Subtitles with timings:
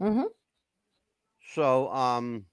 [0.00, 0.26] Mm-hmm.
[1.52, 2.46] So, um,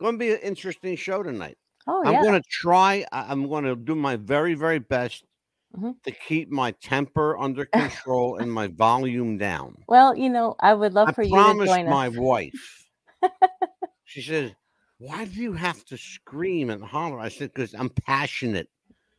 [0.00, 1.58] going to be an interesting show tonight.
[1.86, 2.10] Oh yeah.
[2.10, 2.22] I'm yeah.
[2.22, 3.04] going to try.
[3.12, 5.24] I'm going to do my very, very best
[5.72, 5.92] Mhm.
[6.04, 9.86] to keep my temper under control and my volume down.
[9.88, 12.08] Well, you know, I would love I for you to promised join my us.
[12.08, 12.86] wife.
[14.04, 14.52] she says,
[14.98, 18.70] "Why do you have to scream and holler?" I said, "Because I'm passionate.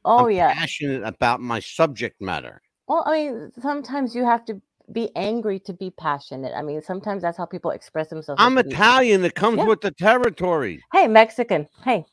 [0.04, 0.56] Oh I'm yeah.
[0.56, 5.74] passionate about my subject matter." Well, I mean, sometimes you have to be angry to
[5.74, 6.54] be passionate.
[6.56, 8.42] I mean, sometimes that's how people express themselves.
[8.42, 9.26] I'm they can be- Italian.
[9.26, 9.66] It comes Yeah.
[9.66, 10.84] with the territory.
[10.94, 11.68] Hey, Mexican.
[11.84, 12.06] Hey,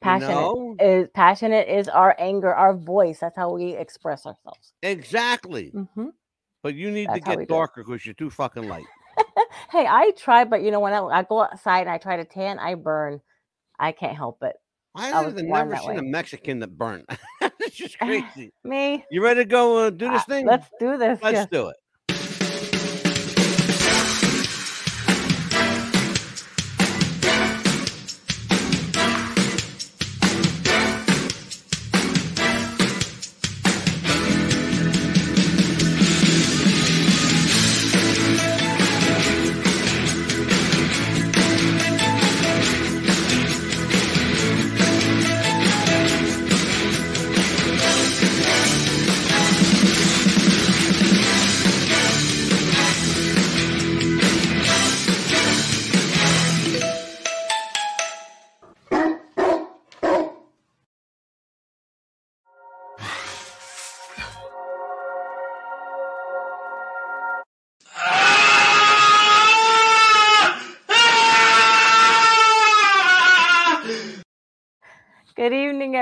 [0.00, 0.76] passionate know?
[0.80, 3.18] is passionate is our anger, our voice.
[3.18, 4.72] That's how we express ourselves.
[4.82, 5.70] Exactly.
[5.70, 6.08] hmm
[6.62, 8.86] But you need to That's we get darker because you're too fucking light.
[9.70, 12.24] Hey, I try, but you know, when I, I go outside and I try to
[12.24, 13.20] tan, I burn.
[13.78, 14.56] I can't help it.
[14.94, 16.02] I I have never seen a.
[16.02, 17.04] Mexican that burnt.
[17.60, 18.52] it's just crazy.
[18.64, 19.04] Me.
[19.10, 20.46] You ready to go uh, do this uh, thing?
[20.46, 21.20] Let's do this.
[21.22, 21.76] Let's do it.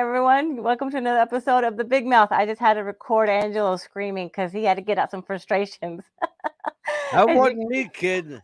[0.06, 0.62] Everyone.
[0.62, 2.30] Welcome to another episode of The Big Mouth.
[2.30, 6.04] I just had to record Angelo screaming because he had to get out some frustrations.
[7.10, 8.40] That wasn't me, kid.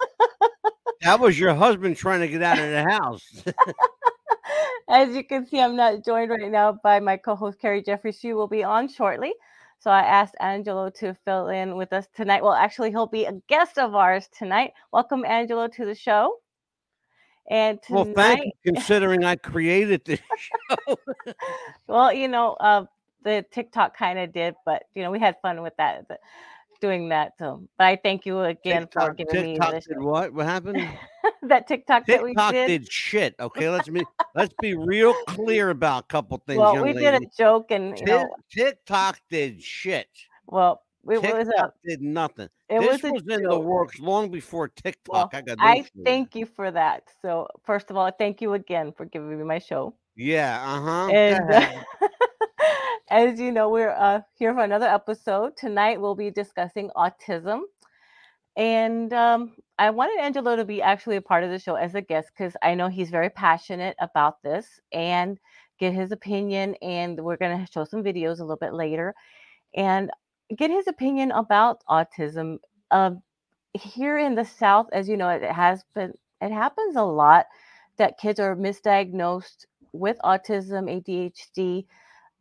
[1.03, 3.45] that was your husband trying to get out of the house.
[4.89, 8.19] As you can see, I'm not joined right now by my co-host Carrie Jeffries.
[8.19, 9.33] She will be on shortly.
[9.79, 12.43] So I asked Angelo to fill in with us tonight.
[12.43, 14.73] Well, actually, he'll be a guest of ours tonight.
[14.93, 16.39] Welcome, Angelo, to the show.
[17.53, 20.97] And well, thank you, considering I created this show.
[21.87, 22.87] well, you know, uh,
[23.25, 26.19] the TikTok kind of did, but you know, we had fun with that, th-
[26.81, 27.35] doing that.
[27.39, 30.33] So, but I thank you again for TikTok, giving me TikTok this, did what?
[30.33, 30.89] What happened?
[31.43, 32.67] that TikTok that we TikTok did.
[32.69, 33.35] did shit.
[33.39, 34.03] Okay, let's be
[34.35, 37.01] let's be real clear about a couple things, well, we lady.
[37.01, 40.09] did a joke, and you Tik- know, TikTok did shit.
[40.47, 42.49] well, it was a, did nothing.
[42.69, 45.13] it this was was in the works long before TikTok.
[45.13, 47.05] Well, I got I thank you for that.
[47.21, 49.95] So, first of all, thank you again for giving me my show.
[50.15, 51.11] Yeah, uh huh.
[51.11, 52.09] And uh,
[53.11, 55.57] as you know, we're uh, here for another episode.
[55.57, 57.63] Tonight, we'll be discussing autism.
[58.55, 62.03] And um, I wanted Angelo to be actually a part of the show as a
[62.03, 65.39] guest because I know he's very passionate about this and
[65.81, 66.77] get his opinion.
[66.83, 69.15] And we're going to show some videos a little bit later
[69.75, 70.11] and
[70.57, 72.59] get his opinion about autism.
[72.91, 73.13] Uh,
[73.75, 77.47] here in the South, as you know, it has been, it happens a lot
[77.97, 81.87] that kids are misdiagnosed with autism, ADHD.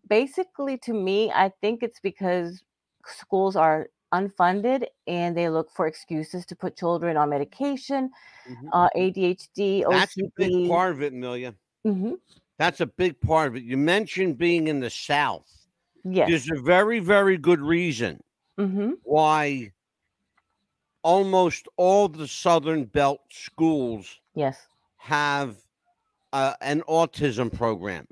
[0.07, 2.63] Basically, to me, I think it's because
[3.05, 8.11] schools are unfunded and they look for excuses to put children on medication,
[8.47, 8.69] Mhm.
[8.73, 11.55] uh, ADHD, That's a big part of it, Amelia.
[11.85, 12.19] Mhm.
[12.57, 13.63] That's a big part of it.
[13.63, 15.60] You mentioned being in the South.
[16.03, 16.29] Yes.
[16.29, 18.21] There's a very, very good reason
[18.57, 19.71] hmm why
[21.03, 24.67] almost all the Southern Belt schools Yes.
[24.97, 25.55] have
[26.33, 28.05] uh, an autism program.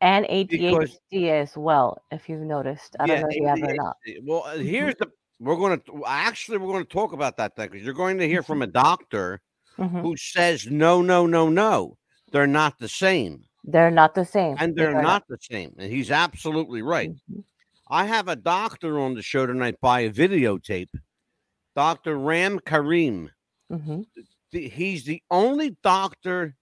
[0.00, 2.96] And Because- ADHD as well, if you've noticed.
[3.00, 3.96] I don't know if you have or not.
[4.22, 4.64] Well, uh, Mhm.
[4.68, 8.18] here's the we're going to actually we're going to talk about that because you're going
[8.18, 9.40] to hear from a doctor
[9.78, 10.02] Mhm.
[10.02, 11.96] who says no, no, no, no,
[12.32, 14.56] they're not the same, They're not the same.
[14.58, 17.10] and They they're are not the same, and he's absolutely right.
[17.30, 17.44] Mhm.
[17.88, 20.90] I have a doctor on the show tonight by a videotape,
[21.74, 22.16] Dr.
[22.18, 23.30] Ram Karim.
[23.70, 24.06] Mhm.
[24.52, 26.56] he's the only doctor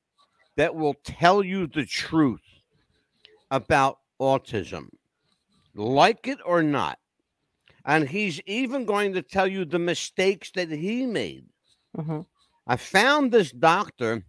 [0.56, 2.42] that will tell you the truth
[3.50, 4.88] about autism,
[5.74, 6.98] like it or not.
[7.86, 11.46] And he's even going to tell you the mistakes that he made.
[11.96, 12.26] Mhm.
[12.66, 14.26] I found this doctor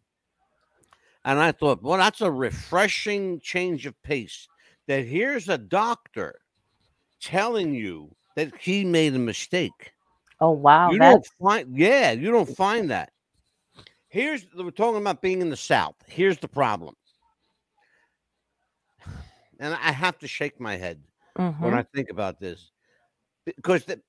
[1.30, 4.48] and I thought, well, that's a refreshing change of pace.
[4.88, 6.40] That here's a doctor
[7.22, 9.94] telling you that he made a mistake.
[10.42, 13.12] Oh wow, you don't find, yeah, you don't find that.
[14.08, 15.96] Here's we're talking about being in the South.
[16.08, 16.96] Here's the problem,
[19.60, 21.02] and I have to shake my head
[21.60, 21.80] when mhm.
[21.80, 22.72] I think about this
[23.46, 24.02] because the,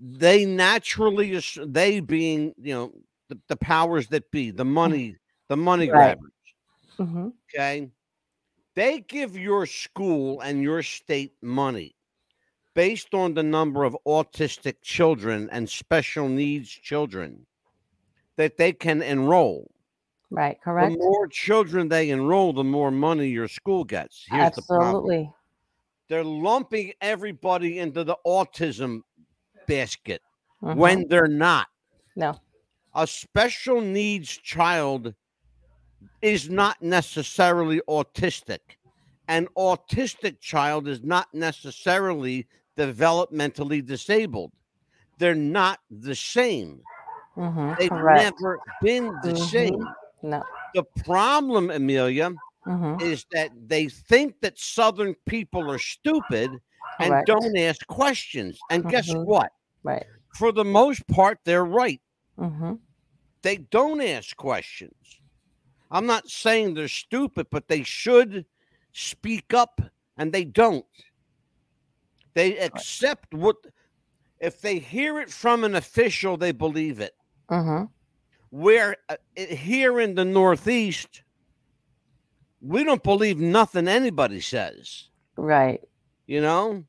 [0.00, 2.92] they naturally, they being you know
[3.28, 5.16] the, the powers that be, the money,
[5.48, 6.18] the money Right.
[6.18, 6.32] grabbers.
[6.98, 7.90] Hmm Okay.
[8.74, 11.96] They give your school and your state money
[12.74, 17.46] based on the number of autistic children and special needs children
[18.36, 19.70] that they can enroll.
[20.30, 20.60] Right.
[20.60, 20.96] Correct.
[20.98, 24.24] The more children they enroll, the more money your school gets.
[24.26, 24.62] Here's the.
[24.68, 25.32] Absolutely.
[26.08, 29.02] They're lumping everybody into the autism
[29.66, 30.22] basket
[30.62, 30.76] Mhm.
[30.76, 31.68] when they're not.
[32.16, 32.40] no.
[32.94, 35.14] A special needs child
[36.22, 38.60] is not necessarily autistic.
[39.28, 42.48] An autistic child is not necessarily
[42.78, 44.52] developmentally disabled.
[45.18, 46.82] They're not the same.
[47.34, 48.36] hmm They've Correct.
[48.40, 49.36] never been the Mhm.
[49.36, 49.96] same.
[50.22, 50.44] No.
[50.74, 52.32] The problem, Amelia,
[52.64, 56.60] hmm is that they think that Southern people are stupid
[57.00, 57.26] and Correct.
[57.26, 58.64] don't ask questions.
[58.70, 59.24] And guess Mhm.
[59.24, 59.52] what?
[59.84, 60.06] Right.
[60.34, 62.00] For the most part, they're right.
[62.38, 62.74] hmm
[63.42, 65.20] They don't ask questions.
[65.90, 68.44] I'm not saying they're stupid, but they should
[68.92, 69.80] speak up
[70.16, 70.84] and they don't.
[72.34, 73.56] They accept what,
[74.40, 77.14] if they hear it from an official, they believe it.
[77.48, 77.84] hmm
[78.50, 81.22] Where uh, here in the Northeast,
[82.60, 85.08] we don't believe nothing anybody says.
[85.36, 85.80] Right.
[86.26, 86.84] you know,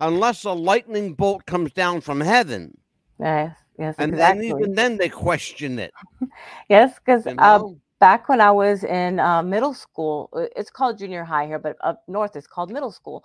[0.00, 2.76] unless a lightning bolt comes down from heaven,
[3.18, 3.56] Yes.
[3.78, 3.94] Yes.
[3.98, 4.48] and exactly.
[4.48, 5.92] then even then they question it.
[6.68, 7.78] yes, because uh, know?
[8.00, 11.76] Back when I was in uh, middle school, uh, it's called junior high here, but
[11.82, 13.24] up north it's called middle school.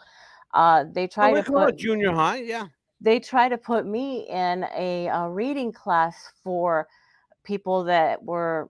[0.54, 2.68] Uh, they Oh, try we to put junior high, yeah.
[3.02, 6.88] they try to put me in a, uh reading class for
[7.44, 8.70] people that were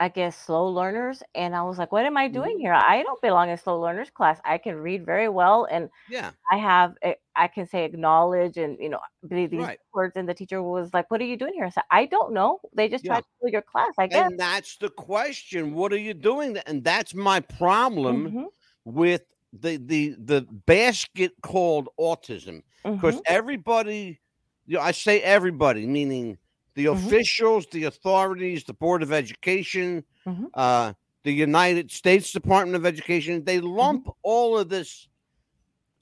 [0.00, 2.60] i guess slow learners and i was like what am i doing Mhm.
[2.60, 6.32] here i don't belong in slow learners class i can read very well and Yeah,
[6.52, 6.94] i have
[7.36, 9.80] I can say acknowledge and you know the- these Right.
[9.94, 12.32] words and the teacher was like what are you doing here i said i don't
[12.34, 13.12] know they just Yeah.
[13.12, 15.74] tried to fill your class i guess and that's the question.
[15.74, 16.56] What are you doing?
[16.66, 18.48] And that's my problem Mhm,
[18.84, 22.62] with the the the basket called autism
[22.96, 24.20] because mhm, everybody,
[24.66, 26.38] you know, I say everybody, meaning
[26.74, 26.92] the Mhm.
[26.96, 30.50] officials, the authorities, the Board of Education, Mhm.
[30.54, 30.92] uh,
[31.22, 33.68] the United States Department of Education, they Mm-hmm.
[33.68, 35.08] lump all of this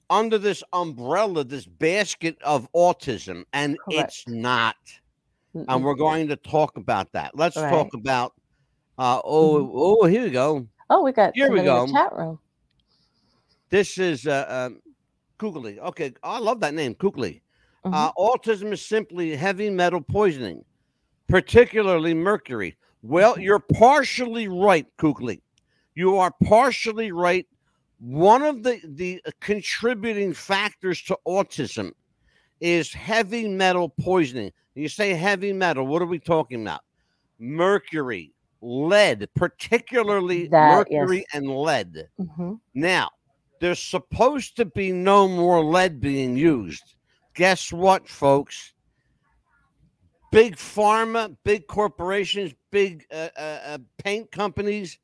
[0.09, 4.75] under this umbrella, this basket of autism, and it's not.
[5.53, 7.35] And we're going to talk about that.
[7.35, 7.69] Let's Right.
[7.69, 8.33] talk about.
[8.97, 9.71] Uh, oh, Mhm.
[9.73, 10.67] oh, here we go.
[10.89, 11.91] oh we got Here we somebody in the go.
[11.93, 12.39] chat room
[13.69, 14.81] This is uh, um,
[15.39, 15.79] Kugli.
[15.79, 17.41] Okay, I love that name, Kugli.
[17.85, 17.93] Mhm.
[17.93, 20.63] Uh, autism is simply heavy metal poisoning,
[21.27, 22.77] particularly mercury.
[23.01, 23.43] Well, Mhm.
[23.43, 25.41] you're partially right, Kugli.
[25.95, 27.47] You are partially right.
[27.99, 31.91] One of the, the contributing factors to autism
[32.61, 34.51] is heavy metal poisoning.
[34.75, 36.81] You say heavy metal, what are we talking about?
[37.39, 40.99] Mercury, lead, particularly That, yes.
[41.01, 42.07] mercury and lead.
[42.19, 42.59] Mhm.
[42.73, 43.09] Now,
[43.59, 46.92] there's supposed to be no more lead being used.
[47.33, 48.73] Guess what, folks?
[50.31, 54.97] Big pharma, big corporations, big uh, uh, uh, paint companies,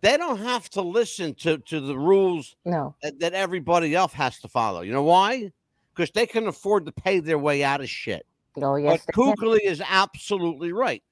[0.00, 4.40] they don't have to listen to, to the rules no that, that everybody else has
[4.40, 4.80] to follow.
[4.80, 5.52] You know why?
[5.94, 8.26] Because they can afford to pay their way out of shit.
[8.60, 9.60] oh yes but can.
[9.64, 11.02] Is absolutely right.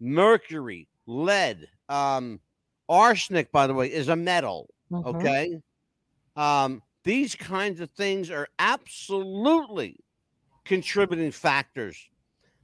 [0.00, 2.40] Mercury, lead, um,
[2.88, 4.70] arsenic, by the way, is a metal.
[4.90, 5.04] Mhm.
[5.16, 5.60] Okay.
[6.36, 9.96] Um, these kinds of things are absolutely
[10.64, 11.96] contributing factors.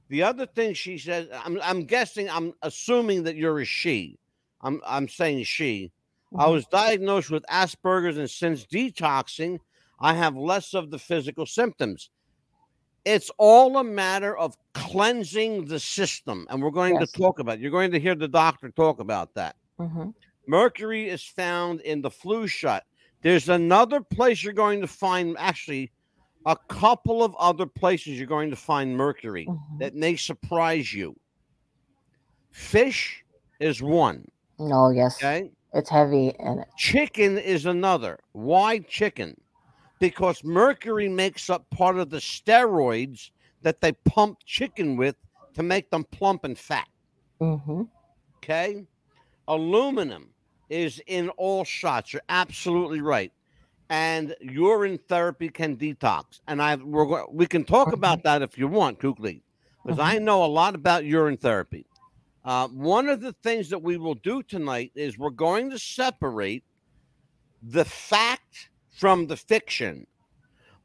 [0.09, 4.17] The other thing she says, I'm, I'm guessing, I'm assuming that you're a she.
[4.61, 5.91] I'm, I'm saying she.
[6.37, 6.51] I Mhm.
[6.53, 9.59] was diagnosed with Asperger's, and since detoxing,
[9.99, 12.09] I have less of the physical symptoms.
[13.05, 17.11] It's all a matter of cleansing the system, and we're going Yes.
[17.11, 17.55] to talk about.
[17.57, 17.61] It.
[17.61, 19.55] You're going to hear the doctor talk about that.
[19.79, 20.13] Mhm.
[20.47, 22.83] Mercury is found in the flu shot.
[23.21, 25.91] There's another place you're going to find, actually,
[26.45, 29.79] a couple of other places you're going to find mercury Mhm.
[29.79, 31.15] that may surprise you.
[32.51, 33.23] Fish
[33.59, 34.25] is one,
[34.59, 35.51] oh yes okay?
[35.73, 38.19] it's heavy and Chicken is another.
[38.31, 39.39] Why chicken?
[39.99, 45.15] Because mercury makes up part of the steroids that they pump chicken with
[45.53, 46.87] to make them plump and fat.
[47.39, 47.83] hmm
[48.37, 48.87] Okay.
[49.47, 50.33] Aluminum
[50.69, 52.13] is in all shots.
[52.13, 53.31] You're absolutely right.
[53.89, 56.41] And urine therapy can detox.
[56.47, 59.41] And I we're we can talk about that if you want, Kukli,
[59.83, 61.85] because I know a lot about urine therapy.
[62.45, 66.63] Uh, one of the things that we will do tonight is we're going to separate
[67.61, 70.07] the fact from the fiction.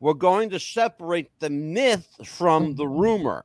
[0.01, 3.45] We're going to separate the myth from the rumor.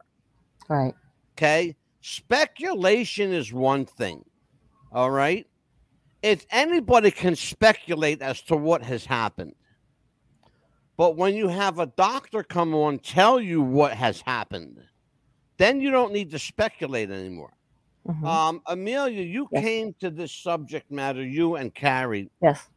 [0.67, 0.93] right
[1.37, 1.75] Okay.
[2.01, 4.25] speculation is one thing.
[4.91, 5.47] All right.
[6.21, 9.53] If anybody can speculate as to what has happened,
[10.97, 14.81] but when you have a doctor come on tell you what has happened,
[15.57, 17.53] then you don't need to speculate anymore.
[18.07, 18.25] Mhm.
[18.25, 19.63] Um, Amelia, you Yes.
[19.63, 22.29] came to this subject matter, you and Carrie.
[22.41, 22.67] yes.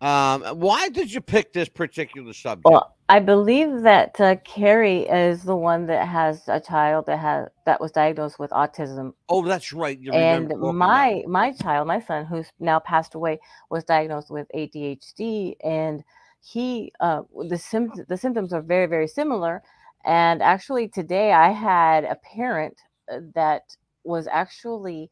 [0.00, 2.64] Um, why did you pick this particular subject?
[2.64, 7.48] Well, I believe that uh, Carrie is the one that has a child that has
[7.66, 9.98] that was diagnosed with autism, oh, that's right.
[9.98, 13.82] You and remember talking about my my child, my son, who's now passed away, was
[13.82, 16.04] diagnosed with ADHD, and
[16.40, 19.60] he uh, the symptoms the symptoms are very very similar.
[20.04, 22.76] And actually, today I had a parent
[23.12, 25.10] uh, that was actually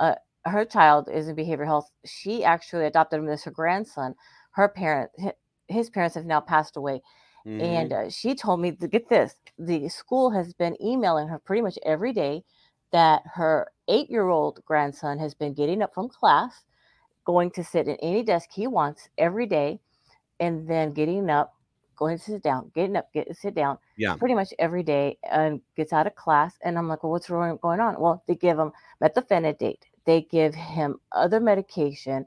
[0.00, 1.92] uh, her child is in behavioral health.
[2.04, 4.16] She actually adopted him as her grandson.
[4.50, 5.12] Her parent,
[5.68, 7.02] his parents have now passed away
[7.46, 7.60] Mhm.
[7.60, 11.62] and uh, she told me to get this the school has been emailing her pretty
[11.62, 12.44] much every day
[12.92, 16.64] that her eight year old grandson has been getting up from class
[17.24, 19.80] going to sit in any desk he wants every day
[20.40, 21.54] and then getting up
[21.96, 24.16] going to sit down getting up get to sit down Yeah.
[24.18, 27.58] pretty much every day and gets out of class and i'm like well what's wrong
[27.62, 28.72] going on well they give him
[29.02, 32.26] methylphenidate they give him other medication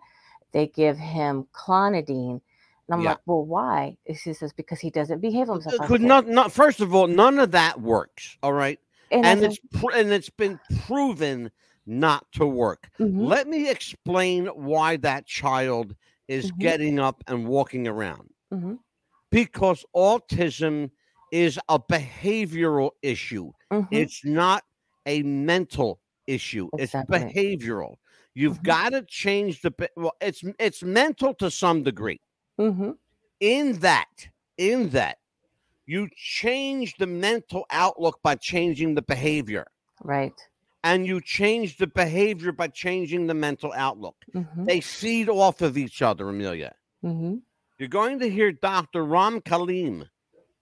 [0.52, 2.42] they give him clonidine
[2.90, 3.12] and I'm Yeah.
[3.12, 3.98] like, well, why?
[4.16, 5.76] She says, because he doesn't behave himself.
[5.88, 8.36] Could not, not, first of all, none of that works.
[8.42, 8.80] All right.
[9.12, 11.52] and, And it's pr- and it's been proven
[11.86, 12.90] not to work.
[13.00, 15.96] "Mhm, Let me explain why that child
[16.28, 16.60] is Mhm.
[16.60, 18.30] getting up and walking around.
[18.52, 18.80] mhm,
[19.32, 20.92] Because autism
[21.32, 23.52] is a behavioral issue.
[23.72, 24.64] mhm, It's not
[25.06, 26.70] a mental issue.
[26.78, 27.18] Exactly.
[27.18, 27.96] It's behavioral.
[28.36, 28.64] You've Mhm.
[28.64, 30.14] got to change the well.
[30.22, 32.22] It's it's mental to some degree.
[32.60, 32.98] Mhm,
[33.40, 35.18] In that, in that,
[35.86, 39.66] you change the mental outlook by changing the behavior,
[40.04, 40.34] right.
[40.84, 44.18] and you change the behavior by changing the mental outlook.
[44.34, 46.76] mhm, They feed off of each other, Amelia.
[47.04, 47.42] mhm,
[47.80, 49.04] You're going to hear Dr.
[49.06, 50.08] Ram Kalim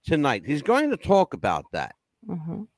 [0.04, 0.44] tonight.
[0.46, 1.96] He's going to talk about that.
[2.26, 2.68] mhm.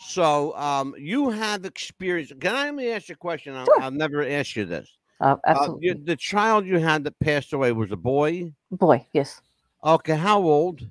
[0.00, 2.32] So um, you have experience.
[2.40, 3.54] Can I ask you a question?
[3.56, 3.80] I'll, Sure.
[3.82, 4.88] I'll never ask you this.
[5.20, 5.86] Uh, Uh, absolutely.
[5.88, 8.52] you, the child you had that passed away was a boy.
[8.70, 9.40] Boy, yes.
[9.84, 10.82] Okay, how old?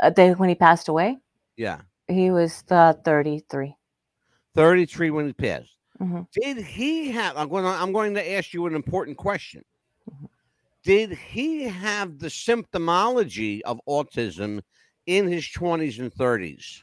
[0.00, 1.18] Uh, they, when he passed away,
[1.56, 3.76] Yeah, he was uh, 33.
[4.54, 5.70] 33 when he passed.
[6.00, 6.26] Mhm.
[6.32, 7.36] Did he have?
[7.36, 7.64] I'm going.
[7.64, 9.64] To, I'm going to ask you an important question.
[10.10, 10.28] Mhm.
[10.84, 14.60] Did he have the symptomology of autism
[15.06, 16.82] in his 20s and 30s?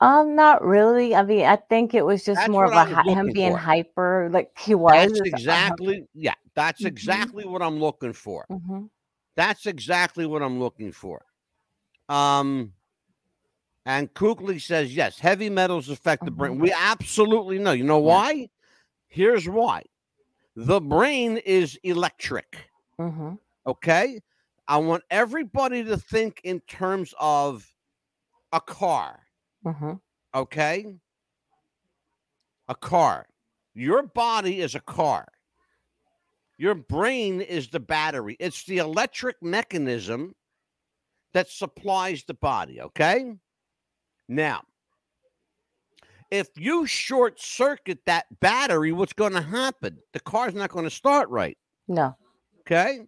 [0.00, 1.14] Um, not really.
[1.14, 3.32] I mean, I think it was just That's more of a I was hi- him
[3.32, 3.58] being for.
[3.58, 5.10] hyper, like he was.
[5.10, 5.26] That's uh-huh.
[5.26, 6.06] exactly.
[6.14, 6.86] Yeah, that's Mhm.
[6.86, 8.46] exactly what I'm looking for.
[8.50, 8.90] Mhm,
[9.36, 11.24] That's exactly what I'm looking for.
[12.08, 12.72] Um,
[13.86, 16.58] and Kukli says yes, heavy metals affect the brain.
[16.58, 16.60] Mhm.
[16.60, 17.72] We absolutely know.
[17.72, 18.02] You know Yeah.
[18.08, 18.50] why?
[19.08, 19.84] Here's why.
[20.56, 22.70] The brain is electric.
[22.98, 24.20] mhm, Okay.
[24.68, 27.66] I want everybody to think in terms of
[28.52, 29.25] a car.
[29.66, 30.00] Mhm,
[30.34, 30.86] Okay.
[32.68, 33.26] A car.
[33.74, 35.26] Your body is a car.
[36.58, 38.36] Your brain is the battery.
[38.40, 40.34] It's the electric mechanism
[41.34, 42.80] that supplies the body.
[42.80, 43.34] Okay.
[44.28, 44.62] Now,
[46.30, 49.98] if you short circuit that battery, what's going to happen?
[50.12, 51.56] The car's not going to start right.
[51.86, 52.16] No.
[52.60, 53.00] Okay.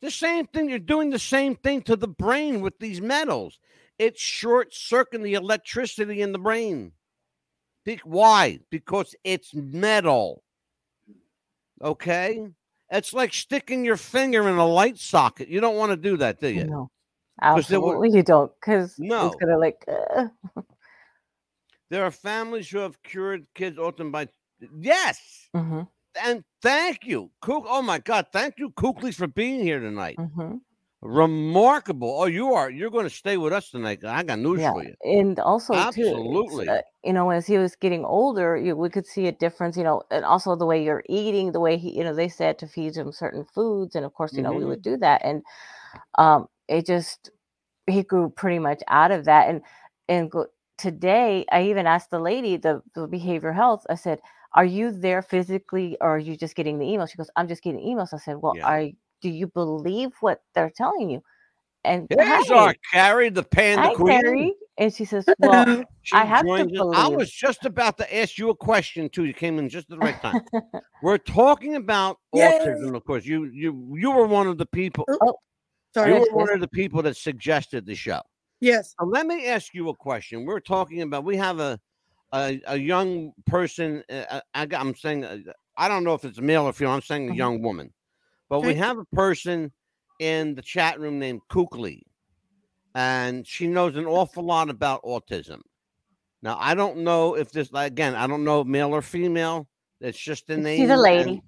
[0.00, 3.58] The same thing, you're doing the same thing to the brain with these metals.
[3.98, 6.92] It's short circuiting the electricity in the brain.
[8.04, 8.58] Why?
[8.70, 10.42] Because it's metal.
[11.82, 12.46] Okay.
[12.90, 15.48] It's like sticking your finger in a light socket.
[15.48, 16.64] You don't want to do that, do you?
[16.64, 16.90] No.
[17.40, 19.26] 'Cause there were- Absolutely, you don't, because No.
[19.26, 19.84] it's gonna like.
[19.88, 20.28] Uh,
[21.90, 24.28] There are families who have cured kids autism by.
[24.80, 25.48] Yes.
[25.54, 25.86] mhm,
[26.20, 27.30] And thank you.
[27.40, 27.64] Kook.
[27.68, 28.26] Oh my God.
[28.32, 30.16] Thank you, Kookley, for being here tonight.
[30.18, 30.60] mhm.
[31.06, 32.20] Remarkable.
[32.20, 32.70] Oh, you are.
[32.70, 34.04] You're going to stay with us tonight.
[34.04, 34.94] I got news Yeah, for you.
[35.04, 36.68] and also too, Absolutely.
[36.68, 39.76] uh, you know, as he was getting older, you, we could see a difference.
[39.76, 42.58] You know, and also the way you're eating, the way he, you know, they said
[42.60, 44.66] to feed him certain foods, and of course, you know, we Mhm.
[44.66, 45.42] would do that, and
[46.18, 47.30] um, it just
[47.88, 49.62] he grew pretty much out of that, and
[50.08, 50.46] and go,
[50.78, 54.20] today I even asked the lady, the, the behavior health, I said,
[54.54, 57.62] "Are you there physically, or are you just getting the email?" She goes, "I'm just
[57.64, 58.64] getting emails." I said, "Well, Yeah.
[58.64, 58.88] are
[59.22, 61.22] do you believe what they're telling you?"
[61.84, 64.20] And Here's hi, our Carrie, the panda hi, queen.
[64.22, 64.54] Carrie.
[64.78, 66.86] And she says, "Well, She I have to joins us.
[66.94, 69.24] I was just about to ask you a question too.
[69.24, 70.40] You came in just at the right time.
[71.02, 72.58] We're talking about Yay.
[72.60, 73.24] autism, of course.
[73.24, 75.04] You you you were one of the people.
[75.08, 75.34] Oh,
[75.94, 76.10] Sorry.
[76.12, 78.20] You were one of the people that suggested the show.
[78.60, 78.94] Yes.
[78.98, 80.44] So let me ask you a question.
[80.44, 81.78] We're talking about we have a
[82.32, 84.02] a, a young person.
[84.10, 85.38] Uh, I, I'm saying uh,
[85.76, 86.92] I don't know if it's a male or female.
[86.94, 87.36] I'm saying a Mhm.
[87.36, 87.92] young woman,
[88.48, 89.72] but we have a person
[90.18, 92.02] in the chat room named Kukli,
[92.94, 95.60] and she knows an awful lot about autism.
[96.42, 98.14] Now I don't know if this again.
[98.14, 99.68] I don't know male or female.
[100.00, 100.80] It's just the name.
[100.80, 101.42] She's a and- lady.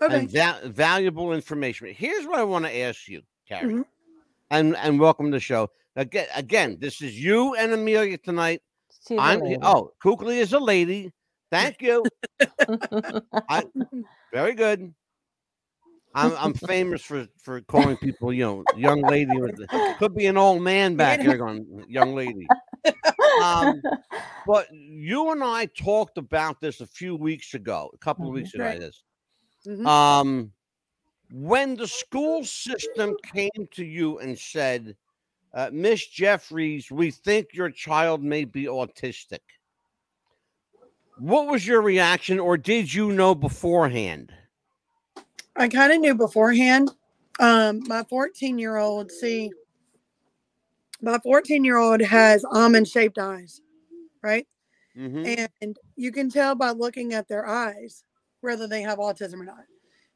[0.00, 0.20] Okay.
[0.20, 1.88] and va- valuable information.
[1.92, 3.84] Here's what I want to ask you, Carrie, Mhm.
[4.50, 5.70] and and welcome to the show.
[5.96, 8.62] Again, again, this is you and Amelia tonight.
[9.08, 11.12] She's I'm oh, Kukli is a lady.
[11.50, 12.04] Thank you.
[14.32, 14.94] Very good.
[16.18, 19.40] I'm I'm famous for for calling people, you know, young lady.
[19.40, 22.48] With the, could be an old man back here going, young lady.
[23.40, 23.82] Um,
[24.46, 28.34] but you and I talked about this a few weeks ago, a couple of Mhm.
[28.34, 28.64] weeks ago.
[28.64, 28.78] Right.
[28.80, 29.04] This
[29.66, 29.86] Mhm.
[29.86, 30.52] um,
[31.30, 34.96] when the school system came to you and said,
[35.54, 39.40] uh, Miss Jeffries, we think your child may be autistic.
[41.18, 44.32] What was your reaction, or did you know beforehand?
[45.58, 46.90] I kind of knew beforehand.
[47.40, 49.50] Um, my 14 year old, see,
[51.02, 53.60] my 14 year old has almond shaped eyes,
[54.22, 54.46] right?
[54.96, 55.48] Mhm.
[55.60, 58.04] And you can tell by looking at their eyes
[58.40, 59.64] whether they have autism or not.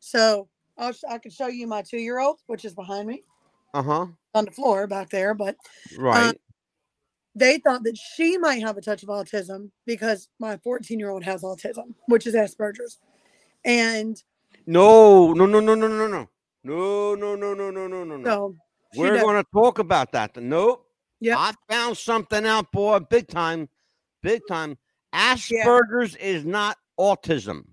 [0.00, 3.24] So I'll, sh- I can show you my two year old, which is behind me
[3.74, 4.06] Uh huh.
[4.34, 5.56] on the floor back there, but
[5.98, 6.40] Right.
[7.34, 11.24] they thought that she might have a touch of autism because my 14 year old
[11.24, 12.98] has autism, which is Asperger's.
[13.64, 14.22] And
[14.66, 16.28] no, no, no, no, no, no, no.
[16.64, 18.56] No, no, no, no, no, no, no, no.
[18.96, 20.36] We're going to talk about that.
[20.36, 20.86] Nope.
[21.20, 21.38] Yeah.
[21.38, 23.68] I found something out, boy, big time.
[24.22, 24.76] Big time.
[25.14, 26.26] Asperger's yeah.
[26.26, 27.64] is not autism.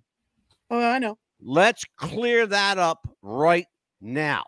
[0.69, 1.17] Oh, I know.
[1.41, 3.67] Let's clear that up right
[4.01, 4.43] now.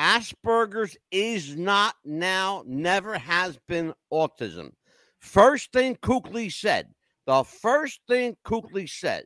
[0.00, 4.72] Asperger's is not now, never has been autism.
[5.20, 6.88] First thing Kookley said,
[7.26, 9.24] the first thing Kookley said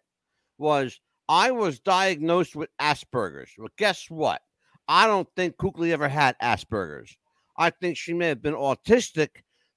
[0.58, 3.50] was I was diagnosed with Asperger's.
[3.58, 4.42] Well, guess what?
[4.88, 7.16] I don't think Kukli ever had Asperger's.
[7.56, 9.28] I think she may have been autistic,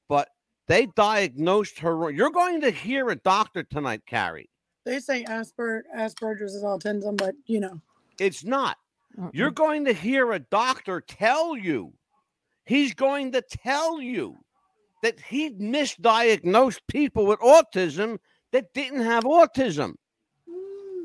[0.07, 0.29] but
[0.67, 1.95] they diagnosed her.
[1.95, 2.13] wrong.
[2.13, 4.49] You're going to hear a doctor tonight, Carrie.
[4.85, 7.81] They say Asper Asperger's is autism, but you know,
[8.19, 8.77] It's not.
[9.17, 9.31] Mm-mm.
[9.33, 11.93] You're going to hear a doctor tell you,
[12.65, 14.37] he's going to tell you
[15.01, 18.19] that he misdiagnosed people with autism
[18.51, 19.93] that didn't have autism.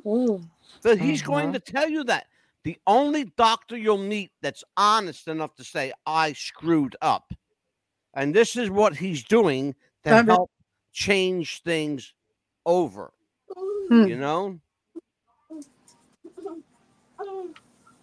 [0.06, 0.40] Ooh.
[0.82, 1.52] That he's going Mhm.
[1.54, 2.26] to tell you that.
[2.62, 7.32] The only doctor you'll meet that's honest enough to say, I screwed up.
[8.14, 10.50] And this is what he's doing to help
[10.92, 12.14] change things
[12.64, 13.12] over.
[13.88, 14.06] Hmm.
[14.06, 14.60] You know?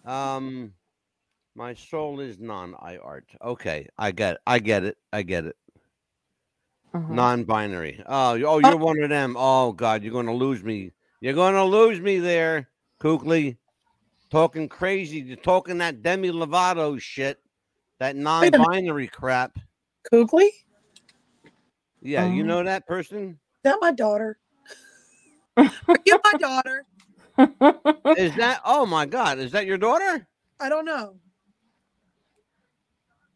[0.04, 0.74] Um
[1.54, 3.26] my soul is non-I art.
[3.42, 4.40] Okay, I get it.
[4.46, 4.96] I get it.
[5.12, 5.56] I get it.
[6.94, 7.10] Mhm.
[7.10, 8.02] Non-binary.
[8.06, 9.36] Oh, oh, you're one of them.
[9.38, 10.92] Oh God, you're gonna lose me.
[11.22, 12.68] You're gonna lose me there,
[13.00, 13.56] Kukli.
[14.32, 15.20] Talking crazy.
[15.20, 17.38] You're talking that Demi Lovato shit.
[18.00, 19.56] That non-binary crap.
[20.12, 20.48] Kukli?
[22.00, 22.46] Yeah, you Mhm.
[22.46, 23.38] know that person?
[23.62, 24.40] that my daughter?
[25.56, 25.70] Are
[26.04, 26.86] you my daughter?
[28.16, 30.26] Is that oh my god, is that your daughter?
[30.58, 31.20] I don't know.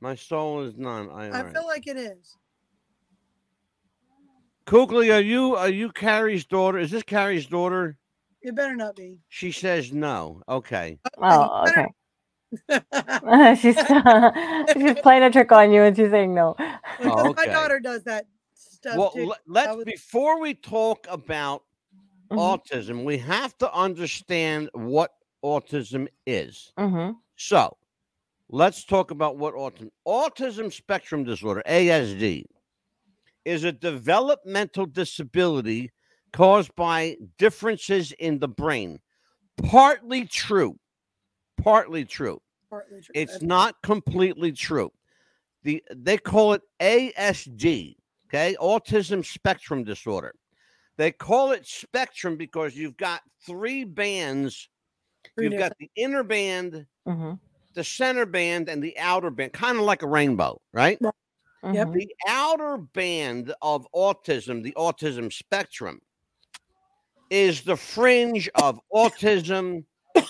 [0.00, 1.08] My soul is none.
[1.10, 2.36] I, I feel like it is.
[4.66, 6.78] Kukli, are you are you Carrie's daughter?
[6.78, 7.96] Is this Carrie's daughter?
[8.42, 9.20] It better not be.
[9.28, 10.42] She says no.
[10.48, 10.98] Okay.
[11.18, 11.86] oh, okay.
[13.60, 13.76] she's
[14.72, 16.54] she's playing a trick on you, and she's saying no.
[16.98, 17.46] because Oh, okay.
[17.46, 19.32] My daughter does that stuff Well, too.
[19.46, 21.62] let's was- before we talk about
[22.32, 22.38] Mhm.
[22.38, 25.12] autism, we have to understand what
[25.44, 26.72] autism is.
[26.76, 27.76] hmm So,
[28.48, 32.44] let's talk about what autism autism spectrum disorder ASD
[33.46, 35.92] is a developmental disability
[36.32, 38.98] caused by differences in the brain.
[39.62, 40.76] Partly true.
[41.62, 42.42] Partly true.
[42.68, 43.12] Partly true.
[43.14, 44.90] It's not completely true.
[45.62, 47.94] The they call it ASD,
[48.28, 48.56] okay?
[48.60, 50.34] Autism spectrum disorder.
[50.96, 54.68] They call it spectrum because you've got three bands.
[55.36, 57.34] three You've got the inner band, hmm
[57.74, 60.98] the center band, and the outer band, kind of like a rainbow, right?
[61.72, 61.92] Yep.
[61.92, 66.00] The outer band of autism, the autism spectrum,
[67.30, 69.84] is the fringe of autism,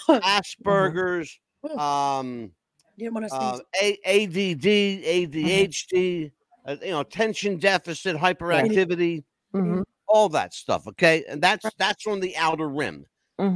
[0.09, 2.51] Asperger's, Ooh, um,
[2.99, 6.33] didn't want to uh, A- ADD, ADHD,
[6.66, 10.87] uh, you know, attention deficit, hyperactivity, hmm all that stuff.
[10.87, 13.05] Okay, and that's that's on the outer rim.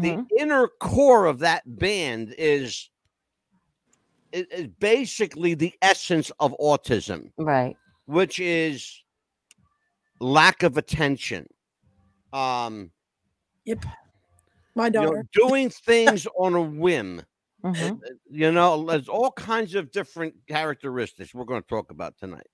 [0.03, 2.90] The inner core of that band is
[4.33, 7.77] is, is basically the essence of autism, Right.
[8.07, 9.03] which is
[10.21, 11.47] lack of attention,
[12.33, 12.90] um,
[13.64, 13.85] yep,
[14.75, 15.27] My you know, daughter.
[15.33, 17.23] doing things on a whim.
[17.64, 18.03] Mhm.
[18.03, 22.47] Uh, You know, there's all kinds of different characteristics we're going to talk about tonight.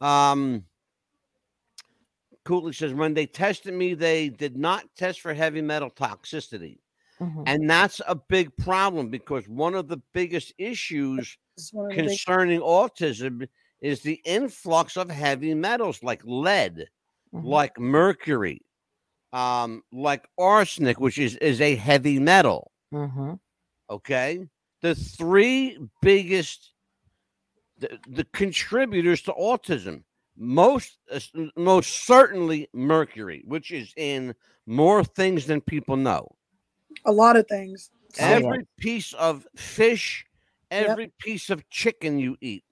[0.00, 0.64] Um,
[2.44, 6.78] Cooley says when they tested me, they did not test for heavy metal toxicity.
[7.20, 7.44] Mhm.
[7.46, 12.02] And that's a big problem because one of the biggest issues It's one of the
[12.02, 13.48] big- concerning autism
[13.80, 16.88] is the influx of heavy metals like lead,
[17.34, 17.44] Mhm.
[17.44, 18.62] like mercury,
[19.32, 22.72] um, like arsenic, which is, is a heavy metal.
[22.92, 23.40] Mhm.
[23.90, 24.48] Okay.
[24.82, 26.72] The three biggest
[27.78, 30.02] the, the contributors to autism
[30.36, 31.20] most uh,
[31.56, 34.34] most certainly mercury which is in
[34.66, 36.28] more things than people know
[37.08, 37.90] a lot of things.
[38.16, 38.36] Yeah.
[38.36, 40.24] every piece of fish
[40.70, 40.88] Yep.
[40.90, 42.62] every piece of chicken you eat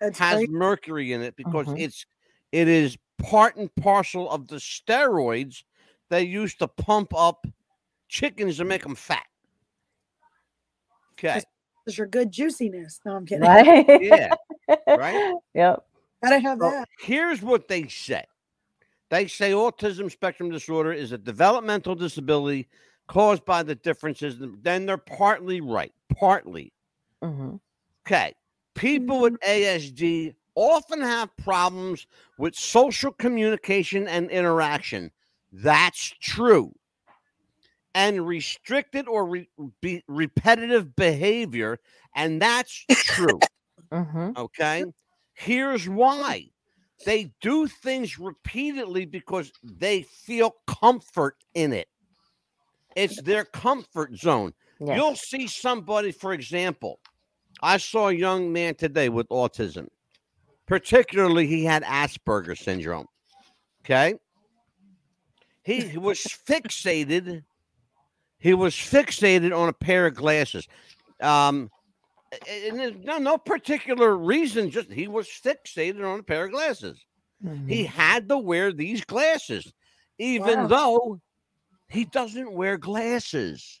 [0.00, 0.52] It's has crazy.
[0.52, 1.80] mercury in it because Mhm.
[1.80, 2.06] it's
[2.52, 5.64] it is part and parcel of the steroids
[6.10, 7.46] they use to pump up
[8.08, 9.26] chickens to make them fat
[11.12, 11.42] okay
[11.86, 13.00] It's your good juiciness.
[13.04, 13.42] No, I'm kidding.
[13.46, 13.86] Right.
[14.00, 14.34] yeah
[14.86, 15.14] right?
[15.54, 15.84] Yep.
[16.22, 16.88] Gotta have So that.
[17.00, 18.24] here's what they say
[19.10, 22.68] they say autism spectrum disorder is a developmental disability
[23.08, 26.72] caused by the differences then they're partly right partly
[27.22, 27.58] Mhm.
[28.06, 28.34] okay
[28.74, 32.06] people with asd often have problems
[32.38, 35.10] with social communication and interaction
[35.52, 36.72] that's true
[37.94, 39.48] and restricted or re-
[39.80, 41.78] be repetitive behavior
[42.14, 43.46] and that's true
[43.90, 44.36] Mhm.
[44.36, 44.84] Okay.
[45.34, 46.50] Here's why
[47.04, 51.88] they do things repeatedly because they feel comfort in it.
[52.96, 54.52] It's their comfort zone.
[54.80, 56.98] You'll see somebody, for example,
[57.62, 59.88] I saw a young man today with autism,
[60.66, 63.06] particularly, he had Asperger's syndrome.
[63.84, 64.14] Okay.
[65.62, 67.42] He was fixated.
[68.38, 70.66] He was fixated on a pair of glasses.
[71.22, 71.70] Um,
[72.48, 76.98] and there's no, no particular reason, just he was fixated on a pair of glasses.
[77.42, 77.70] Mhm.
[77.70, 79.72] He had to wear these glasses,
[80.18, 80.66] even Wow.
[80.66, 81.20] though
[81.88, 83.80] he doesn't wear glasses.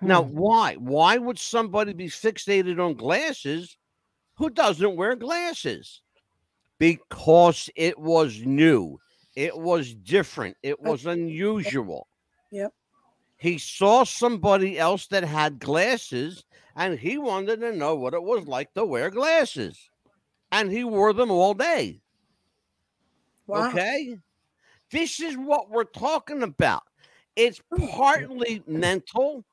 [0.00, 0.36] Now, Hmm.
[0.36, 0.74] why?
[0.74, 3.76] Why would somebody be fixated on glasses
[4.34, 6.02] who doesn't wear glasses?
[6.78, 8.98] Because it was new,
[9.36, 12.08] it was different, it was unusual.
[12.50, 12.72] Yep.
[13.38, 16.44] He saw somebody else that had glasses
[16.76, 19.88] and he wanted to know what it was like to wear glasses.
[20.50, 22.00] And he wore them all day.
[23.46, 23.68] Wow.
[23.68, 24.18] Okay.
[24.94, 26.84] This is what we're talking about.
[27.34, 27.60] It's
[27.96, 29.44] partly mental,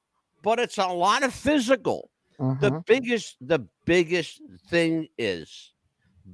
[0.43, 2.11] but it's a lot of physical.
[2.59, 2.85] The Mhm.
[2.85, 5.73] biggest, the biggest thing is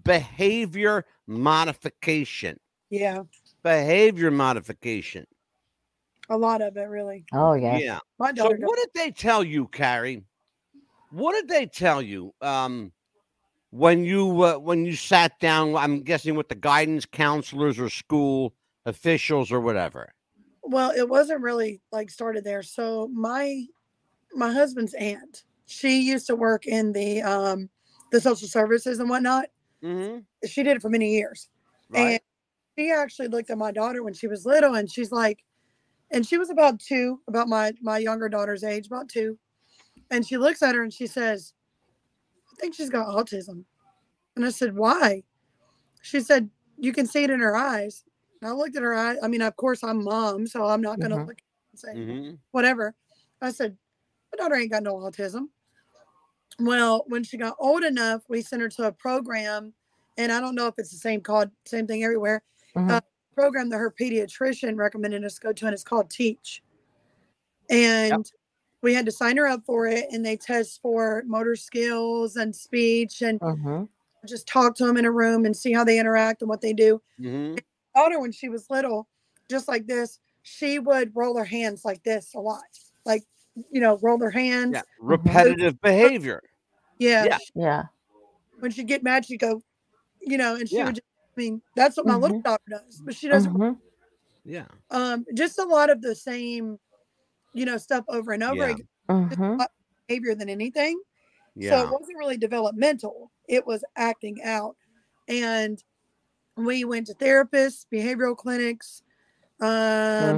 [0.03, 2.59] behavior modification.
[2.89, 3.23] Yeah.
[3.63, 5.25] Behavior modification.
[6.29, 7.23] A lot of it, really.
[7.31, 7.81] Oh yes.
[7.81, 7.99] Yeah.
[8.19, 8.57] My So daughter.
[8.59, 10.25] what did they tell you, Carrie?
[11.11, 12.91] What did they tell you um,
[13.69, 15.77] when you uh, when you sat down?
[15.77, 18.53] I'm guessing with the guidance counselors or school
[18.88, 20.13] officials or whatever.
[20.63, 22.63] well, it wasn't really like started there.
[22.63, 23.65] So my
[24.34, 27.69] my husband's aunt, she used to work in the um
[28.12, 29.45] the social services and whatnot.
[29.84, 30.19] Mm-hmm.
[30.47, 31.50] She did it for many years.
[31.93, 32.19] And
[32.78, 35.43] she actually looked at my daughter when she was little and she's like,
[36.12, 39.38] and she was about two, about my my younger daughter's age, about two.
[40.12, 41.54] And she looks at her and she says,
[42.54, 43.65] I think she's got autism.
[44.36, 45.23] And I said, Why?
[46.02, 48.04] She said, You can see it in her eyes.
[48.41, 49.17] And I looked at her eyes.
[49.23, 51.28] I mean, of course, I'm mom, so I'm not gonna Mhm.
[51.28, 52.95] look and say hmm whatever.
[53.41, 53.78] I said,
[54.32, 55.50] My daughter ain't got no autism.
[56.60, 59.73] Well, when she got old enough, we sent her to a program,
[60.17, 62.43] and I don't know if it's the same called same thing everywhere.
[62.76, 63.02] Mhm.
[63.34, 66.62] Program that her pediatrician recommended us go to, and it's called TEACCH.
[67.69, 68.32] And
[68.82, 72.56] we had to sign her up for it, and they test for motor skills and
[72.56, 73.88] speech, and Mhm.
[74.26, 76.73] just talk to them in a room and see how they interact and what they
[76.73, 77.02] do.
[77.97, 79.07] Daughter, when she was little,
[79.49, 82.62] just like this, she would roll her hands like this a lot,
[83.05, 83.23] like
[83.71, 84.73] you know, roll her hands.
[84.75, 84.81] Yeah.
[84.99, 86.43] Repetitive behavior.
[86.99, 87.25] Yeah.
[87.25, 87.38] Yeah.
[87.55, 87.83] Yeah.
[88.60, 89.62] When she'd get mad, she'd go,
[90.21, 90.86] you know, and she Yeah.
[90.86, 91.05] would just,
[91.36, 93.79] I mean, that's what my little daughter does, but she doesn't, Mhm.
[94.45, 94.67] Yeah.
[94.91, 96.79] um, just a lot of the same,
[97.53, 98.71] you know, stuff over and over Yeah.
[98.73, 98.88] again,
[99.29, 99.60] just a Mhm.
[99.60, 99.71] lot
[100.07, 101.01] behavior than anything.
[101.55, 101.71] Yeah.
[101.71, 104.75] So it wasn't really developmental, it was acting out.
[105.27, 105.83] And
[106.57, 109.03] we went to therapists, behavioral clinics,
[109.61, 109.67] um,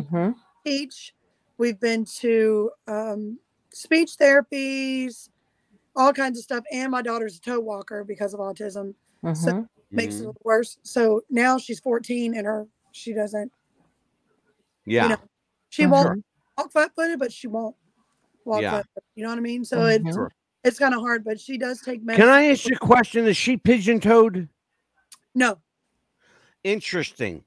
[0.04, 0.36] Mhm.
[0.62, 1.14] speech.
[1.58, 3.40] We've been to um,
[3.72, 5.30] speech therapies,
[5.96, 6.64] all kinds of stuff.
[6.72, 8.96] And my daughter's a toe walker because of autism.
[9.24, 9.68] Mhm.
[9.92, 10.28] makes it a Mhm.
[10.28, 10.78] little worse.
[10.84, 13.52] So now she's 14 and her she doesn't
[14.86, 15.08] Yeah.
[15.08, 15.18] know,
[15.70, 16.24] she won't
[16.58, 17.76] walk flat footed, but she won't
[18.46, 18.70] walk Yeah.
[18.72, 19.10] flat footed.
[19.16, 19.66] You know what I mean?
[19.66, 19.96] So Mhm.
[20.06, 20.18] it's
[20.64, 22.28] it's kind of hard, but she does take medicine.
[22.28, 23.26] Can I ask you a question?
[23.28, 24.48] Is she pigeon toed?
[25.34, 25.60] No,
[26.64, 27.44] Interesting.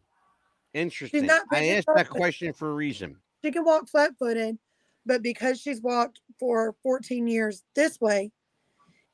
[0.75, 1.27] Interesting.
[1.27, 3.17] not I asked that question for a reason.
[3.45, 4.59] she can walk flat footed,
[5.05, 8.31] but because she's walked for 14 years this way,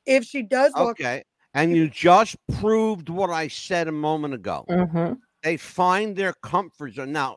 [0.06, 1.24] if she does walk, Okay.
[1.54, 4.64] And you just proved what I said a moment ago.
[4.68, 7.10] hmm They find their comfort zone.
[7.12, 7.36] Now,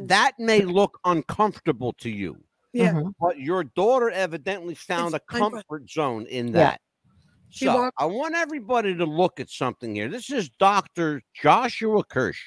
[0.00, 2.42] that may look uncomfortable to you,
[2.72, 3.12] yeah, Mhm.
[3.20, 6.52] but your daughter evidently found It's a comfort zone in Yeah.
[6.54, 6.80] that.
[7.50, 10.08] She So walked- I want everybody to look at something here.
[10.08, 11.22] This is Dr.
[11.34, 12.40] Joshua Kirsch.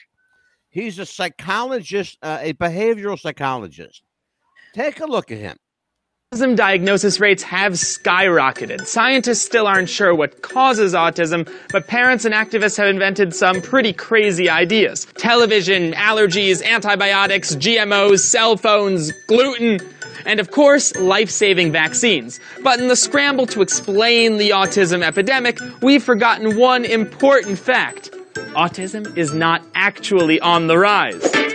[0.69, 4.01] He's a psychologist, uh, a behavioral psychologist.
[4.73, 5.57] Take a look at him.
[6.33, 8.87] Autism diagnosis rates have skyrocketed.
[8.87, 13.93] Scientists still aren't sure what causes autism, but parents and activists have invented some pretty
[13.93, 15.05] crazy ideas.
[15.15, 19.79] Television, allergies, antibiotics, GMOs, cell phones, gluten,
[20.25, 22.39] and of course, life-saving vaccines.
[22.63, 28.11] But in the scramble to explain the autism epidemic, we've forgotten one important fact.
[28.55, 31.52] Autism is not actually on the rise.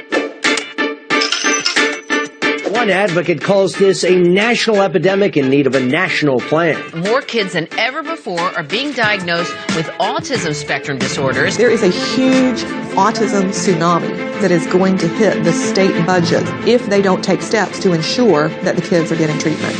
[2.79, 6.81] One advocate calls this a national epidemic in need of a national plan.
[6.97, 11.57] More kids than ever before are being diagnosed with autism spectrum disorders.
[11.57, 12.62] There is a huge
[12.95, 17.81] autism tsunami that is going to hit the state budget if they don't take steps
[17.81, 19.75] to ensure that the kids are getting treatment.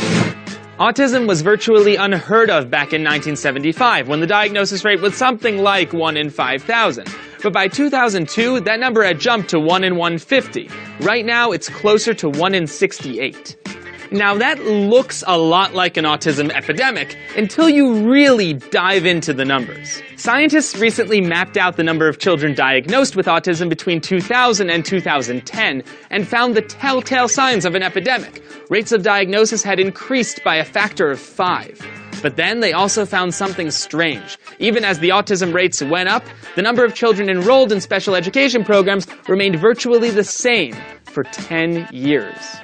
[0.77, 5.93] Autism was virtually unheard of back in 1975 when the diagnosis rate was something like
[5.93, 7.07] 1 in 5,000.
[7.41, 10.69] But by 2002, that number had jumped to 1 in 150.
[10.99, 13.55] Right now, it's closer to 1 in 68.
[14.11, 19.45] Now that looks a lot like an autism epidemic until you really dive into the
[19.45, 20.01] numbers.
[20.15, 25.83] Scientists recently mapped out the number of children diagnosed with autism between 2000 and 2010
[26.09, 28.41] and found the telltale signs of an epidemic.
[28.69, 31.79] Rates of diagnosis had increased by a factor of five.
[32.21, 34.37] But then they also found something strange.
[34.59, 36.23] Even as the autism rates went up,
[36.55, 41.87] the number of children enrolled in special education programs remained virtually the same for 10
[41.91, 42.57] years.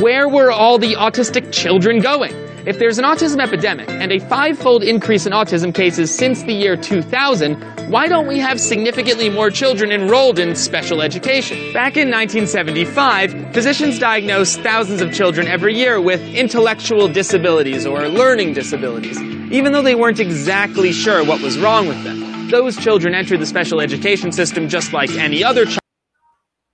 [0.00, 2.34] Where were all the autistic children going?
[2.68, 6.76] If there's an autism epidemic and a five-fold increase in autism cases since the year
[6.76, 7.54] 2000,
[7.90, 11.56] why don't we have significantly more children enrolled in special education?
[11.72, 18.52] Back in 1975, physicians diagnosed thousands of children every year with intellectual disabilities or learning
[18.52, 19.18] disabilities,
[19.50, 22.50] even though they weren't exactly sure what was wrong with them.
[22.50, 25.78] Those children entered the special education system just like any other child.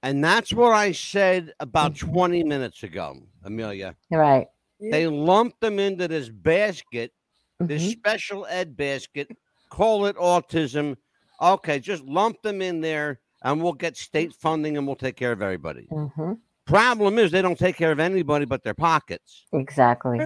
[0.02, 3.94] And that's what I said about 20 minutes ago, Amelia.
[4.11, 4.48] Right.
[4.90, 7.12] They lumped them into this basket,
[7.60, 7.92] this Mhm.
[7.92, 9.36] special ed basket,
[9.70, 10.96] call it autism.
[11.40, 15.32] Okay, just lump them in there and we'll get state funding and we'll take care
[15.32, 15.86] of everybody.
[15.90, 16.38] Mhm.
[16.66, 19.44] Problem is, they don't take care of anybody but their pockets.
[19.52, 20.20] Exactly.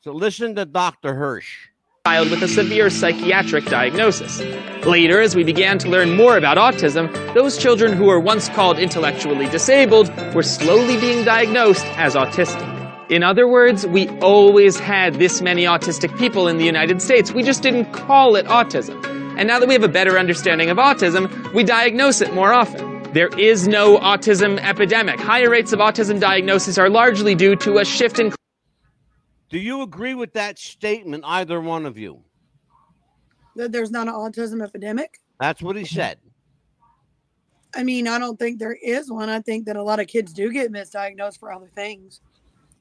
[0.00, 1.14] So listen to Dr.
[1.14, 1.68] Hirsch.
[2.06, 4.40] child with a severe psychiatric diagnosis.
[4.86, 8.78] Later, as we began to learn more about autism, those children who were once called
[8.78, 12.77] intellectually disabled were slowly being diagnosed as autistic.
[13.10, 17.32] In other words, we always had this many autistic people in the United States.
[17.32, 19.02] We just didn't call it autism.
[19.38, 23.02] And now that we have a better understanding of autism, we diagnose it more often.
[23.14, 25.18] There is no autism epidemic.
[25.18, 28.34] Higher rates of autism diagnosis are largely due to a shift in
[29.48, 32.24] Do you agree with that statement, either one of you?
[33.58, 35.18] that there's not an autism epidemic.
[35.40, 36.18] That's what he said.
[37.74, 39.28] I mean, I don't think there is one.
[39.28, 42.20] I think that a lot of kids do get misdiagnosed for other things.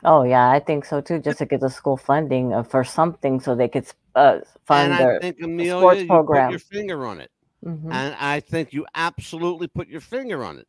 [0.04, 1.20] Oh yeah, I think so too.
[1.20, 5.00] Just to get the school funding uh, for something, so they could uh, fund and
[5.00, 5.22] their.
[5.22, 6.28] I think, Amelia, sports you program.
[6.30, 7.32] put your finger on it.
[7.66, 10.68] Mhm, And I think you absolutely put your finger on it.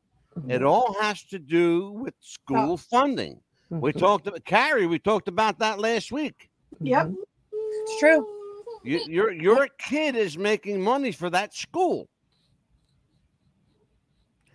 [0.48, 3.40] It mhm, all has to do with school funding.
[3.80, 4.86] We mhm, talked about Carrie.
[4.86, 6.48] We talked about that last week.
[6.84, 7.16] Yep, mhm.
[7.82, 8.26] it's true.
[8.82, 12.08] You, your your kid is making money for that school.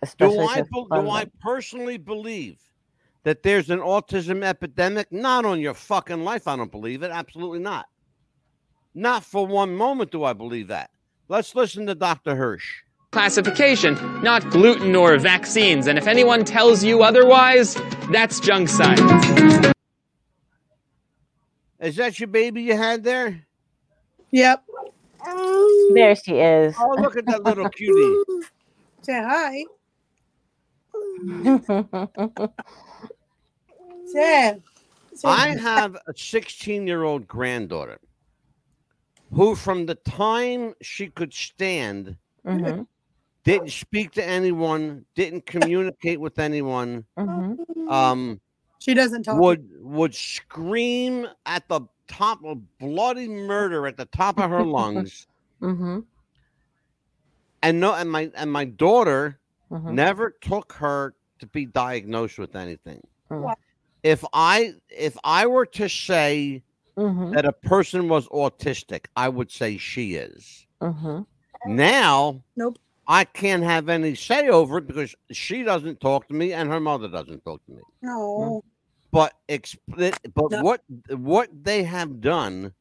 [0.02, 2.58] Especially Do I to bel- fund do I personally believe
[3.24, 5.12] that there's an autism epidemic?
[5.12, 6.48] Not on your fucking life.
[6.48, 7.10] I don't believe it.
[7.12, 7.86] Absolutely not.
[8.94, 10.90] Not for one moment do I believe that.
[11.28, 12.36] Let's listen to Dr.
[12.36, 12.82] Hirsch.
[13.12, 15.86] classification, not gluten or vaccines.
[15.88, 17.76] And if anyone tells you otherwise,
[18.12, 19.66] that's junk science.
[21.80, 23.46] Is that your baby you had there?
[24.32, 24.64] Yep.
[25.94, 26.74] There she is.
[26.78, 28.24] Oh, look at that little cutie.
[29.02, 29.64] Say hi.
[34.06, 34.60] Say.
[35.14, 37.98] say I have a 16 year old granddaughter
[39.32, 42.82] who, from the time she could stand, Mm-hmm.
[43.44, 47.88] didn't speak to anyone, didn't communicate with anyone, Mm-hmm.
[47.88, 48.40] um,
[48.80, 49.40] she doesn't talk.
[49.40, 55.26] would would scream at the top of bloody murder at the top of her lungs,
[55.62, 56.00] Mm-hmm.
[57.62, 59.38] and no, and my and my daughter
[59.72, 59.94] Mm-hmm.
[59.94, 63.00] never took her to be diagnosed with anything.
[63.30, 63.54] Mm.
[64.04, 66.62] If I if I were to say
[66.96, 67.32] Mm-hmm.
[67.32, 70.64] that a person was autistic, I would say she is.
[70.80, 71.22] Mm-hmm.
[71.66, 72.78] Now, Nope.
[73.08, 76.78] I can't have any say over it because she doesn't talk to me and her
[76.78, 77.82] mother doesn't talk to me.
[78.00, 78.62] No.
[79.10, 80.62] But expl- but No.
[80.62, 82.72] what what they have done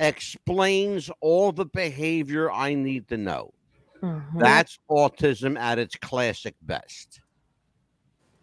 [0.00, 3.54] explains all the behavior I need to know.
[4.02, 4.40] Mm-hmm.
[4.40, 7.20] That's autism at its classic best.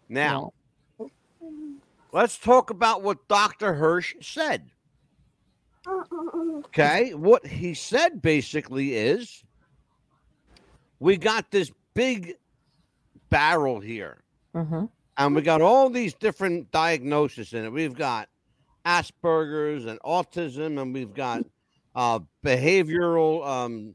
[0.08, 0.54] Now,
[2.12, 3.74] let's talk about what Dr.
[3.74, 4.70] Hirsch said.
[5.88, 9.42] Okay, what he said basically is
[10.98, 12.34] we got this big
[13.30, 14.18] barrel here,
[14.54, 14.86] Mm-hmm.
[15.16, 17.72] and we got all these different diagnoses in it.
[17.72, 18.28] We've got
[18.84, 21.44] Asperger's and autism, and we've got
[21.94, 23.94] uh, behavioral, um,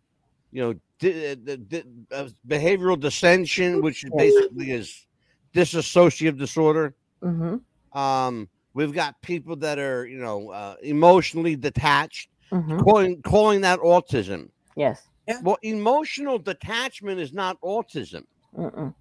[0.51, 5.05] you know, di- di- di- uh, behavioral dissension, which basically is
[5.53, 6.95] dissociative disorder.
[7.23, 7.57] Mm-hmm.
[7.95, 12.79] Um, we've got people that are, you know, uh, emotionally detached, Mm-hmm.
[12.81, 14.49] calling calling that autism.
[14.75, 15.09] Yes.
[15.41, 18.23] Well, emotional detachment is not autism.
[18.55, 18.93] Mm-mm.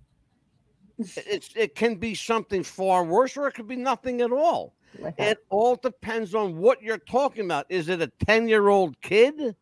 [0.99, 4.75] It's it can be something far worse, or it could be nothing at all.
[4.99, 5.15] Like.
[5.19, 7.67] It all depends on what you're talking about.
[7.69, 9.55] Is it a 10 year old kid,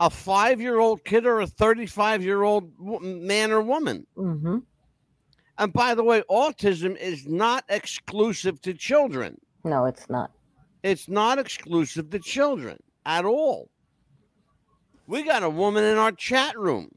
[0.00, 4.06] a five year old kid, or a 35 year old man or woman?
[4.16, 4.58] Mm-hmm.
[5.60, 9.38] And by the way, autism is not exclusive to children.
[9.62, 10.30] No, it's not.
[10.82, 13.68] It's not exclusive to children at all.
[15.06, 16.88] We got a woman in our chat room.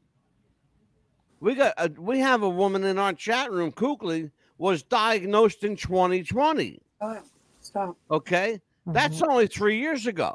[1.40, 3.70] We got a, we have a woman in our chat room.
[3.70, 6.80] Kukli was diagnosed in 2020.
[6.96, 7.26] Stop.
[7.60, 7.96] Stop.
[8.10, 9.28] Okay, that's Mhm.
[9.28, 10.34] only three years ago.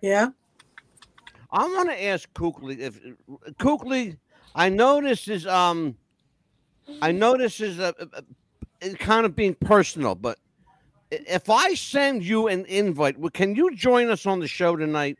[0.00, 0.28] Yeah.
[1.50, 2.98] I want to ask Kukli if
[3.58, 4.16] Kukli.
[4.54, 5.94] I know this is um,
[7.02, 8.22] I know this is a, a,
[8.82, 10.38] a- kind of being personal, but
[11.10, 15.18] if I send you an invite, can you join us on the show tonight?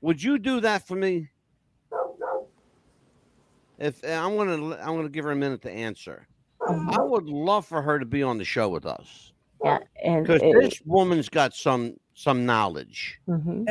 [0.00, 1.28] Would you do that for me?
[3.78, 6.26] If I'm gonna, l- I'm gonna give her a minute to answer.
[6.66, 10.40] I would love for her to be on the show with us Yeah, and because
[10.40, 13.18] this woman's got some some knowledge.
[13.28, 13.66] mhm.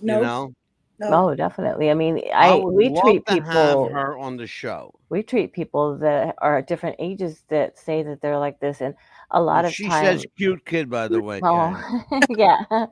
[0.00, 0.16] No.
[0.16, 0.54] You know,
[0.98, 1.30] No.
[1.30, 1.90] Oh, definitely.
[1.90, 3.44] I mean, I, would we treat people.
[3.50, 4.94] have her on the show.
[5.10, 8.94] We treat people that are at different ages that say that they're like this, and
[9.30, 10.22] a lot of she times.
[10.22, 11.40] says cute kid, by the way.
[11.42, 12.64] Oh, yeah.
[12.70, 12.86] You,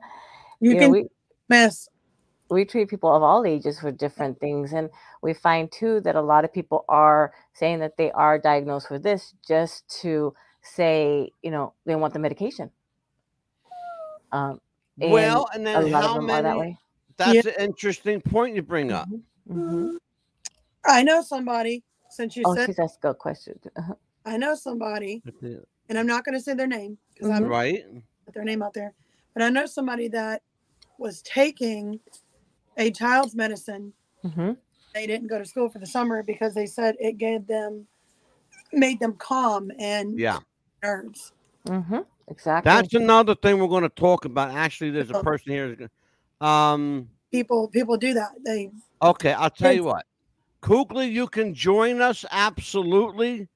[0.61, 1.05] You know, can we,
[1.49, 1.89] mess.
[2.49, 4.89] we treat people of all ages for different things and
[5.21, 9.03] we find too that a lot of people are saying that they are diagnosed with
[9.03, 12.71] this just to say you know they want the medication
[14.31, 14.59] um
[14.97, 16.79] well, and a then lot of how them are that many?
[17.19, 19.09] Way That's an interesting point you bring up.
[19.49, 19.97] Mhm.
[20.85, 23.59] I know somebody, since you oh said, she's asked a good question
[24.25, 25.23] I know somebody,
[25.89, 27.43] and I'm not going to say their name because Mm-hmm.
[27.45, 27.85] I'm Right?
[28.25, 28.93] put their name out there,
[29.33, 30.41] but I know somebody that
[30.99, 31.99] was taking
[32.77, 33.93] a child's medicine.
[34.23, 34.51] hmm
[34.93, 37.87] They didn't go to school for the summer because they said it gave them,
[38.73, 40.39] made them calm and Yeah.
[40.83, 41.33] nerves.
[41.67, 41.99] Mm-hmm.
[42.29, 44.51] exactly That's another thing we're going to talk about.
[44.51, 45.19] Actually, there's Oh.
[45.19, 45.89] a person here.
[46.41, 47.09] Um.
[47.31, 48.29] People, people do that.
[48.45, 48.71] They,
[49.01, 50.05] Okay, I'll tell you what.
[50.61, 53.47] Kukli, you can join us absolutely.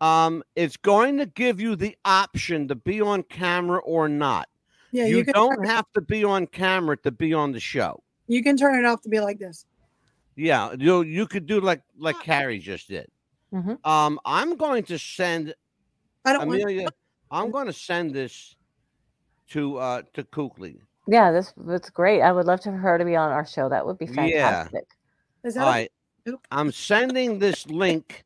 [0.00, 4.48] Um, it's going to give you the option to be on camera or not.
[4.92, 8.02] yeah, you, you, don't have to be on camera to be on the show.
[8.26, 9.66] you can turn it off to be like this.
[10.36, 13.08] Yeah, you you could do like like Carrie just did.
[13.52, 13.84] Mhm.
[13.86, 15.54] Um, I'm going to send
[16.24, 16.88] I don't want Amelia.
[17.30, 18.56] I'm going to send this
[19.50, 20.80] to uh to Kukli.
[21.10, 23.68] Yeah this that's great i would love to for her to be on our show
[23.68, 24.64] that would be Yeah.
[24.64, 24.84] fantastic
[25.44, 25.92] Is All that right,
[26.28, 26.46] Oop.
[26.50, 28.24] I'm sending this link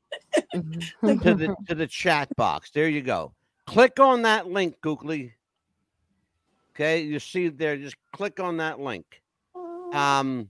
[0.55, 0.91] Mhm.
[1.23, 2.71] to the to the chat box.
[2.71, 3.35] There you go.
[3.67, 5.33] Click on that link, Kukli.
[6.75, 7.77] Okay, you see there.
[7.77, 9.07] Just click on that link.
[9.93, 10.49] Um,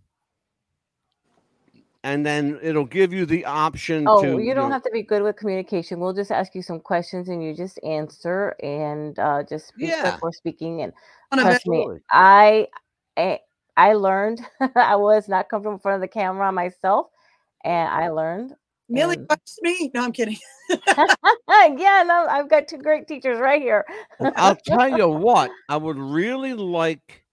[2.04, 4.38] and then it'll give you the option Oh, to.
[4.38, 5.98] you don't know- have to be good with communication.
[5.98, 10.12] We'll just ask you some questions and you just answer and uh, just speak Yeah.
[10.12, 10.82] before speaking.
[10.82, 10.92] And
[11.32, 12.68] on trust me, I,
[13.16, 13.40] I
[13.76, 14.40] I learned
[14.76, 17.08] I was not comfortable in front of the camera myself,
[17.64, 18.52] and I learned.
[18.90, 19.90] Millie and- watched me.
[19.94, 20.36] No, I'm kidding.
[20.68, 23.84] yeah, no, I've got two great teachers right here.
[24.36, 25.50] I'll tell you what.
[25.70, 27.23] I would really like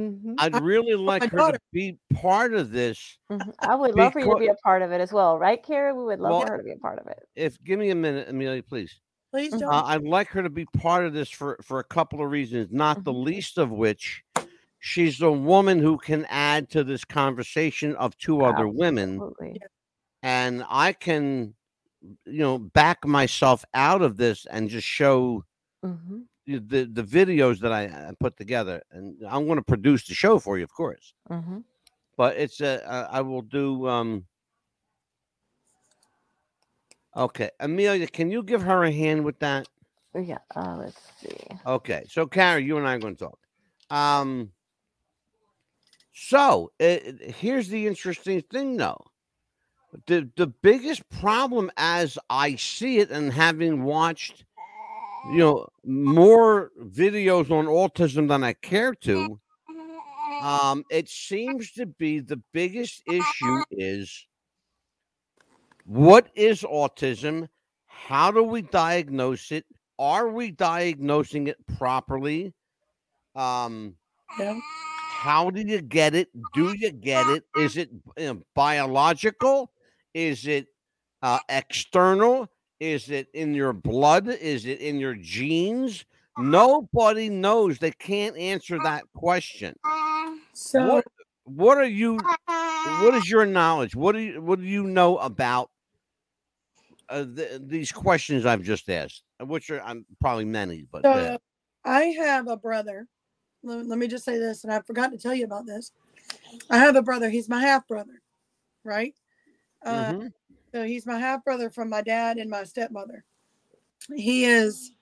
[0.00, 1.52] Mhm, I'd really like her daughter.
[1.52, 3.18] to be part of this.
[3.30, 3.54] mhm.
[3.60, 5.92] I would love for you to be a part of it as well, right, Carrie?
[5.92, 7.28] We would love Well, for her to be a part of it.
[7.36, 9.00] If give me a minute, Amelia, please.
[9.32, 9.60] Please Mhm.
[9.60, 9.72] don't.
[9.72, 12.68] Uh, I'd like her to be part of this for for a couple of reasons,
[12.72, 13.24] not the Mhm.
[13.24, 14.24] least of which
[14.80, 19.60] she's a woman who can add to this conversation of two other women, Absolutely.
[20.22, 21.54] and I can,
[22.26, 25.44] you know, back myself out of this and just show
[25.84, 30.14] Mhm, you the the videos that I put together, and I'm going to produce the
[30.14, 31.14] show for you, of course.
[31.30, 31.64] mhm.
[32.16, 33.88] But it's a uh, I will do.
[33.88, 34.26] um
[37.16, 39.66] Okay, Amelia, can you give her a hand with that?
[40.14, 40.38] Yeah.
[40.54, 41.36] Uh, let's see.
[41.66, 43.38] Okay, so Carrie, you and I are going to talk.
[43.90, 44.52] Um,
[46.12, 46.96] so uh,
[47.38, 49.02] here's the interesting thing, though.
[50.06, 54.44] The the biggest problem, as I see it, and having watched,
[55.32, 59.40] you know, more videos on autism than I care to,
[60.42, 64.26] um, it seems to be the biggest issue is
[65.84, 67.48] what is autism?
[67.86, 69.66] How do we diagnose it?
[69.98, 72.54] Are we diagnosing it properly?
[73.34, 73.96] Um,
[74.38, 74.58] Yeah.
[75.22, 76.28] how do you get it?
[76.54, 77.44] Do you get it?
[77.56, 79.72] Is it you know, biological?
[80.14, 80.68] Is it
[81.22, 82.48] uh, external?
[82.80, 84.26] Is it in your blood?
[84.28, 86.04] Is it in your genes?
[86.38, 87.78] Nobody knows.
[87.78, 89.74] They can't answer that question.
[90.54, 91.04] So What
[91.44, 92.18] what are you
[93.00, 93.94] what is your knowledge?
[93.94, 95.70] What do you what do you know about
[97.10, 99.22] uh, th- these questions I've just asked?
[99.40, 101.38] Which are I'm probably many, but So uh,
[101.84, 103.06] I have a brother.
[103.62, 105.92] Let, let me just say this, and I forgot to tell you about this.
[106.70, 107.28] I have a brother.
[107.28, 108.22] He's my half brother,
[108.84, 109.14] right?
[109.84, 110.32] Uh, mhm.
[110.72, 113.24] So he's my half brother from my dad and my stepmother.
[114.14, 114.92] He is,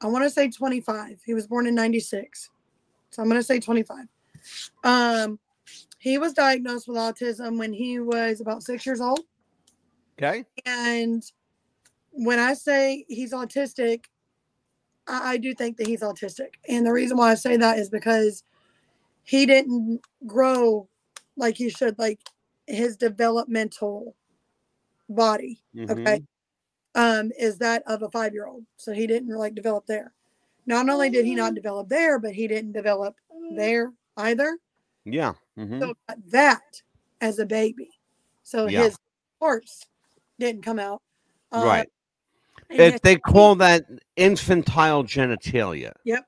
[0.00, 1.20] I want to say 25.
[1.24, 2.50] He was born in 96.
[3.10, 4.06] So I'm going to say 25.
[4.84, 5.38] Um,
[5.98, 9.20] he was diagnosed with autism when he was about six years old.
[10.18, 10.44] okay.
[10.64, 11.22] And
[12.10, 14.04] when I say he's autistic,
[15.06, 16.54] I, I do think that he's autistic.
[16.68, 18.42] And the reason why I say that is because
[19.22, 20.88] he didn't grow
[21.36, 22.20] like he should, like
[22.66, 24.16] his developmental
[25.12, 26.26] body, okay, mhm.
[26.94, 28.64] um, is that of a five year old.
[28.76, 30.12] So he didn't like develop there.
[30.66, 33.16] Not only did he not develop there, but he didn't develop
[33.56, 34.58] there either.
[35.04, 35.34] Yeah.
[35.58, 35.80] mhm.
[35.80, 35.94] So
[36.28, 36.82] that
[37.20, 37.90] as a baby.
[38.42, 38.84] So Yeah.
[38.84, 38.96] his
[39.40, 39.86] horse
[40.38, 41.02] didn't come out.
[41.50, 41.88] Uh, Right.
[42.70, 43.84] It, they call that
[44.16, 45.92] infantile genitalia.
[46.04, 46.26] Yep.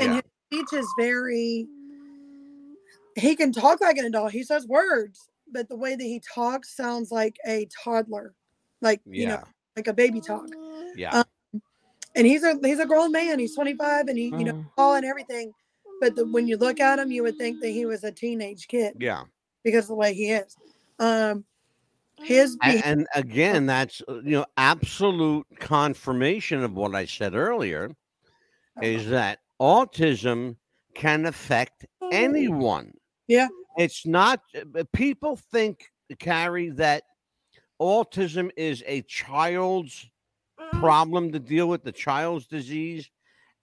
[0.00, 0.14] And Yeah.
[0.16, 1.66] his speech is very.
[3.16, 4.32] He can talk like an adult.
[4.32, 8.34] He says words, but the way that he talks sounds like a toddler,
[8.80, 9.42] like you know,
[9.76, 10.46] like a baby talk.
[10.96, 11.22] Yeah.
[12.14, 13.38] And he's a he's a grown man.
[13.38, 14.66] He's 25, and he you know Mm.
[14.76, 15.52] tall and everything.
[16.00, 18.68] But the, when you look at him, you would think that he was a teenage
[18.68, 19.24] kid yeah.
[19.64, 20.56] because of the way he is.
[21.00, 21.44] Um,
[22.22, 27.34] his A- beha- And, again, that's uh, you know absolute confirmation of what I said
[27.34, 27.90] earlier
[28.82, 30.56] is that autism
[30.94, 32.92] can affect anyone.
[33.26, 33.48] Yeah.
[33.78, 37.04] It's not uh, people think Carrie that
[37.80, 40.10] autism is a child's
[40.80, 43.08] problem to deal with, the child's disease,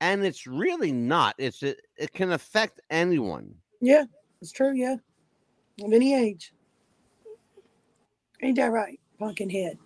[0.01, 1.35] and it's really not.
[1.37, 3.53] It's a, it can affect anyone.
[3.81, 4.05] yeah,
[4.41, 4.73] it's true.
[4.73, 4.95] Yeah,
[5.83, 6.53] of any age.
[8.41, 9.77] Ain't that right, pumpkin head?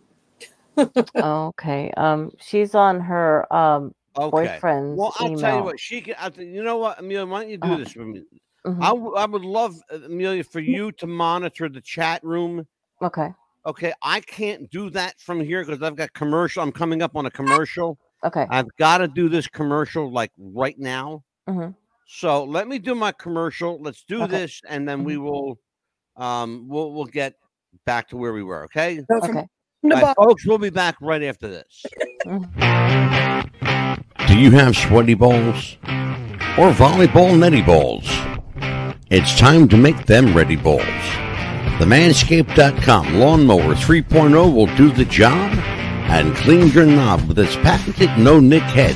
[1.21, 1.91] Okay.
[1.97, 4.31] Um, she's on her um Okay.
[4.31, 5.39] boyfriend's Well, I'll email.
[5.39, 5.79] tell you what.
[5.79, 6.15] She can.
[6.19, 7.25] I think, you know what, Amelia?
[7.25, 7.77] Why don't you do Uh-huh.
[7.77, 8.23] this for me?
[8.65, 8.81] Mhm.
[8.83, 12.67] I, w- I would love uh, Amelia for you to monitor the chat room.
[13.01, 13.29] Okay.
[13.65, 16.63] Okay, I can't do that from here because I've got commercial.
[16.63, 17.97] I'm coming up on a commercial.
[18.23, 18.45] Okay.
[18.49, 21.23] I've got to do this commercial like right now.
[21.47, 21.75] Mhm.
[22.07, 23.79] So let me do my commercial.
[23.81, 24.31] Let's do Okay.
[24.39, 25.59] this, and then we will,
[26.17, 27.35] um, we'll we'll get
[27.85, 28.63] back to where we were.
[28.65, 29.47] Okay, Okay.
[29.83, 30.25] the All right, bottom.
[30.25, 30.45] folks.
[30.45, 31.85] We'll be back right after this.
[32.25, 33.47] Mhm.
[34.27, 35.77] Do you have sweaty balls
[36.57, 38.09] or volleyball netty balls?
[39.09, 40.85] It's time to make them ready balls.
[41.79, 45.51] The Manscaped.com Lawnmower 3.0 will do the job
[46.11, 48.95] and clean your knob with its patented no nick head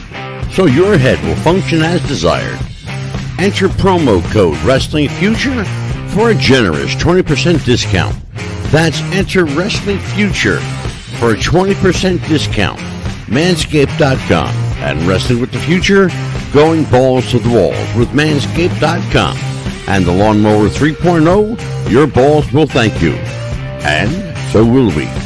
[0.51, 2.59] so your head will function as desired.
[3.39, 5.65] Enter promo code Wrestling Future
[6.09, 8.15] for a generous 20% discount.
[8.69, 10.59] That's enter Wrestling Future
[11.17, 12.79] for a 20% discount.
[13.25, 14.49] Manscaped.com
[14.83, 16.11] and Wrestling with the Future,
[16.53, 19.53] going balls to the walls with Manscaped.com
[19.87, 23.13] and the Lawnmower 3.0, your balls will thank you.
[23.83, 25.22] And so will we.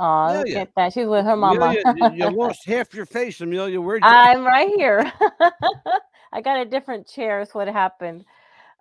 [0.00, 0.92] Oh, look at that.
[0.92, 1.74] She's with her mama.
[1.84, 3.80] Amelia, you, lost half your face, Amelia.
[3.80, 5.12] Where'd you I'm right here.
[6.32, 7.40] I got a different chair.
[7.40, 8.24] Is what happened.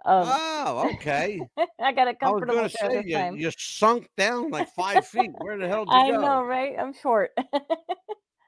[0.06, 1.42] Um, Oh, okay.
[1.82, 3.36] I got a comfortable going to chair say you, time.
[3.36, 5.32] you sunk down like five feet.
[5.40, 6.06] Where the hell did you go?
[6.06, 6.22] I go?
[6.22, 6.76] know, right?
[6.80, 7.32] I'm short.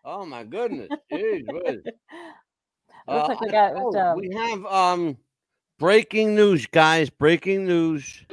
[0.06, 0.90] Oh my goodness.
[1.12, 1.48] Jeez,
[3.08, 5.18] Uh, like we I- got oh, um, we have um
[5.80, 7.10] breaking news, guys.
[7.10, 8.24] Breaking news.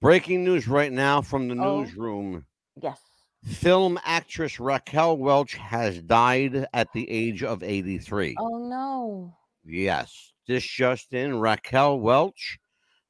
[0.00, 1.80] Breaking news right now from the Oh.
[1.82, 2.46] newsroom.
[2.80, 3.00] yes.
[3.44, 8.36] Film actress Raquel Welch has died at the age of 83.
[8.38, 9.34] Oh no.
[9.64, 11.38] Yes, this just in.
[11.40, 12.58] Raquel Welch,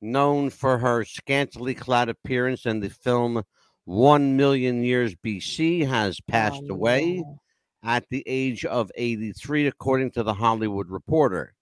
[0.01, 3.43] known for her scantily clad appearance in the film
[3.85, 7.41] One Million Years BC, has passed Oh, away no.
[7.83, 11.55] at the age of 83, according to the Hollywood Reporter.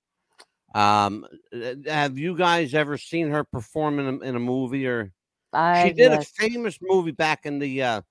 [0.75, 5.13] Um, uh, have you guys ever seen her perform in a, in a movie or?
[5.53, 6.31] I she did yes.
[6.31, 8.03] a famous movie back in the uh,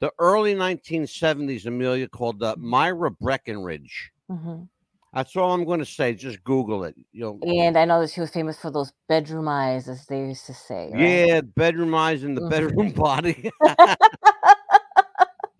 [0.00, 4.10] the early 1970s, Amelia, called uh, Myra Breckinridge.
[4.30, 4.68] Mhm.
[5.12, 6.14] That's all I'm going to say.
[6.14, 6.94] Just Google it.
[7.12, 10.46] You'll, And I know that she was famous for those bedroom eyes, as they used
[10.46, 10.90] to say.
[10.92, 11.26] Right?
[11.26, 12.50] yeah, bedroom eyes and the Mhm.
[12.50, 13.50] bedroom body.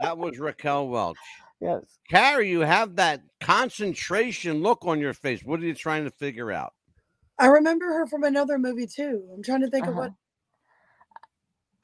[0.01, 1.19] that was Raquel Welch.
[1.61, 1.99] yes.
[2.11, 5.43] Carrie, you have that concentration look on your face.
[5.45, 6.75] What are you trying to figure out?
[7.39, 9.23] I remember her from another movie too.
[9.35, 10.01] I'm trying to think of Uh-huh.
[10.03, 10.13] what.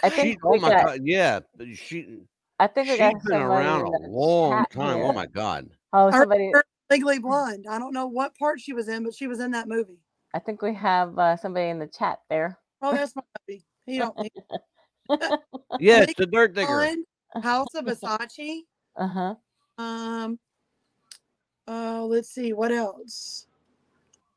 [0.02, 1.40] I She, think oh my got, God, yeah,
[1.74, 2.18] she
[2.58, 4.96] I think we she's been around a long time.
[4.96, 5.04] here.
[5.04, 5.68] Oh my God.
[5.92, 6.52] Oh, I somebody.
[6.91, 7.66] Remember Legally Blonde.
[7.68, 10.01] I don't know what part she was in, but she was in that movie.
[10.34, 12.59] I think we have uh, somebody in the chat there.
[12.82, 13.64] Oh, that's my movie.
[13.87, 14.32] He don't need
[15.78, 16.66] Yeah, Lady it's the Dirt Digger.
[16.66, 17.05] Blonde,
[17.43, 18.61] House of Versace.
[18.97, 19.34] Uh huh.
[19.78, 20.39] Um.
[21.68, 23.47] Uh, let's see what else.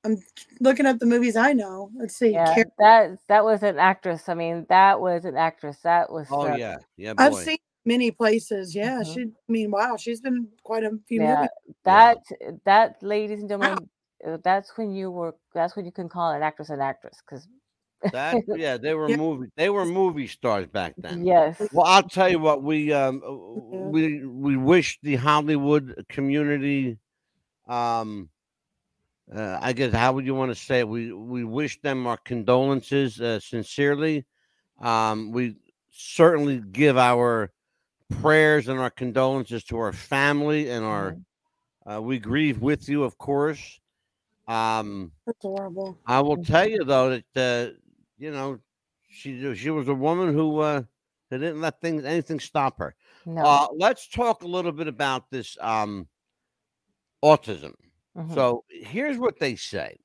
[0.04, 0.18] I'm
[0.62, 1.92] looking up the movies I know.
[1.96, 2.32] Let's see.
[2.32, 4.30] Yeah, Car- that that was an actress.
[4.30, 5.78] I mean, that was an actress.
[5.84, 6.28] That was.
[6.32, 7.14] Oh uh, yeah, yeah.
[7.18, 7.44] I've boy.
[7.44, 7.58] seen
[7.90, 8.76] many places.
[8.76, 9.04] Yeah, Mhm.
[9.04, 9.22] she.
[9.24, 11.50] I mean, wow, she's been quite a few Yeah, movies.
[11.86, 12.18] that
[12.66, 13.90] that, ladies and gentlemen,
[14.28, 15.36] uh, that's when you were.
[15.56, 17.48] That's when you can call an actress an actress, because
[18.12, 19.18] That yeah, they were Yeah.
[19.18, 21.26] movie they were movie stars back then.
[21.26, 26.98] yes, Well, I'll tell you what we um uh, we we wish the Hollywood community
[27.68, 28.30] um
[29.36, 30.88] uh, I guess how would you want to say it?
[30.90, 34.26] We we wish them our condolences uh, sincerely.
[34.80, 35.58] Um, we
[35.92, 37.52] certainly give our
[38.10, 41.18] prayers and our condolences to our family and our
[41.90, 43.80] uh, we grieve with you, of course.
[44.48, 45.98] Um, That's horrible.
[46.06, 47.78] I will tell you though that uh,
[48.18, 48.60] you know
[49.10, 50.84] she she was a woman who uh,
[51.30, 52.96] who didn't let things anything stop her.
[53.26, 53.42] no.
[53.44, 56.08] Uh, let's talk a little bit about this um,
[57.24, 57.74] autism.
[58.18, 58.34] mhm.
[58.34, 59.98] So here's what they say.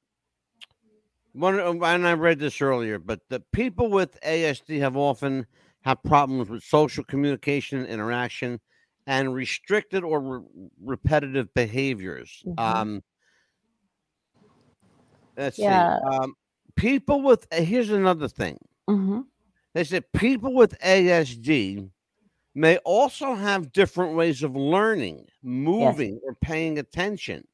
[1.32, 5.46] One, and I read this earlier, but the people with ASD have often
[5.84, 8.58] have problems with social communication and interaction
[9.06, 12.42] and restricted or re- repetitive behaviors.
[12.46, 12.58] Mhm.
[12.58, 13.02] Um,
[15.36, 15.98] let's Yeah.
[15.98, 16.02] see.
[16.06, 16.34] Um,
[16.76, 18.58] people with uh, here's another thing.
[18.88, 19.26] Mhm.
[19.74, 21.90] They said people with ASD
[22.54, 27.46] may also have different ways of learning, moving, or paying attention.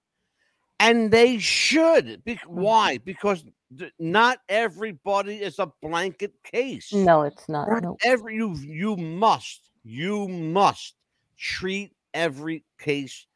[0.78, 2.22] And they should.
[2.24, 2.60] Bec- Mm-hmm.
[2.60, 2.98] why?
[2.98, 3.44] Because
[3.98, 6.90] not everybody is a blanket case.
[6.92, 7.68] No, it's not.
[7.68, 7.82] Right.
[7.82, 7.96] No.
[8.04, 10.94] Every you you must you must
[11.38, 13.26] treat every case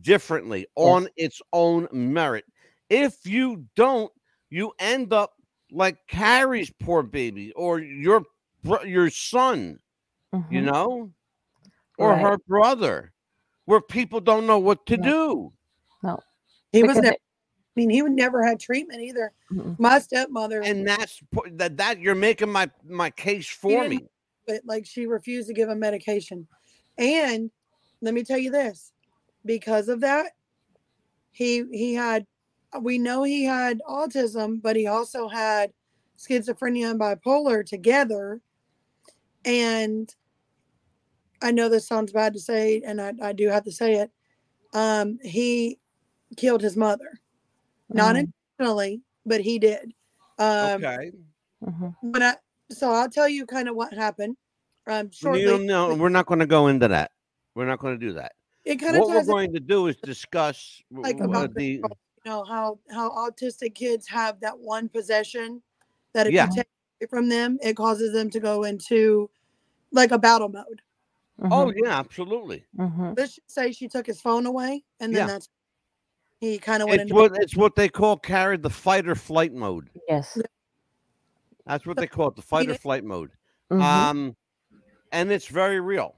[0.00, 2.44] differently on its own merit.
[2.90, 4.12] If you don't,
[4.50, 5.32] you end up
[5.70, 8.24] like Carrie's poor baby or your
[8.84, 9.78] your son,
[10.50, 10.64] you Mhm.
[10.72, 11.10] know,
[11.98, 12.22] or Right.
[12.22, 13.12] her brother,
[13.66, 15.02] where people don't know what to No.
[15.02, 15.52] do.
[16.02, 16.20] No,
[16.72, 17.16] he was Because never.
[17.76, 19.32] I mean, he would never had treatment either.
[19.52, 19.78] Mm-mm.
[19.80, 21.20] My stepmother, And that's
[21.52, 24.04] that that you're making my my case for me.
[24.46, 26.46] but like she refused to give him medication.
[26.98, 27.50] And
[28.00, 28.92] let me tell you this,
[29.44, 30.32] because of that,
[31.32, 32.26] he he had
[32.80, 35.72] we know he had autism, but he also had
[36.16, 38.40] schizophrenia and bipolar together.
[39.44, 40.12] And
[41.42, 44.10] I know this sounds bad to say, and I, I do have to say it.
[44.72, 45.78] Um, he
[46.36, 47.20] killed his mother,
[47.90, 48.28] not Mm,
[48.58, 49.92] intentionally, but he did.
[50.38, 51.12] Um, okay.
[51.62, 51.94] mhm.
[52.02, 52.36] but I,
[52.70, 54.36] so I'll tell you kind of what happened.
[54.86, 57.12] Um, shortly, No, no, we're not going to go into that.
[57.54, 58.32] We're not going to do that.
[58.64, 61.98] it kind of What we're going to do is discuss like about uh, the control,
[62.24, 65.62] you know how how autistic kids have that one possession
[66.12, 66.46] that if Yeah.
[66.46, 66.66] you take
[67.00, 69.30] it from them, it causes them to go into
[69.92, 70.82] like a battle mode.
[71.42, 72.64] Oh yeah, absolutely.
[72.78, 73.16] Mhm.
[73.16, 75.26] Let's just say she took his phone away, and then Yeah.
[75.26, 75.48] that's
[76.44, 79.14] he kind of went It's into what it's what they call carried the fight or
[79.14, 79.90] flight mode.
[80.08, 80.38] Yes.
[81.66, 83.30] That's what they call it, the fight or flight mode.
[83.72, 83.80] Mhm.
[83.80, 84.36] Um,
[85.12, 86.16] and it's very real.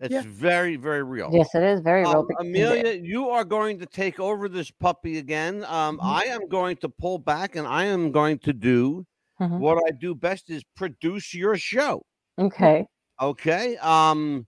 [0.00, 0.22] It's Yeah.
[0.26, 1.30] very very real.
[1.32, 2.18] yes, it is very real.
[2.20, 5.64] Um, because Amelia, you are going to take over this puppy again.
[5.64, 6.04] Um, Mhm.
[6.04, 9.06] I am going to pull back, and I am going to do
[9.40, 9.58] Mhm.
[9.58, 12.04] what I do best: is produce your show.
[12.38, 12.86] Okay.
[13.20, 13.76] Okay.
[13.78, 14.46] Um,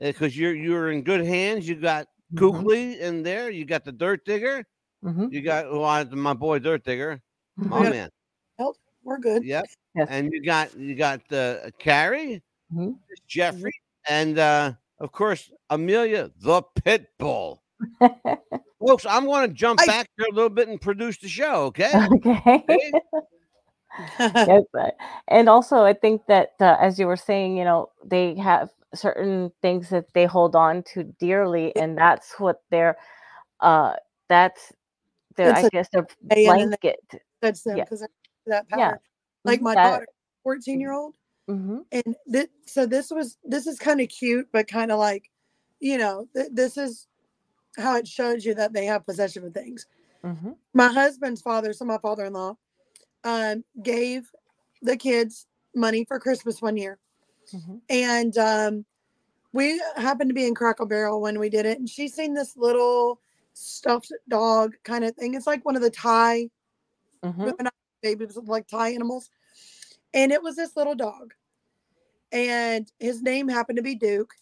[0.00, 1.68] because you're you're in good hands.
[1.68, 2.98] You got Mhm.
[2.98, 3.50] In there.
[3.50, 4.64] You got the Dirt Digger.
[5.04, 5.32] Mhm.
[5.32, 7.20] You got well, my boy Dirt Digger.
[7.56, 7.90] my Yeah.
[7.90, 8.10] man.
[9.04, 9.42] we're good.
[9.42, 9.64] Yep.
[9.94, 10.06] Yes.
[10.10, 12.42] And you got you got uh, Carrie,
[12.74, 12.96] Mhm.
[13.26, 13.72] Jeffrey,
[14.08, 17.62] and uh, of course Amelia, the pit bull.
[18.86, 21.64] Folks, I'm going to jump I- back here a little bit and produce the show.
[21.66, 21.90] Okay.
[22.12, 22.62] okay.
[22.68, 22.92] Okay?
[24.20, 24.62] yes,
[25.28, 29.52] and also I think that uh, as you were saying, you know, they have certain
[29.62, 32.96] things that they hold on to dearly, and that's what their,
[33.60, 33.94] uh,
[34.28, 34.72] that's
[35.36, 36.06] their, It's I a guess, their
[36.44, 37.00] blanket.
[37.42, 37.84] That's them Yeah.
[37.84, 38.06] because
[38.46, 38.96] that Yeah.
[39.44, 40.08] Like Mhm, my that- daughter,
[40.44, 41.16] fourteen year old,
[41.48, 45.30] mhm, and th- so this was this is kind of cute, but kind of like,
[45.80, 47.08] you know, th- this is
[47.78, 49.86] how it shows you that they have possession of things.
[50.24, 52.56] mhm, My husband's father, so my father in law,
[53.24, 54.30] um, gave
[54.82, 56.98] the kids money for Christmas one year,
[57.52, 58.84] mhm, and um,
[59.52, 62.56] we happened to be in Cracker Barrel when we did it, and she seen this
[62.56, 63.20] little
[63.54, 65.34] stuffed dog kind of thing.
[65.34, 66.50] It's like one of the Ty
[67.22, 67.54] mhm,
[68.02, 69.30] babies like Ty animals.
[70.14, 71.34] And it was this little dog.
[72.32, 74.34] And his name happened to be Duke.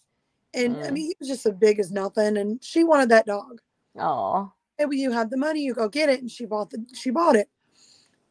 [0.53, 0.93] And I Mm.
[0.93, 2.37] mean, he was just as big as nothing.
[2.37, 3.61] And she wanted that dog.
[3.97, 6.21] Oh, And when you have the money, you go get it.
[6.21, 7.49] And she bought the she bought it.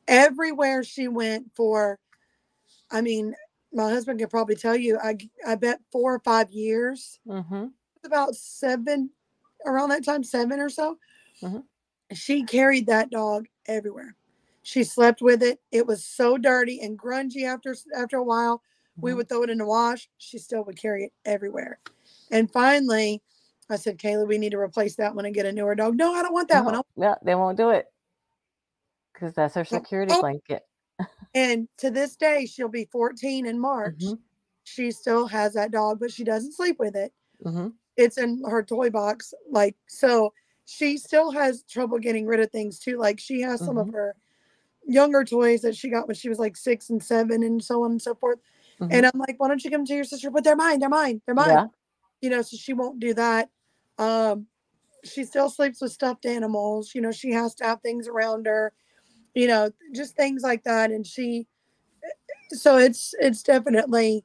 [0.09, 1.99] Everywhere she went for,
[2.91, 3.35] I mean,
[3.77, 5.17] my husband could probably tell you, I
[5.47, 7.73] I bet four or five years, mhm,
[8.05, 9.11] about seven,
[9.67, 10.99] around that time, seven or so.
[11.43, 11.65] Mhm.
[12.15, 14.17] She carried that dog everywhere.
[14.63, 15.61] She slept with it.
[15.71, 18.63] It was so dirty and grungy after after a while.
[19.03, 19.17] We mhm.
[19.17, 20.09] would throw it in the wash.
[20.17, 21.79] She still would carry it everywhere.
[22.31, 23.23] And finally,
[23.69, 25.97] I said, Kayla, we need to replace that one and get a newer dog.
[25.97, 26.75] No, I don't want that one.
[26.75, 27.87] I No, yeah, they won't do it
[29.13, 29.63] because that's No.
[29.65, 30.21] security Oh.
[30.21, 30.67] blanket.
[31.35, 34.05] And to this day, she'll be 14 in March.
[34.05, 34.17] Mhm,
[34.65, 37.15] She still has that dog, but she doesn't sleep with it.
[37.45, 39.35] mhm, It's in her toy box.
[39.51, 40.35] Like, so
[40.67, 42.99] she still has trouble getting rid of things too.
[42.99, 43.93] Like, she has some of Mhm.
[43.93, 44.17] her
[44.87, 47.93] younger toys that she got when she was like six and seven and so on
[47.93, 48.39] and so forth.
[48.91, 50.31] And I'm like, why don't you come to your sister?
[50.31, 50.81] But they're mine.
[50.81, 51.23] They're mine.
[51.27, 51.59] They're mine.
[51.59, 51.69] Yeah.
[52.21, 53.51] You know, so she won't do that.
[53.99, 54.49] Um,
[55.05, 56.95] she still sleeps with stuffed animals.
[56.95, 58.73] You know, she has to have things around her
[59.37, 60.91] you know, just things like that.
[60.91, 61.47] And she,
[62.49, 64.25] so it's, it's definitely,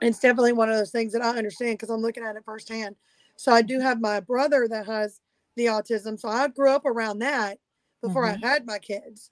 [0.00, 2.96] it's definitely one of those things that I understand because I'm looking at it firsthand.
[3.36, 5.20] So I do have my brother that has
[5.54, 6.18] the autism.
[6.18, 7.58] So I grew up around that
[8.02, 8.44] before mm-hmm.
[8.44, 9.30] I had my kids.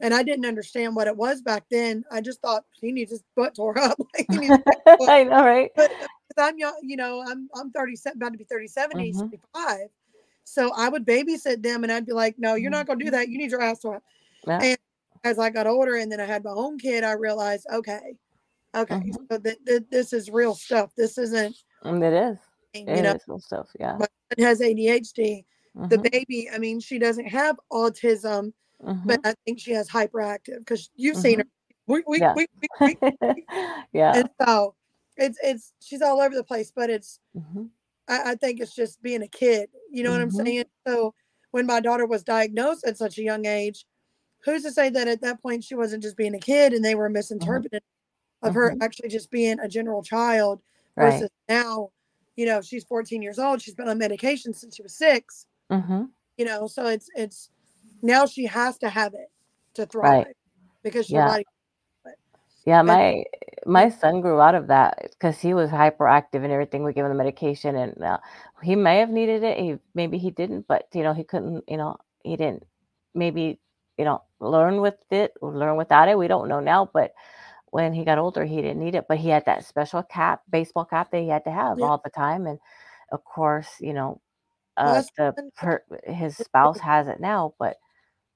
[0.00, 2.02] And I didn't understand what it was back then.
[2.10, 3.98] I just thought he needs his butt tore up.
[4.18, 4.60] Like, Because
[5.08, 5.70] I know, right?
[5.76, 5.92] But,
[6.38, 9.34] I'm young, you know, I'm I'm 37, about to be 37, mm-hmm.
[10.44, 13.28] So I would babysit them and I'd be like, no, you're not gonna do that.
[13.28, 14.00] You need your ass to
[14.46, 14.60] Yeah.
[14.62, 14.78] And
[15.24, 18.16] as I got older and then I had my own kid, I realized, okay,
[18.74, 19.26] okay, Mhm.
[19.30, 20.92] so th- th- this is real stuff.
[20.96, 22.38] This isn't, And it is.
[22.74, 23.68] you It know, is real stuff.
[23.78, 23.96] Yeah.
[23.98, 25.44] my son has ADHD.
[25.88, 29.06] The Mhm, baby, I mean, she doesn't have autism, mhm.
[29.06, 31.44] but I think she has hyperactive because you've seen her.
[31.86, 32.34] We, we, Yeah.
[32.34, 32.46] we,
[33.92, 34.12] yeah.
[34.16, 34.74] and so
[35.16, 37.70] it's it's she's all over the place, but it's mhm,
[38.12, 39.70] I, I think it's just being a kid.
[39.90, 40.44] You know what I'm Mhm.
[40.46, 40.64] saying?
[40.86, 41.14] So
[41.52, 43.86] when my daughter was diagnosed at such a young age,
[44.44, 46.94] who's to say that at that point she wasn't just being a kid and they
[46.94, 47.80] were misinterpreting
[48.42, 50.60] of her actually just being a general child
[50.96, 51.14] Right.
[51.14, 51.90] versus now,
[52.36, 53.62] you know, she's 14 years old.
[53.62, 55.46] She's been on medication since she was six.
[55.70, 56.04] hmm
[56.36, 57.50] You know, so it's it's
[58.02, 59.30] now she has to have it
[59.74, 60.26] to thrive
[60.82, 61.28] because your Yeah.
[61.28, 61.44] body.
[62.66, 63.24] Yeah, my
[63.66, 66.84] my son grew out of that because he was hyperactive and everything.
[66.84, 68.18] We gave him the medication, and uh,
[68.62, 69.58] he may have needed it.
[69.58, 71.64] He maybe he didn't, but you know he couldn't.
[71.68, 72.64] You know he didn't.
[73.16, 73.60] Maybe
[73.98, 76.18] you know learn with it or learn without it.
[76.18, 77.12] We don't know now, but
[77.72, 79.06] when he got older, he didn't need it.
[79.08, 81.82] But he had that special cap, baseball cap that he had to have Yeah.
[81.82, 82.60] all the time, and
[83.12, 84.20] of course, you know,
[84.82, 87.76] Well, uh, that's the per, his spouse has it now, but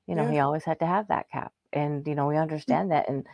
[0.07, 0.27] you know Yeah.
[0.27, 3.27] he always had to have that cap, and you know we understand that, and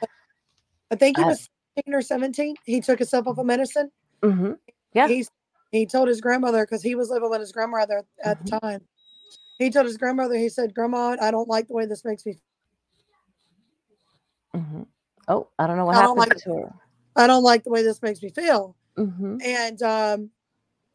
[0.92, 2.54] I think he I- was 16 or 17.
[2.66, 3.90] He took himself off of medicine.
[4.22, 4.52] hmm
[4.92, 5.08] Yeah.
[5.08, 5.30] He's
[5.72, 8.44] He told his grandmother because he was living with his grandmother at Mhm.
[8.44, 8.80] the time.
[9.58, 12.38] He told his grandmother, he said, "Grandma, I don't like the way this makes me.
[14.54, 14.82] hmm
[15.28, 16.74] Oh, I don't know what I happened like- to her.
[17.16, 20.30] I don't like the way this makes me feel." hmm And um,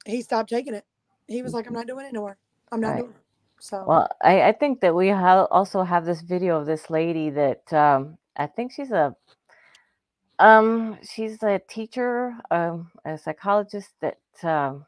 [0.06, 0.86] he stopped taking it.
[1.28, 2.38] He was like, "I'm not doing it anymore.
[2.72, 3.00] I'm not Right.
[3.00, 3.22] doing it."
[3.60, 7.32] So Well, I, I think that we ha- also have this video of this lady
[7.32, 9.16] that um, I think she's a
[10.40, 14.86] um she's a teacher, um, a psychologist that um,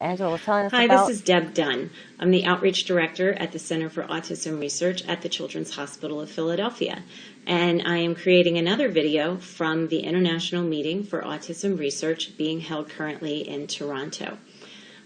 [0.00, 1.08] Angela was telling us Hi, about.
[1.08, 1.90] this is Deb Dunn.
[2.18, 6.30] I'm the Outreach Director at the Center for Autism Research at the Children's Hospital of
[6.30, 7.02] Philadelphia.
[7.46, 12.88] And I am creating another video from the International Meeting for Autism Research being held
[12.88, 14.38] currently in Toronto.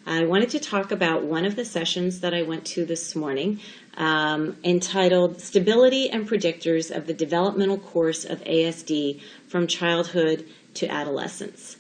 [0.05, 3.61] I wanted to talk about one of the sessions that I went to this morning
[3.97, 11.77] um, entitled Stability and Predictors of the Developmental Course of ASD from Childhood to Adolescence.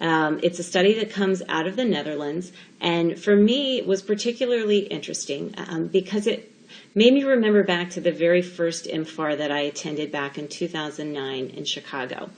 [0.00, 4.80] Um, it's a study that comes out of the Netherlands, and for me, was particularly
[4.80, 6.52] interesting um, because it
[6.94, 11.46] made me remember back to the very first IMFAR that I attended back in 2009
[11.48, 12.30] in Chicago.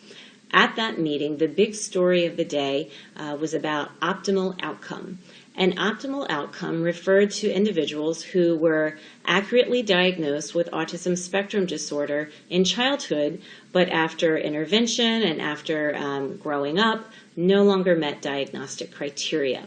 [0.53, 5.19] At that meeting, the big story of the day uh, was about optimal outcome.
[5.55, 8.97] An optimal outcome referred to individuals who were
[9.27, 13.43] accurately diagnosed with autism spectrum disorder in childhood,
[13.73, 17.05] but after intervention and after um, growing up,
[17.37, 19.67] no longer met diagnostic criteria.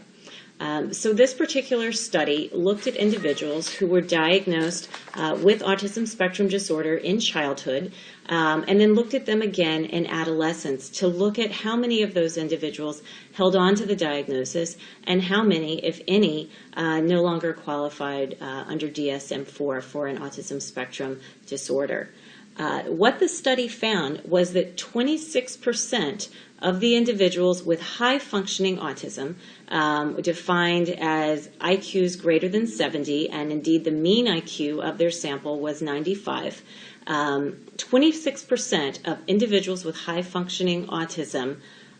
[0.62, 6.46] Um, so this particular study looked at individuals who were diagnosed uh, with autism spectrum
[6.46, 7.92] disorder in childhood,
[8.28, 12.14] um, and then looked at them again in adolescence to look at how many of
[12.14, 13.02] those individuals
[13.32, 18.64] held on to the diagnosis and how many, if any, uh, no longer qualified uh,
[18.68, 22.08] under DSM-4 for an autism spectrum disorder.
[22.58, 26.28] Uh, what the study found was that 26%
[26.60, 29.34] of the individuals with high functioning autism,
[29.68, 35.58] um, defined as IQs greater than 70, and indeed the mean IQ of their sample
[35.58, 36.62] was 95,
[37.06, 41.56] um, 26% of individuals with high functioning autism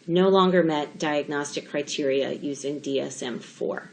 [0.06, 3.90] no longer met diagnostic criteria using DSM 4.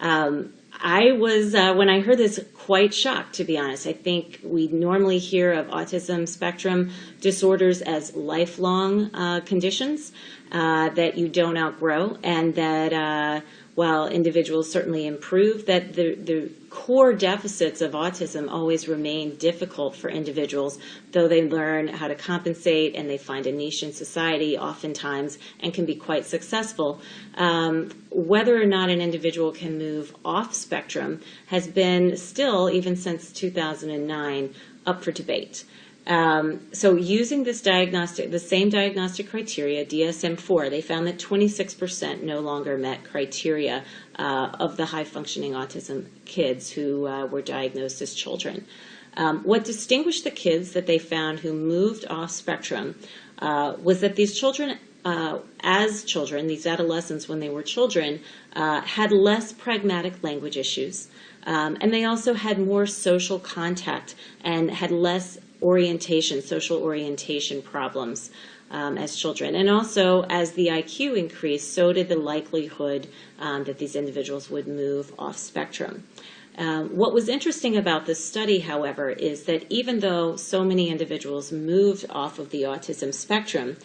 [0.00, 3.86] Um, I was, uh, when I heard this, quite shocked, to be honest.
[3.86, 10.12] I think we normally hear of autism spectrum disorders as lifelong uh, conditions
[10.52, 13.40] uh, that you don't outgrow, and that uh,
[13.74, 20.08] while individuals certainly improve, that the, the core deficits of autism always remain difficult for
[20.08, 20.78] individuals,
[21.12, 25.72] though they learn how to compensate and they find a niche in society oftentimes and
[25.72, 27.00] can be quite successful.
[27.36, 33.32] Um, whether or not an individual can move off spectrum has been still, even since
[33.32, 34.54] 2009,
[34.86, 35.64] up for debate.
[36.08, 42.40] Um, so using this diagnostic, the same diagnostic criteria, DSM-4, they found that 26% no
[42.40, 43.84] longer met criteria
[44.18, 48.66] uh, of the high functioning autism kids who uh, were diagnosed as children.
[49.18, 52.94] Um, what distinguished the kids that they found who moved off spectrum
[53.40, 58.20] uh, was that these children, uh, as children, these adolescents when they were children,
[58.54, 61.08] uh, had less pragmatic language issues.
[61.44, 68.30] Um, and they also had more social contact and had less orientation, social orientation problems
[68.70, 69.54] um, as children.
[69.54, 74.66] And also, as the IQ increased, so did the likelihood um, that these individuals would
[74.66, 76.04] move off spectrum.
[76.58, 81.52] Um, what was interesting about this study, however, is that even though so many individuals
[81.52, 83.76] moved off of the autism spectrum,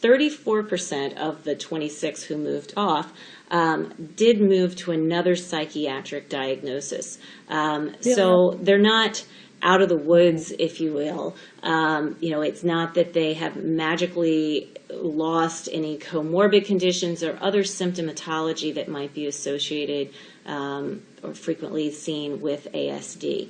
[0.00, 3.12] 34% of the 26 who moved off
[3.50, 7.18] um, did move to another psychiatric diagnosis.
[7.48, 9.24] Um, So they're not
[9.62, 11.36] out of the woods, if you will.
[11.62, 17.62] Um, you know, it's not that they have magically lost any comorbid conditions or other
[17.62, 20.12] symptomatology that might be associated
[20.46, 23.48] um, or frequently seen with ASD.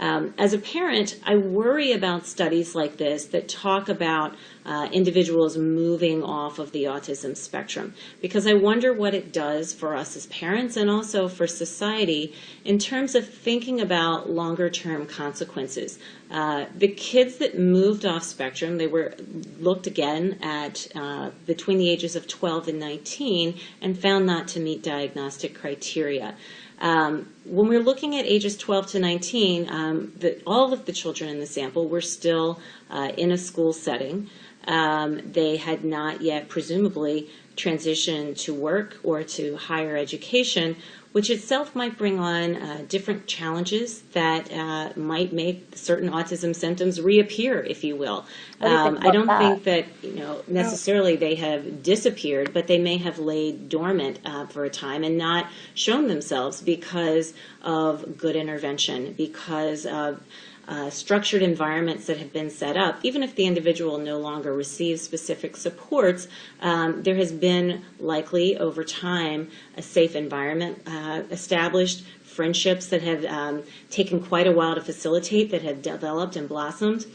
[0.00, 5.56] Um, as a parent, I worry about studies like this that talk about uh, individuals
[5.56, 10.26] moving off of the autism spectrum because I wonder what it does for us as
[10.26, 12.34] parents and also for society
[12.64, 15.98] in terms of thinking about longer term consequences.
[16.30, 19.14] Uh, the kids that moved off spectrum, they were
[19.58, 24.60] looked again at uh, between the ages of 12 and 19 and found not to
[24.60, 26.36] meet diagnostic criteria.
[26.80, 31.28] Um, when we're looking at ages 12 to 19, um, the, all of the children
[31.30, 32.60] in the sample were still
[32.90, 34.30] uh, in a school setting.
[34.66, 40.76] Um, they had not yet, presumably, transition to work or to higher education,
[41.12, 47.00] which itself might bring on uh, different challenges that uh, might make certain autism symptoms
[47.00, 48.26] reappear, if you will.
[48.58, 49.38] What do you Um, I don't that?
[49.38, 54.46] think that you know necessarily they have disappeared, but they may have laid dormant uh,
[54.46, 60.22] for a time and not shown themselves because of good intervention, because of
[60.68, 65.00] uh, structured environments that have been set up, even if the individual no longer receives
[65.00, 66.28] specific supports,
[66.60, 73.24] um, there has been likely over time a safe environment uh, established, friendships that have
[73.24, 77.06] um, taken quite a while to facilitate that have developed and blossomed.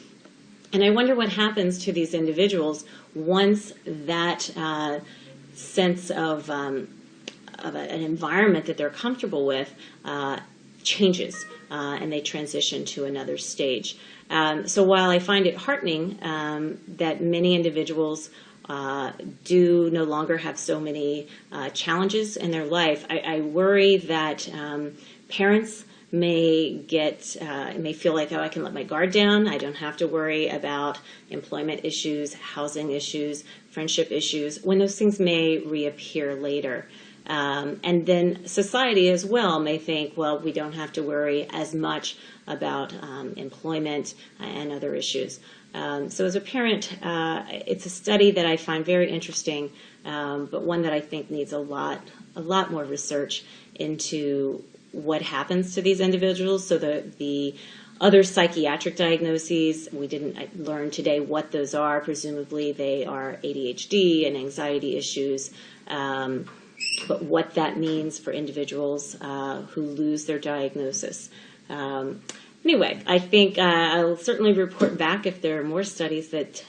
[0.74, 2.84] And I wonder what happens to these individuals
[3.14, 4.99] once that uh,
[5.54, 6.88] sense of, um,
[7.60, 9.72] of a, an environment that they're comfortable with
[10.04, 10.39] uh,
[10.84, 13.98] changes uh, and they transition to another stage.
[14.30, 18.30] Um, so while I find it heartening um, that many individuals
[18.70, 19.12] uh,
[19.44, 24.48] do no longer have so many uh, challenges in their life, I, I worry that
[24.54, 24.94] um,
[25.30, 29.48] parents may get uh, may feel like oh I can let my guard down.
[29.48, 31.00] I don't have to worry about
[31.32, 36.88] employment issues, housing issues, friendship issues when those things may reappear later.
[37.26, 41.74] Um, and then society as well may think, well, we don't have to worry as
[41.74, 42.17] much
[42.47, 45.39] about um, employment and other issues.
[45.74, 49.71] Um, so, as a parent, uh, it's a study that I find very interesting,
[50.05, 51.99] um, but one that I think needs a lot,
[52.36, 53.43] a lot more research
[53.76, 56.67] into what happens to these individuals.
[56.67, 57.55] So, the the
[57.99, 62.01] other psychiatric diagnoses, we didn't uh, learn today what those are.
[62.01, 65.51] Presumably, they are ADHD and anxiety issues.
[65.88, 66.45] Um,
[67.08, 71.30] but what that means for individuals uh, who lose their diagnosis.
[71.70, 72.22] Um,
[72.64, 76.64] anyway, I think uh, I'll certainly report back if there are more studies that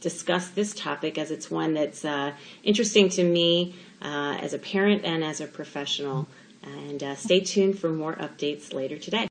[0.00, 5.04] discuss this topic, as it's one that's uh, interesting to me uh, as a parent
[5.04, 6.28] and as a professional.
[6.62, 9.28] And uh, stay tuned for more updates later today.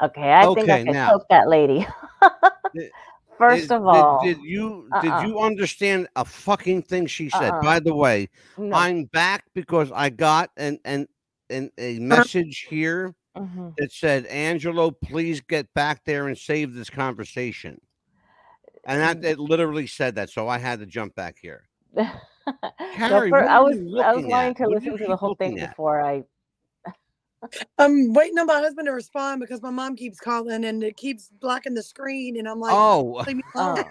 [0.00, 1.86] Okay, I think I can now- choke that lady.
[3.32, 5.00] Did- First Did- of all, did, you uh-uh.
[5.22, 7.50] did you understand a fucking thing she said?
[7.50, 7.62] Uh-uh.
[7.62, 8.76] By the way, no.
[8.76, 11.08] I'm back because I got an an,
[11.50, 13.74] an a message here Mhm.
[13.78, 17.80] that said, "Angelo, please get back there and save this conversation."
[18.84, 21.68] And that it literally said that, so I had to jump back here.
[22.44, 22.58] No,
[23.08, 24.56] Carrie, fir- what I was I was wanting at?
[24.56, 25.70] to What listen to the whole thing at?
[25.70, 26.24] before I.
[27.78, 31.28] I'm waiting on my husband to respond because my mom keeps calling and it keeps
[31.40, 33.84] blocking the screen, and I'm like, Oh, leave me alone.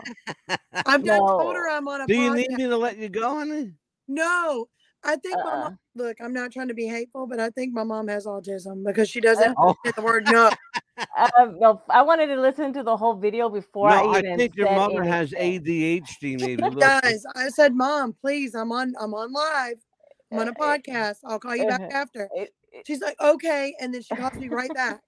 [0.49, 2.36] Oh, I've done told her I'm on a do you podcast.
[2.36, 3.74] need me to let you go, honey?
[4.08, 4.68] No,
[5.04, 5.60] I think my Uh-uh.
[5.62, 5.80] mom.
[5.95, 9.10] Look, I'm not trying to be hateful, but I think my mom has autism because
[9.10, 9.76] she doesn't Oh.
[9.86, 10.49] say the word no.
[11.39, 14.56] Um, no, I wanted to listen to the whole video before no, I I think
[14.56, 15.32] your said mother has.
[15.32, 16.62] ADHD, maybe.
[16.62, 19.78] Look, Guys, I said, Mom, please, I'm on, I'm on live.
[20.32, 21.16] I'm on a Uh, podcast.
[21.26, 22.30] I'll call you back after.
[22.36, 22.54] It- it-
[22.86, 25.01] She's like, okay, and then she calls me right back.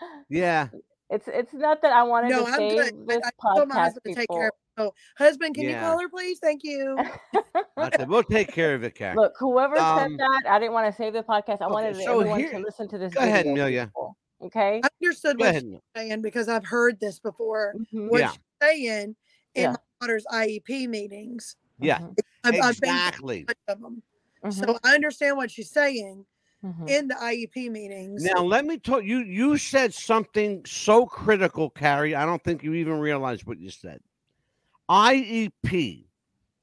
[0.28, 0.68] yeah,
[1.10, 3.06] it's it's not that I wanted No, to I'm save good.
[3.08, 4.80] this I, I told my podcast husband to take care of it.
[4.82, 6.38] So, husband, can you call her, please?
[6.40, 6.96] Thank you.
[7.76, 9.14] I said we'll take care of it, Carrie.
[9.16, 11.60] Look, whoever Um, said that, I didn't want to save the podcast.
[11.60, 13.12] I okay, wanted so everyone here- to listen to this.
[13.12, 13.86] go ahead, video Amelia.
[13.86, 14.12] before,
[14.44, 14.80] Okay.
[14.82, 15.62] I understood Go what ahead.
[15.62, 17.74] she's saying because I've heard this before.
[17.92, 18.08] Mhm.
[18.10, 18.30] What Yeah.
[18.30, 19.16] she's saying
[19.54, 19.70] in Yeah.
[19.72, 21.56] my daughter's IEP meetings.
[21.78, 22.16] Yeah, Mhm.
[22.44, 23.40] I've, I've been to exactly.
[23.42, 24.02] a bunch of them.
[24.44, 24.52] Mhm.
[24.54, 26.24] So I understand what she's saying
[26.64, 26.88] Mhm.
[26.88, 28.22] in the IEP meetings.
[28.24, 29.18] Now let me tell you.
[29.18, 32.14] You said something so critical, Carrie.
[32.14, 34.00] I don't think you even realized what you said.
[34.88, 36.06] IEP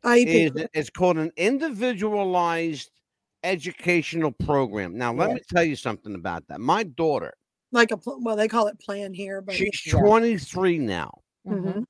[0.04, 0.56] IEP.
[0.56, 2.92] is it's called an individualized
[3.44, 4.98] educational program.
[4.98, 6.60] Now let me tell you something about that.
[6.62, 7.34] My daughter,
[7.72, 10.00] like a pl- well, they call it plan here, but she's Yeah.
[10.00, 11.22] 23 now.
[11.46, 11.86] Mhm.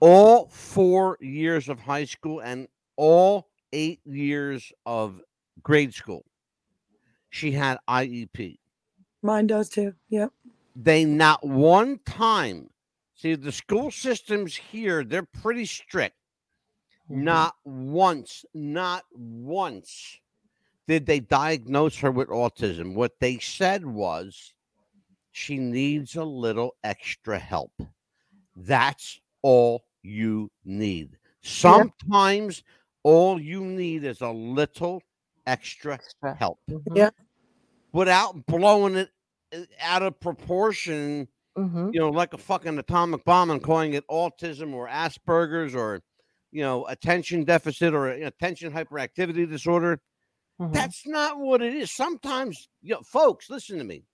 [0.00, 5.20] All four years of high school and all eight years of
[5.62, 6.24] grade school,
[7.36, 8.58] she had IEP.
[9.22, 9.92] mine does too.
[10.08, 10.32] Yep.
[10.74, 12.70] they not one time
[13.14, 16.16] see the school systems here they're pretty strict
[17.10, 17.22] Mhm.
[17.24, 20.18] not once not once
[20.88, 24.54] did they diagnose her with autism what they said was
[25.32, 27.72] she needs a little extra help
[28.56, 32.62] that's all you need sometimes
[33.02, 35.02] all you need is a little
[35.46, 36.34] extra Extra.
[36.34, 36.96] help Mhm.
[36.96, 37.10] Yeah.
[37.96, 39.10] Without blowing it
[39.54, 41.26] uh, out of proportion,
[41.56, 41.94] Mhm.
[41.94, 46.02] you know, like a fucking atomic bomb and calling it autism or Asperger's or,
[46.52, 50.00] you know, attention deficit or attention hyperactivity disorder.
[50.60, 50.74] Mhm.
[50.74, 51.90] That's not what it is.
[51.90, 54.04] Sometimes, you know, folks, listen to me.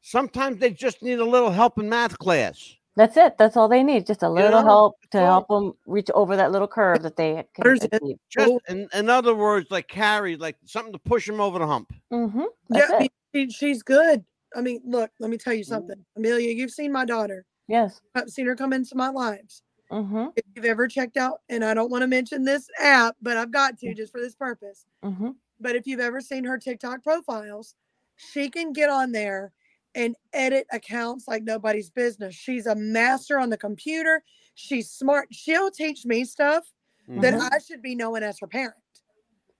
[0.00, 2.76] Sometimes they just need a little help in math class.
[2.96, 3.36] That's it.
[3.36, 4.06] That's all they need.
[4.06, 7.16] Just a little know, help to that's help them reach over that little curve that
[7.16, 7.92] they can There's it.
[7.92, 8.16] achieve.
[8.30, 11.92] Just in, in other words, like carry, like something to push them over the hump.
[12.10, 12.44] Mm-hmm.
[12.74, 14.24] Yeah, I mean, she, she's good.
[14.56, 15.96] I mean, look, let me tell you something.
[16.16, 17.44] Amelia, you've seen my daughter.
[17.68, 18.00] Yes.
[18.14, 19.62] I've seen her come into my lives.
[19.92, 20.28] Mm-hmm.
[20.34, 23.52] If you've ever checked out, and I don't want to mention this app, but I've
[23.52, 24.86] got to just for this purpose.
[25.04, 25.30] Mm-hmm.
[25.60, 27.74] But if you've ever seen her TikTok profiles,
[28.16, 29.52] she can get on there
[29.96, 32.34] and edit accounts like nobody's business.
[32.34, 34.22] She's a master on the computer.
[34.54, 35.26] She's smart.
[35.32, 36.70] She'll teach me stuff
[37.08, 37.48] that Mhm.
[37.52, 38.76] I should be knowing as her parent.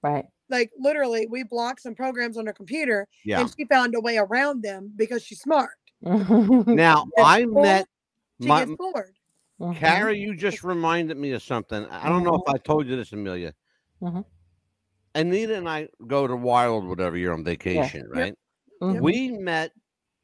[0.03, 0.27] Right.
[0.49, 3.41] Like literally, we blocked some programs on her computer Yeah.
[3.41, 5.71] and she found a way around them because she's smart.
[6.03, 7.89] Now I school, met
[8.41, 9.17] She my gets bored.
[9.59, 9.77] Mhm.
[9.77, 10.19] Carrie.
[10.19, 11.87] You just reminded me of something.
[11.87, 13.55] I don't know if I told you this, Amelia.
[14.03, 14.25] Mhm.
[15.15, 18.35] Anita and I go to Wild whatever you're on vacation, right?
[18.83, 19.01] Mhm.
[19.01, 19.73] We met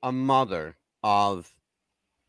[0.02, 1.54] a mother of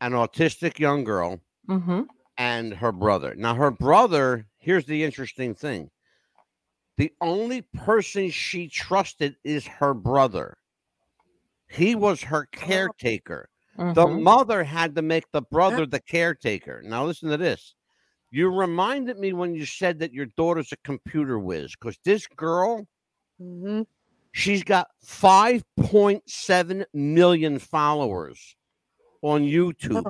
[0.00, 2.04] an autistic young girl Mm-hmm.
[2.36, 3.34] and her brother.
[3.34, 5.90] Now, her brother, here's the interesting thing
[6.96, 10.58] the only person she trusted is her brother.
[11.68, 13.50] He was her caretaker.
[13.92, 14.06] The Mhm.
[14.06, 16.80] mother had to make the brother the caretaker.
[16.82, 17.74] Now, listen to this.
[18.30, 22.86] You reminded me when you said that your daughter's a computer whiz because this girl,
[23.38, 23.84] hmm
[24.34, 28.56] she's got 5.7 million followers
[29.22, 30.04] on YouTube.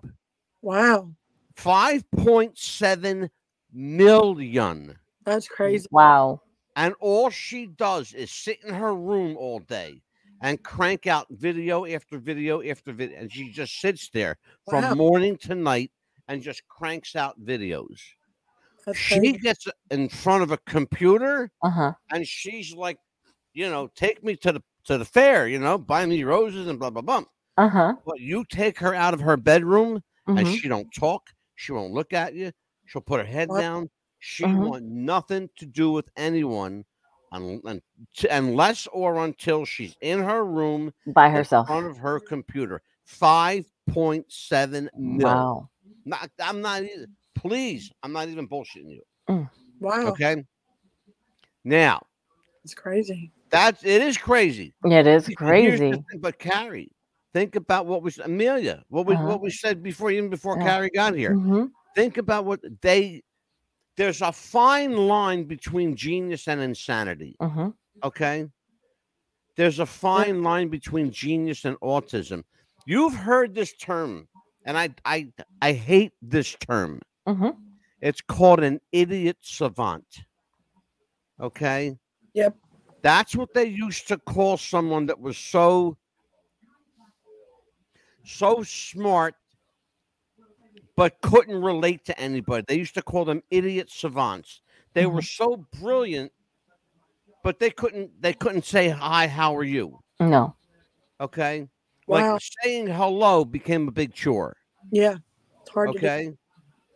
[0.62, 1.12] Wow,
[1.56, 3.28] 5.7
[3.72, 4.96] million.
[5.24, 5.86] that's crazy.
[5.90, 6.40] Wow.
[6.76, 10.02] And all she does is sit in her room all day
[10.42, 13.18] and crank out video after video after video.
[13.20, 14.36] And she just sits there
[14.68, 14.94] from Wow.
[14.94, 15.92] morning to night
[16.28, 18.00] and just cranks out videos.
[18.86, 19.38] That's She crazy.
[19.38, 21.92] gets in front of a computer Uh-huh.
[22.10, 22.98] and she's like,
[23.54, 26.78] you know, take me to the to the fair, you know, buy me roses and
[26.78, 27.24] blah blah blah.
[27.56, 27.94] Uh-huh.
[28.04, 30.56] But you take her out of her bedroom and Mhm.
[30.60, 31.30] she don't talk.
[31.54, 32.52] She won't look at you.
[32.86, 33.60] She'll put her head What?
[33.60, 33.88] down.
[34.18, 34.68] She Mhm.
[34.68, 36.84] want nothing to do with anyone,
[37.32, 37.82] un- un-
[38.30, 42.82] unless or until she's in her room By herself, in front of her computer.
[43.04, 45.26] Five point seven mil.
[45.28, 45.70] Wow.
[46.04, 46.82] Not, I'm not.
[47.34, 49.02] Please, I'm not even bullshitting you.
[49.80, 50.44] Wow, Okay.
[51.64, 52.06] Now
[52.64, 53.30] it's crazy.
[53.54, 54.74] That's it is crazy.
[54.84, 55.90] It is Y- here's the crazy.
[55.92, 56.90] thing, But Carrie,
[57.32, 58.84] think about what was Amelia.
[58.88, 59.26] What we Uh-huh.
[59.26, 60.64] what we said before, even before Yeah.
[60.66, 61.34] Carrie got here.
[61.34, 61.64] Mm-hmm.
[61.94, 63.22] think about what they
[63.96, 67.68] there's a fine line between genius and insanity Mm-hmm.
[68.02, 68.48] okay
[69.56, 72.42] there's a fine line between genius and autism
[72.86, 74.26] you've heard this term
[74.66, 75.18] and i i
[75.62, 77.50] i hate this term Mm-hmm.
[78.00, 80.08] it's called an idiot savant
[81.40, 81.96] okay
[82.34, 82.56] Yep.
[83.04, 85.96] That's what they used to call someone that was so
[88.24, 89.34] so smart
[90.96, 92.64] but couldn't relate to anybody.
[92.66, 94.62] They used to call them idiot savants.
[94.94, 96.32] They were so brilliant,
[97.42, 100.00] but they couldn't they couldn't say hi, how are you?
[100.18, 100.56] No.
[101.20, 101.68] Okay?
[102.06, 102.32] Wow.
[102.34, 104.56] Like saying hello became a big chore.
[104.90, 105.16] Yeah,
[105.60, 105.98] it's hard to.
[105.98, 106.32] Okay?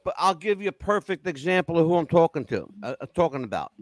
[0.05, 3.45] But I'll give you a perfect example of who I'm talking to, uh, uh, talking
[3.45, 3.73] about.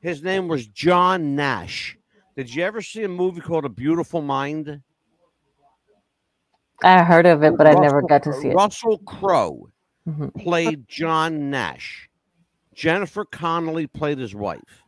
[0.00, 1.96] His name was John Nash.
[2.36, 4.82] Did you ever see a movie called A Beautiful Mind?
[6.82, 8.54] I heard of it, but I never got to see it.
[8.54, 9.68] Russell Crowe
[10.08, 10.34] Mhm.
[10.42, 12.08] played John Nash.
[12.74, 14.82] Jennifer Connelly played his wife.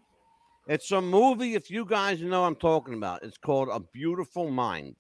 [0.67, 3.23] It's a movie, if you guys know what I'm talking about.
[3.23, 4.97] It's called A Beautiful Mind.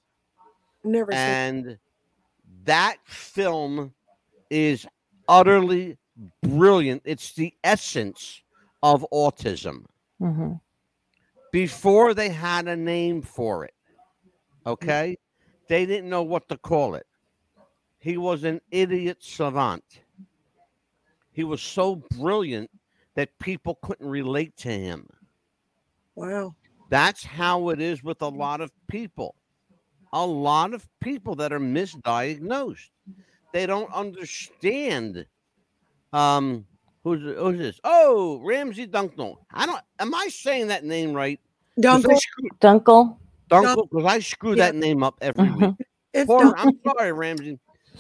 [0.85, 1.21] Never seen.
[1.21, 1.79] And
[2.65, 3.95] that film
[4.51, 4.87] is
[5.27, 5.97] utterly
[6.43, 7.03] brilliant.
[7.05, 8.44] It's the essence
[8.85, 9.85] of autism
[10.23, 10.53] Mm-hmm.
[11.51, 13.75] before they had a name for it.
[14.65, 15.19] Okay?
[15.69, 17.05] They didn't know what to call it.
[17.99, 19.83] He was an idiot savant.
[21.33, 22.71] He was so brilliant
[23.17, 25.09] that people couldn't relate to him.
[26.15, 26.55] Wow.
[26.91, 29.35] That's how it is with a lot of people.
[30.13, 32.91] A lot of people that are misdiagnosed.
[33.53, 35.27] They don't understand.
[36.13, 36.67] Um,
[37.05, 37.81] who's who's this?
[37.85, 39.37] Oh, Ramsey Dunknell.
[39.53, 39.81] I don't.
[40.01, 41.39] Am I saying that name right?
[41.79, 42.19] I Dunkel.
[42.19, 43.17] screw- Dunkel.
[43.51, 44.67] Dunkel, because I screw Yeah.
[44.67, 45.61] that name up every week.
[45.61, 45.77] Mhm.
[46.15, 47.59] It's Poor, I'm sorry, Ramsey.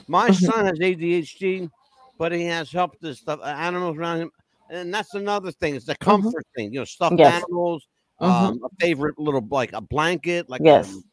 [0.08, 0.46] My Mhm.
[0.50, 1.70] son has ADHD,
[2.18, 4.30] but he has helped the stuff uh, animals around him,
[4.70, 5.74] and that's another thing.
[5.74, 7.42] It's the comfort thing, you know, stuffed Yes.
[7.42, 7.86] animals,
[8.20, 8.26] Mhm.
[8.26, 10.88] um, a favorite little like a blanket, like Yes.
[10.94, 11.04] um,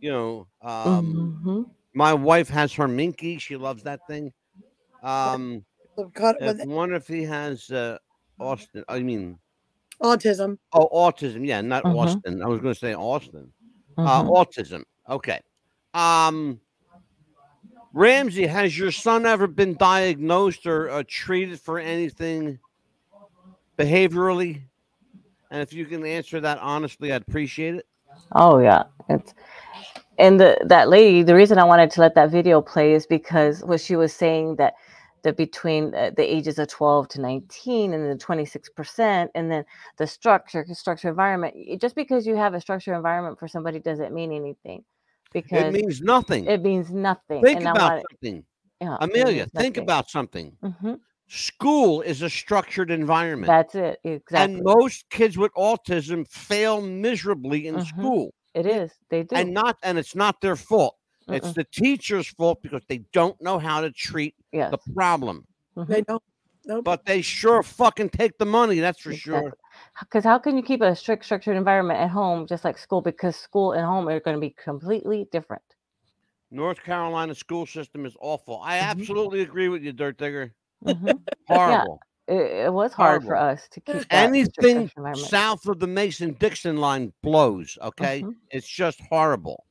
[0.00, 0.46] you know.
[0.62, 1.70] Um, Mhm.
[1.94, 4.32] my wife has her minky; she loves that thing.
[5.02, 5.64] Um,
[5.98, 7.98] I've got with wonder if he has uh,
[8.38, 8.84] Austin.
[8.88, 9.38] I mean,
[10.02, 10.58] autism.
[10.72, 11.46] oh, autism.
[11.46, 11.96] Yeah, not Mhm.
[11.96, 12.42] Austin.
[12.42, 13.52] I was going to say Austin.
[13.96, 14.30] uh, Mhm.
[14.30, 14.84] autism.
[15.08, 15.40] Okay.
[15.94, 16.60] Um,
[17.92, 22.58] Ramsey, has your son ever been diagnosed or uh, treated for anything
[23.78, 24.62] behaviorally?
[25.52, 27.86] And if you can answer that honestly, I'd appreciate it.
[28.32, 29.32] Oh yeah, it's
[30.18, 31.22] and the that lady.
[31.22, 34.56] The reason I wanted to let that video play is because what she was saying
[34.56, 34.74] that
[35.24, 39.64] that between uh, the ages of 12 to 19 and the 26% and then
[39.96, 44.32] the structure structure environment just because you have a structure environment for somebody doesn't mean
[44.32, 44.84] anything
[45.32, 46.44] because It means nothing.
[46.46, 48.44] it means nothing think and about wanted- something.
[48.80, 50.56] yeah, Amelia, think about something.
[50.62, 51.00] Mhm.
[51.26, 53.48] School is a structured environment.
[53.48, 57.86] that's it exactly and most kids with autism fail miserably in Mhm.
[57.86, 58.34] school.
[58.54, 60.96] it is they do And not and it's not their fault.
[61.28, 61.54] It's Mm-mm.
[61.54, 65.46] the teacher's fault because they don't know how to treat yes the problem.
[65.76, 65.86] Mhm.
[65.86, 66.22] They don't.
[66.66, 66.84] Nope.
[66.84, 69.52] But they sure fucking take the money, that's for sure.
[70.00, 73.02] Because how can you keep a strict structured environment at home just like school?
[73.02, 75.62] Because school and home are going to be completely different.
[76.50, 78.60] North Carolina school system is awful.
[78.62, 78.90] I Mhm.
[78.90, 80.54] absolutely agree with you, Dirt Digger.
[80.84, 81.20] Mhm.
[81.48, 82.00] Horrible.
[82.26, 86.32] it, it was hard for us to keep that strict Anything south of the Mason
[86.40, 88.22] Dixon line blows, okay?
[88.22, 88.36] Mhm.
[88.50, 89.64] It's just horrible.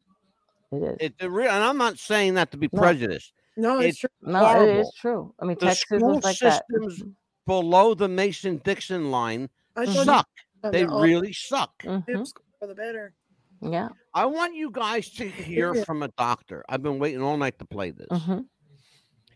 [0.76, 0.98] It is.
[1.00, 2.82] It, it re- and I'm not saying that to be No.
[2.82, 3.34] prejudiced.
[3.58, 4.10] no, it's it's true.
[4.22, 4.82] no, it horrible.
[4.82, 5.34] is true.
[5.40, 7.14] I mean, The Texas school was like systems Mhm.
[7.46, 10.28] below the Mason Dixon line I suck.
[10.64, 11.74] They they're really suck.
[11.84, 12.28] Mhm.
[12.60, 13.14] for the better.
[13.62, 13.90] Yeah.
[14.14, 16.64] I want you guys to hear from a doctor.
[16.70, 18.08] I've been waiting all night to play this.
[18.12, 18.40] hmm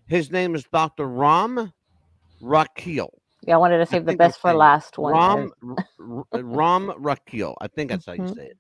[0.08, 1.06] His name is Dr.
[1.08, 1.74] Ram
[2.42, 3.10] Rakil.
[3.44, 5.14] Yeah, I wanted to save the I'm best for last one.
[5.14, 7.56] Ram and- R- R- Ram Rakil.
[7.62, 8.36] I think that's how you Mhm.
[8.36, 8.58] say it.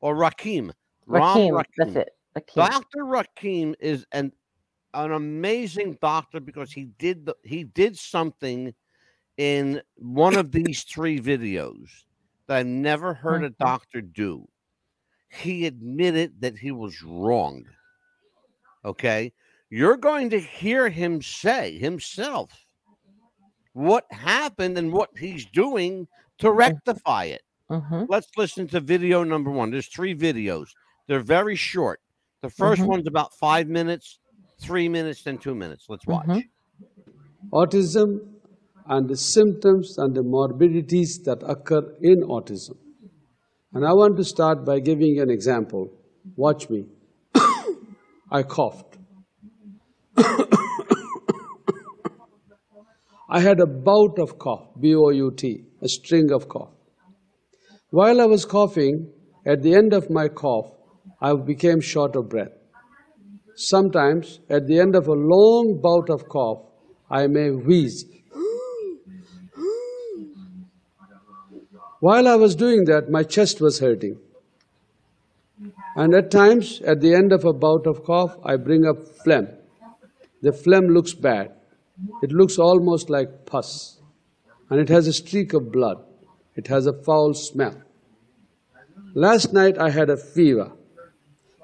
[0.00, 0.72] Or Rakim.
[1.06, 2.10] Ram Rakim, that's it.
[2.36, 2.54] Rakim.
[2.54, 3.04] Dr.
[3.04, 4.32] Rakim is an
[4.94, 8.74] an amazing doctor because he did the, he did something
[9.36, 11.88] in one of these three videos
[12.46, 13.58] that I've never heard a Mhm.
[13.58, 14.48] doctor do.
[15.28, 17.66] He admitted that he was wrong.
[18.84, 19.32] Okay?
[19.68, 22.66] You're going to hear him say himself
[23.74, 27.42] what happened and what he's doing to rectify it.
[27.68, 29.70] hmm Let's listen to video number one.
[29.70, 30.68] There's three videos.
[31.06, 32.00] They're very short.
[32.42, 32.88] The 1st Mhm.
[32.88, 34.18] one's about five minutes,
[34.60, 35.86] three minutes, then two minutes.
[35.88, 36.26] Let's watch.
[36.26, 36.42] Mhm.
[37.52, 38.08] autism
[38.86, 42.76] and the symptoms and the morbidities that occur in autism.
[43.72, 45.90] And I want to start by giving an example.
[46.36, 46.86] Watch me.
[48.30, 48.98] I coughed.
[53.28, 56.72] I had a bout of cough, B O U T, a string of cough.
[57.90, 59.12] While I was coughing,
[59.44, 60.75] at the end of my cough,
[61.20, 62.52] I became short of breath.
[63.54, 66.62] Sometimes, at the end of a long bout of cough,
[67.10, 68.04] I may wheeze.
[72.00, 74.18] While I was doing that, my chest was hurting.
[75.96, 79.48] And at times, at the end of a bout of cough, I bring up phlegm.
[80.42, 81.52] The phlegm looks bad.
[82.22, 83.98] It looks almost like pus.
[84.68, 86.04] And it has a streak of blood.
[86.54, 87.82] It has a foul smell.
[89.14, 90.72] Last night I had a fever.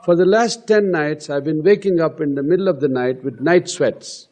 [0.04, 3.22] For the last 10 nights, I've been waking up in the middle of the night
[3.22, 4.28] with night sweats.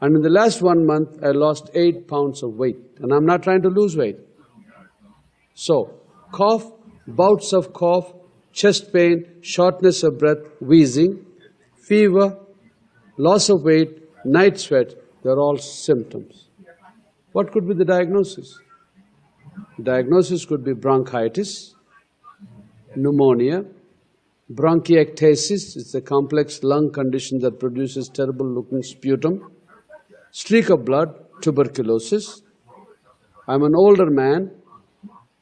[0.00, 2.78] And in the last one month, I lost eight pounds of weight.
[3.00, 4.18] And I'm not trying to lose weight.
[5.54, 6.00] So,
[6.32, 6.72] cough,
[7.06, 8.12] bouts of cough,
[8.52, 11.26] chest pain, shortness of breath, wheezing,
[11.74, 12.38] fever,
[13.18, 16.48] loss of weight, night sweat, they're all symptoms.
[17.32, 18.58] What could be the diagnosis?
[19.82, 21.74] Diagnosis could be bronchitis,
[22.94, 23.64] pneumonia,
[24.52, 29.50] bronchiectasis, it's a complex lung condition that produces terrible looking sputum,
[30.30, 31.08] streak of blood,
[31.40, 32.42] tuberculosis.
[33.48, 34.50] I'm an older man,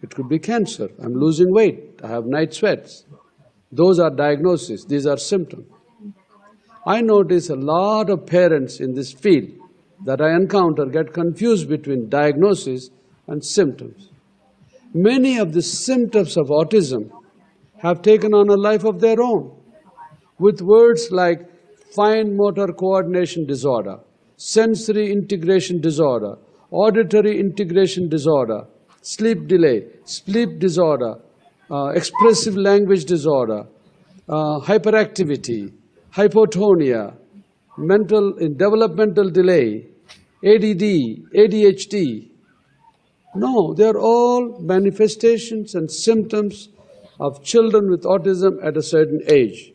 [0.02, 0.88] it could be cancer.
[1.02, 3.04] I'm losing weight, I have night sweats.
[3.70, 5.66] Those are diagnoses, these are symptoms.
[6.86, 9.50] I notice a lot of parents in this field
[10.04, 12.90] that I encounter get confused between diagnosis
[13.26, 14.10] and symptoms.
[14.92, 17.10] Many of the symptoms of autism
[17.84, 19.42] have taken on a life of their own
[20.38, 21.40] with words like
[21.94, 23.98] fine motor coordination disorder,
[24.36, 26.36] sensory integration disorder,
[26.70, 28.66] auditory integration disorder,
[29.02, 31.14] sleep delay, sleep disorder,
[31.70, 33.64] uh, expressive language disorder,
[34.28, 35.72] uh, hyperactivity,
[36.12, 37.14] hypotonia,
[37.76, 39.86] mental developmental delay,
[40.42, 40.84] ADD,
[41.42, 42.30] ADHD.
[43.36, 46.68] No, they're all manifestations and symptoms
[47.20, 49.72] of children with autism at a certain age.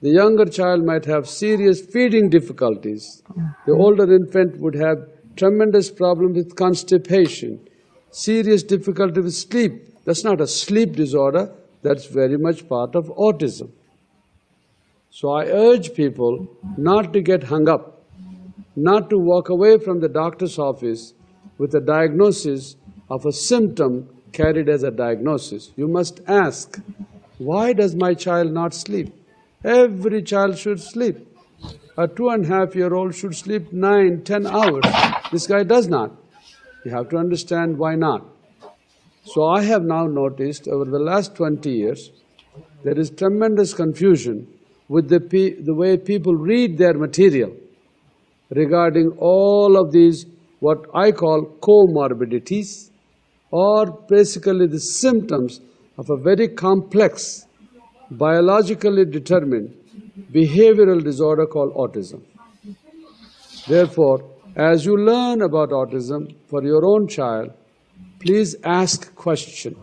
[0.00, 3.22] The younger child might have serious feeding difficulties.
[3.66, 4.98] The older infant would have
[5.36, 7.68] tremendous problem with constipation,
[8.10, 10.04] serious difficulty with sleep.
[10.04, 11.52] That's not a sleep disorder,
[11.82, 13.70] that's very much part of autism.
[15.10, 18.04] So I urge people not to get hung up,
[18.76, 21.14] not to walk away from the doctor's office
[21.58, 22.76] with a diagnosis
[23.10, 25.70] of a symptom carried as a diagnosis.
[25.76, 26.78] You must ask,
[27.38, 29.14] why does my child not sleep?
[29.64, 31.16] Every child should sleep.
[31.96, 34.84] A two and a half year old should sleep nine, ten hours.
[35.32, 36.12] This guy does not.
[36.84, 38.24] You have to understand why not.
[39.24, 42.10] So I have now noticed over the last 20 years,
[42.84, 44.46] there is tremendous confusion
[44.88, 47.54] with the, pe- the way people read their material
[48.50, 50.24] regarding all of these,
[50.60, 52.87] what I call comorbidities,
[53.50, 55.60] or basically the symptoms
[55.96, 57.46] of a very complex,
[58.10, 59.74] biologically determined
[60.32, 62.22] behavioral disorder called autism.
[63.66, 64.24] Therefore,
[64.56, 67.52] as you learn about autism for your own child,
[68.20, 69.76] please ask question.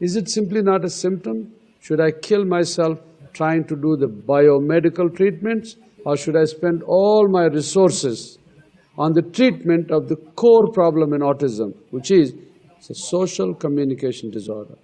[0.00, 1.52] Is it simply not a symptom?
[1.80, 2.98] Should I kill myself
[3.32, 8.38] trying to do the biomedical treatments or should I spend all my resources
[8.96, 12.34] on the treatment of the core problem in autism, which is
[12.78, 14.76] it's a social communication disorder.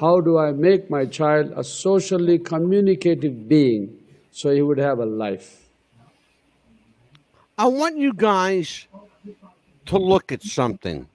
[0.00, 3.98] How do I make my child a socially communicative being
[4.30, 5.68] so he would have a life?
[7.56, 8.86] I want you guys
[9.86, 11.08] to look at something.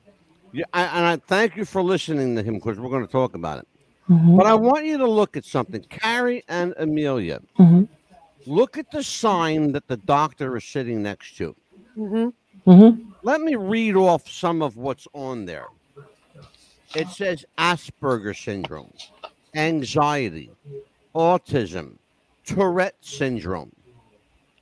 [0.52, 3.34] Yeah, I, and I thank you for listening to him because we're going to talk
[3.34, 3.68] about it.
[4.10, 4.36] Mm-hmm.
[4.36, 5.82] But I want you to look at something.
[5.90, 7.84] Carrie and Amelia, mm-hmm.
[8.46, 11.56] look at the sign that the doctor is sitting next to.
[11.98, 12.70] Mm-hmm.
[12.70, 13.10] mm-hmm.
[13.24, 15.68] Let me read off some of what's on there.
[16.96, 18.92] It says Asperger syndrome,
[19.56, 20.52] anxiety,
[21.16, 21.94] autism,
[22.46, 23.72] Tourette syndrome.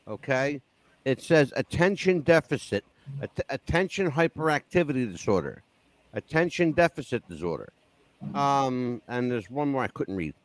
[0.07, 0.61] Okay?
[1.05, 2.85] It says attention deficit,
[3.21, 5.63] at- attention hyperactivity disorder,
[6.13, 7.69] attention deficit disorder.
[8.35, 10.35] Um, and there's one more I couldn't read.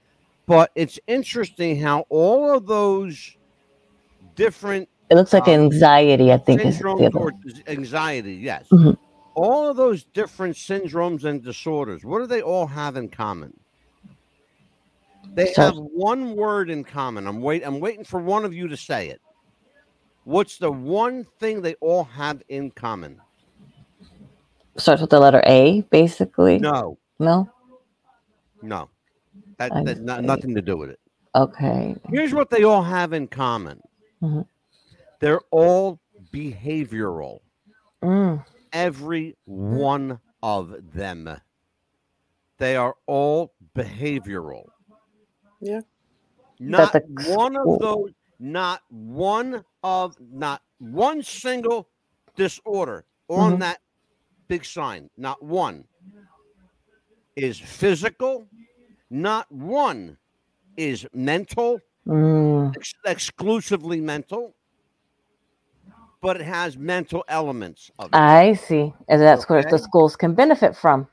[0.47, 3.37] But it's interesting how all of those
[4.35, 7.19] different It looks like um, anxiety, I think is the other.
[7.19, 7.33] or
[7.69, 8.67] anxiety, yes.
[8.71, 8.97] Mhm.
[9.37, 13.53] All of those different syndromes and disorders, what do they all have in common?
[15.35, 17.27] They have one word in common.
[17.27, 19.21] I'm wait I'm waiting for one of you to say it.
[20.25, 23.21] What's the one thing they all have in common?
[24.79, 26.59] Starts with the letter A, basically.
[26.59, 27.51] No, No?
[28.63, 28.89] no.
[29.59, 30.99] That, that's not, nothing to do with it.
[31.35, 31.95] Okay.
[32.09, 33.81] Here's what they all have in common.
[34.23, 34.47] Mhm.
[35.21, 35.99] They're all
[36.33, 37.41] behavioral.
[38.03, 38.45] Mm.
[38.77, 41.41] Every one of them.
[42.59, 44.67] They are all behavioral.
[45.61, 45.81] Yeah.
[46.61, 51.89] Not the one of those, not one of, not one single
[52.37, 53.61] disorder on Mhm.
[53.61, 53.81] that
[54.49, 55.89] big sign, not one
[57.35, 58.49] is physical,
[59.11, 60.19] not one
[60.77, 62.75] is mental, Mm.
[62.77, 64.55] ex- exclusively mental,
[66.27, 68.17] but it has mental elements of it.
[68.17, 68.93] I see.
[69.09, 71.07] And that's where the schools can benefit from.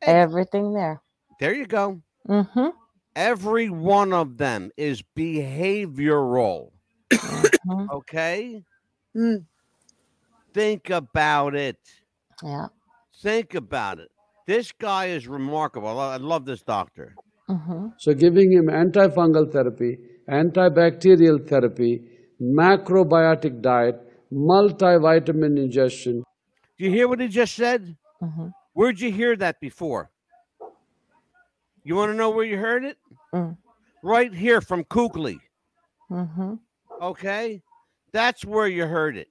[0.00, 1.02] Ex- Everything there.
[1.38, 2.00] there you go.
[2.28, 2.68] Mm-hmm.
[3.14, 6.70] Every one of them is behavioral.
[7.66, 7.90] Mhm.
[7.90, 8.64] Okay?
[9.14, 9.44] Mm.
[10.54, 11.78] Think about it.
[12.42, 12.68] Yeah.
[13.22, 14.10] Think about it.
[14.46, 16.00] This guy is remarkable.
[16.00, 17.14] I I love this doctor.
[17.50, 17.88] Mm-hmm.
[17.98, 21.92] So, giving him antifungal therapy, antibacterial therapy,
[22.42, 24.00] macrobiotic diet,
[24.34, 26.24] multivitamin ingestion,
[26.78, 27.96] Do you hear what he just said?
[28.22, 28.48] Mm-hmm.
[28.72, 30.10] Where'd you hear that before?
[31.84, 32.98] You want to know where you heard it?
[33.32, 33.56] Mm.
[34.02, 35.38] Right here from Kukli.
[36.10, 36.54] Mm-hmm.
[37.00, 37.62] Okay?
[38.12, 39.28] That's where you heard it.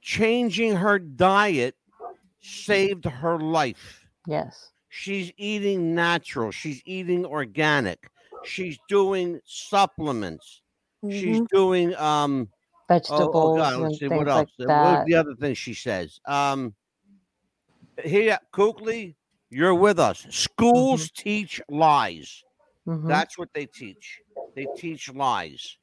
[0.00, 1.74] Changing her diet
[2.40, 4.06] saved her life.
[4.26, 4.70] Yes.
[4.88, 6.50] She's eating natural.
[6.50, 8.10] She's eating organic.
[8.44, 10.62] She's doing supplements.
[11.10, 11.48] She's Mhm.
[11.48, 12.48] doing um
[12.88, 14.50] Vegetables oh God, and let's see things what like else.
[14.58, 15.06] What that.
[15.06, 16.20] the other thing she says?
[16.26, 16.74] Um
[18.02, 19.16] here, Kukli,
[19.50, 20.26] you're with us.
[20.30, 22.42] Schools teach lies.
[22.86, 23.08] Mhm.
[23.08, 24.20] That's what they teach.
[24.54, 25.76] They teach lies.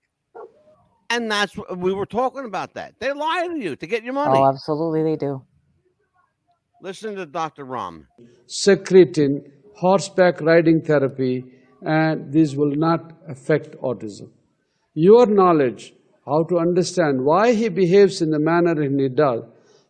[1.09, 2.95] And that's what we were talking about that.
[2.99, 4.39] They lie to you to get your money.
[4.39, 5.43] Oh, absolutely, they do.
[6.81, 7.65] Listen to Dr.
[7.65, 8.07] Ram.
[8.47, 11.43] secretin, horseback riding therapy,
[11.81, 14.29] and these will not affect autism.
[14.93, 15.93] Your knowledge,
[16.25, 19.43] how to understand why he behaves in the manner in he does,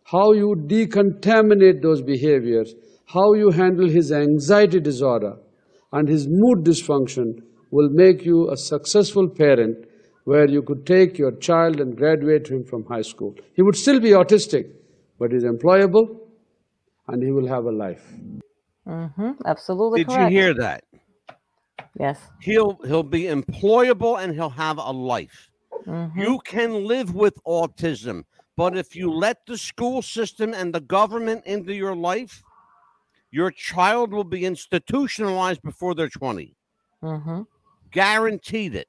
[0.04, 2.74] how you decontaminate those behaviors,
[3.06, 5.36] how you handle his anxiety disorder
[5.92, 9.76] and his mood dysfunction will make you a successful parent
[10.24, 13.34] where you could take your child and graduate him from high school.
[13.54, 14.64] He would still be autistic,
[15.18, 16.18] but he's employable
[17.08, 18.04] and he will have a life.
[18.86, 19.30] Mm-hmm.
[19.46, 20.32] Absolutely Did correct.
[20.32, 20.84] you hear that?
[21.98, 22.20] Yes.
[22.40, 25.50] He'll he'll be employable and he'll have a life.
[25.86, 26.16] Mhm.
[26.16, 28.24] You can live with autism,
[28.56, 32.42] but if you let the school system and the government into your life,
[33.30, 36.56] your child will be institutionalized before they're 20.
[37.02, 37.42] Mm-hmm.
[37.90, 38.88] Guaranteed it.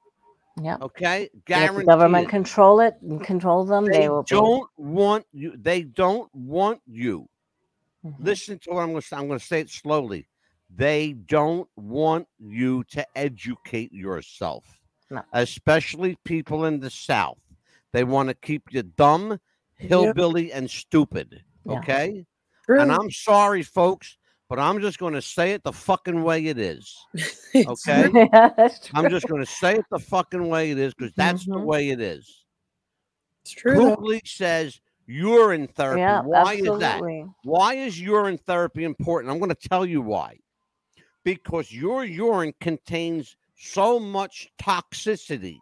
[0.62, 0.78] Yeah.
[0.82, 1.30] Okay?
[1.50, 2.30] Let the government it.
[2.30, 3.86] control it and control them.
[3.86, 4.24] They, They will.
[4.24, 5.56] don't want you.
[5.58, 7.30] They don't want you.
[8.06, 8.16] Mhm.
[8.20, 9.18] Listen to what I'm going to say.
[9.18, 10.28] I'm going to say it slowly.
[10.76, 14.77] They don't want you to educate yourself,
[15.10, 15.24] No.
[15.34, 17.38] especially people in the South.
[17.94, 19.40] They want to keep you dumb,
[19.78, 21.44] hillbilly, and stupid.
[21.66, 21.78] Yeah.
[21.80, 22.26] Okay?
[22.68, 24.18] And I'm sorry, folks,
[24.50, 26.96] but I'm just going to say it the fucking way it is.
[27.56, 28.10] Okay?
[28.14, 28.50] yeah.
[28.94, 31.64] I'm just going to say it the fucking way it is because that's the Mhm.
[31.66, 32.46] way it is.
[33.44, 33.78] It's true.
[33.80, 36.02] Kugli says urine therapy.
[36.02, 37.02] Yeah, why is that?
[37.44, 39.32] Why is urine therapy important?
[39.32, 40.40] I'm going to tell you why.
[41.24, 45.58] Because your urine contains so much toxicity.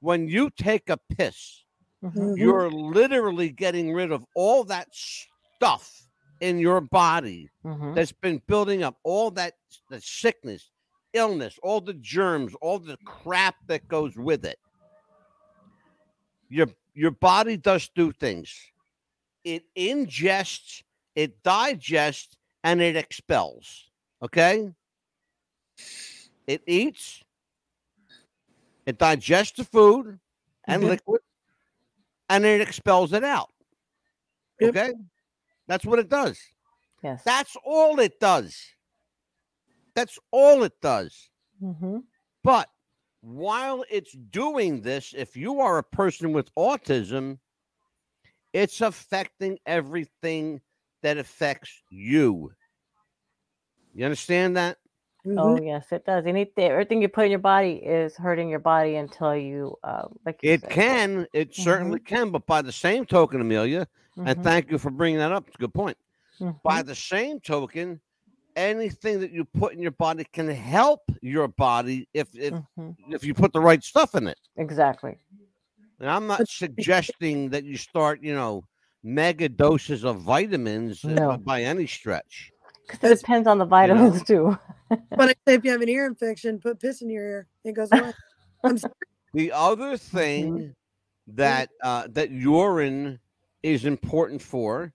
[0.00, 1.64] When you take a piss,
[2.02, 2.12] Mhm.
[2.12, 2.38] Mhm.
[2.38, 6.08] you're literally getting rid of all that stuff
[6.40, 7.94] in your body Mhm.
[7.94, 9.54] that's been building up, all that
[9.88, 10.70] the sickness,
[11.14, 14.58] illness, all the germs, all the crap that goes with it.
[16.48, 18.54] Your your body does two things.
[19.44, 20.82] It ingests,
[21.14, 23.90] it digests, and it expels.
[24.22, 24.72] Okay?
[26.46, 27.22] It eats,
[28.86, 30.20] it digests the food
[30.64, 30.88] and Mhm.
[30.90, 31.20] liquid,
[32.28, 33.52] and it expels it out.
[34.60, 34.70] Yep.
[34.70, 34.94] Okay?
[35.66, 36.38] That's what it does.
[37.02, 37.22] Yes.
[37.24, 38.56] That's all it does.
[39.94, 41.30] That's all it does.
[41.62, 42.00] mm-hmm.
[42.42, 42.70] But
[43.22, 47.38] while it's doing this, if you are a person with autism,
[48.52, 50.60] it's affecting everything
[51.02, 52.54] that affects you.
[53.94, 54.78] You understand that?
[55.36, 55.66] Oh Mhm.
[55.66, 56.26] yes, it does.
[56.26, 60.42] Anything, everything you put in your body is hurting your body until you, uh, like
[60.42, 60.70] you It said.
[60.70, 62.30] can, it certainly can.
[62.30, 65.46] But by the same token, Amelia, and Mhm, thank you for bringing that up.
[65.48, 65.96] It's a good point.
[66.62, 66.86] By mhm.
[66.86, 68.00] the same token,
[68.56, 72.96] anything that you put in your body can help your body if if Mhm.
[73.10, 74.38] if you put the right stuff in it.
[74.56, 75.18] Exactly.
[76.00, 78.64] And I'm not suggesting that you start, you know,
[79.02, 81.36] mega doses of vitamins uh, No.
[81.38, 82.52] by any stretch.
[82.86, 84.58] Because it depends on the vitamins too.
[84.88, 87.46] But I say if you have an ear infection, put piss in your ear.
[87.64, 88.12] It goes away.
[88.64, 88.92] I'm sorry.
[89.34, 90.74] The other thing
[91.28, 93.18] that uh, that urine
[93.62, 94.92] is important for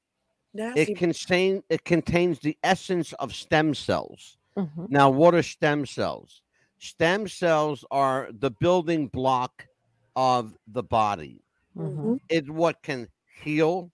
[0.54, 0.82] Nasty.
[0.94, 4.38] it contain it contains the essence of stem cells.
[4.58, 4.90] Mhm.
[4.90, 6.42] Now, what are stem cells?
[6.80, 9.68] Stem cells are the building block
[10.16, 11.44] of the body.
[11.78, 12.20] Mhm.
[12.30, 13.08] It's what can
[13.44, 13.92] heal.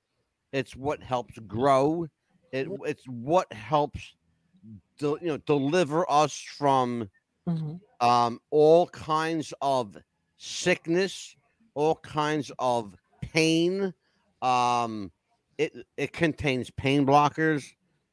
[0.53, 2.07] It's what helps grow.
[2.53, 4.15] It, it's what helps, del-
[5.01, 7.09] you know, deliver us from
[7.47, 7.79] Mhm.
[7.99, 9.97] um, all kinds of
[10.37, 11.35] sickness,
[11.75, 13.93] all kinds of pain.
[14.41, 15.11] Um,
[15.57, 17.63] it it contains pain blockers.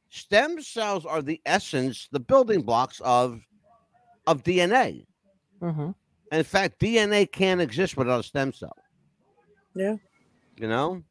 [0.09, 3.41] Stem cells are the essence, the building blocks of
[4.27, 5.05] of DNA.
[5.61, 5.95] Mhm.
[6.31, 8.75] In fact, DNA can't exist without a stem cell.
[9.75, 9.97] Yeah.
[10.57, 11.03] You know,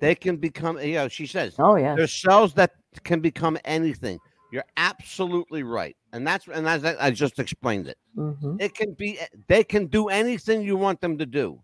[0.00, 0.78] they can become.
[0.78, 1.94] You know, she says Oh yeah.
[1.96, 2.72] there's cells that
[3.02, 4.20] can become anything.
[4.52, 7.98] You're absolutely right, and that's and that's I just explained it.
[8.16, 8.60] Mhm.
[8.60, 9.18] It can be.
[9.48, 11.60] They can do anything you want them to do.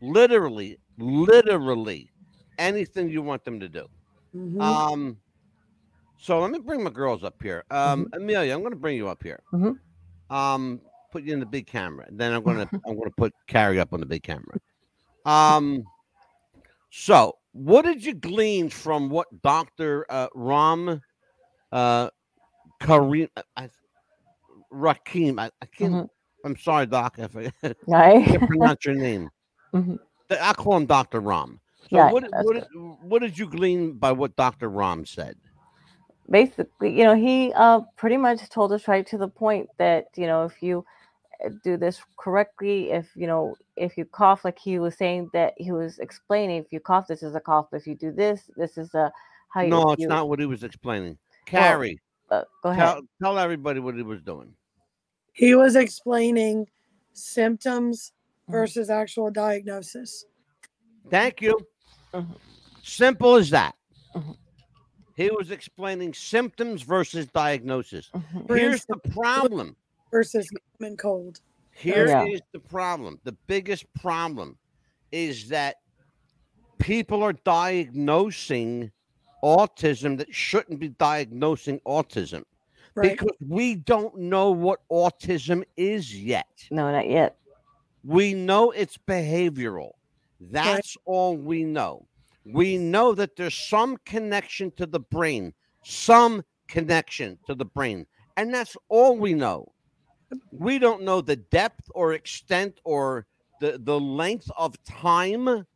[0.00, 2.10] Literally, literally,
[2.58, 3.86] anything you want them to do.
[4.34, 4.60] Mhm.
[4.62, 5.18] Um.
[6.18, 7.64] So let me bring my girls up here.
[7.70, 9.40] Um, Amelia, I'm going to bring you up here.
[9.52, 9.78] Mhm.
[10.30, 10.80] Um,
[11.10, 12.06] put you in the big camera.
[12.10, 14.58] Then I'm going to I'm going to put Carrie up on the big camera.
[15.26, 15.84] Um.
[16.90, 21.02] So, what did you glean from what Doctor uh, Ram,
[21.72, 22.10] uh,
[22.82, 23.70] Kareem, uh, I,
[24.72, 25.40] Rakim?
[25.40, 26.00] I, I can't.
[26.02, 26.08] Mhm.
[26.44, 27.16] I'm sorry, Doc.
[27.18, 27.52] If I
[28.24, 29.30] can't pronounce your name.
[29.74, 29.98] Mhm.
[30.30, 31.60] I call him Doctor Ram.
[31.92, 34.68] So Yeah, what, what, did, what did you glean by what Dr.
[34.68, 35.36] Ram said?
[36.30, 40.26] Basically, you know, he uh pretty much told us right to the point that you
[40.26, 40.84] know if you
[41.64, 45.72] do this correctly, if you know if you cough, like he was saying that he
[45.72, 47.68] was explaining, if you cough, this is a cough.
[47.72, 49.12] If you do this, this is a
[49.48, 49.68] how you.
[49.68, 51.18] No, it's you- not what he was explaining.
[51.46, 51.98] Carrie,
[52.30, 52.86] Uh, go ahead.
[52.86, 54.54] tell, tell everybody what he was doing.
[55.32, 56.68] He was explaining
[57.12, 58.12] symptoms
[58.48, 58.52] Mhm.
[58.52, 60.24] versus actual diagnosis.
[61.10, 61.58] Thank you.
[62.14, 62.36] Mhm.
[62.82, 63.74] Simple as that.
[64.14, 64.36] Mhm.
[65.16, 68.10] He was explaining symptoms versus diagnosis.
[68.14, 68.56] Mhm.
[68.56, 69.76] Here's the problem.
[70.12, 70.48] Versus
[70.78, 71.40] common cold.
[71.74, 72.38] Here is Yeah.
[72.52, 73.18] the problem.
[73.24, 74.58] The biggest problem
[75.10, 75.76] is that
[76.78, 78.92] people are diagnosing
[79.42, 82.44] autism that shouldn't be diagnosing autism.
[82.94, 83.12] Right.
[83.12, 86.68] because we don't know what autism is yet.
[86.70, 87.38] No, not yet.
[88.04, 89.92] We know it's behavioral.
[90.38, 92.06] That's all we know.
[92.44, 98.06] We know that there's some connection to the brain, some connection to the brain,
[98.36, 99.71] and that's all we know.
[100.50, 103.26] We don't know the depth or extent or
[103.60, 105.66] the, the length of time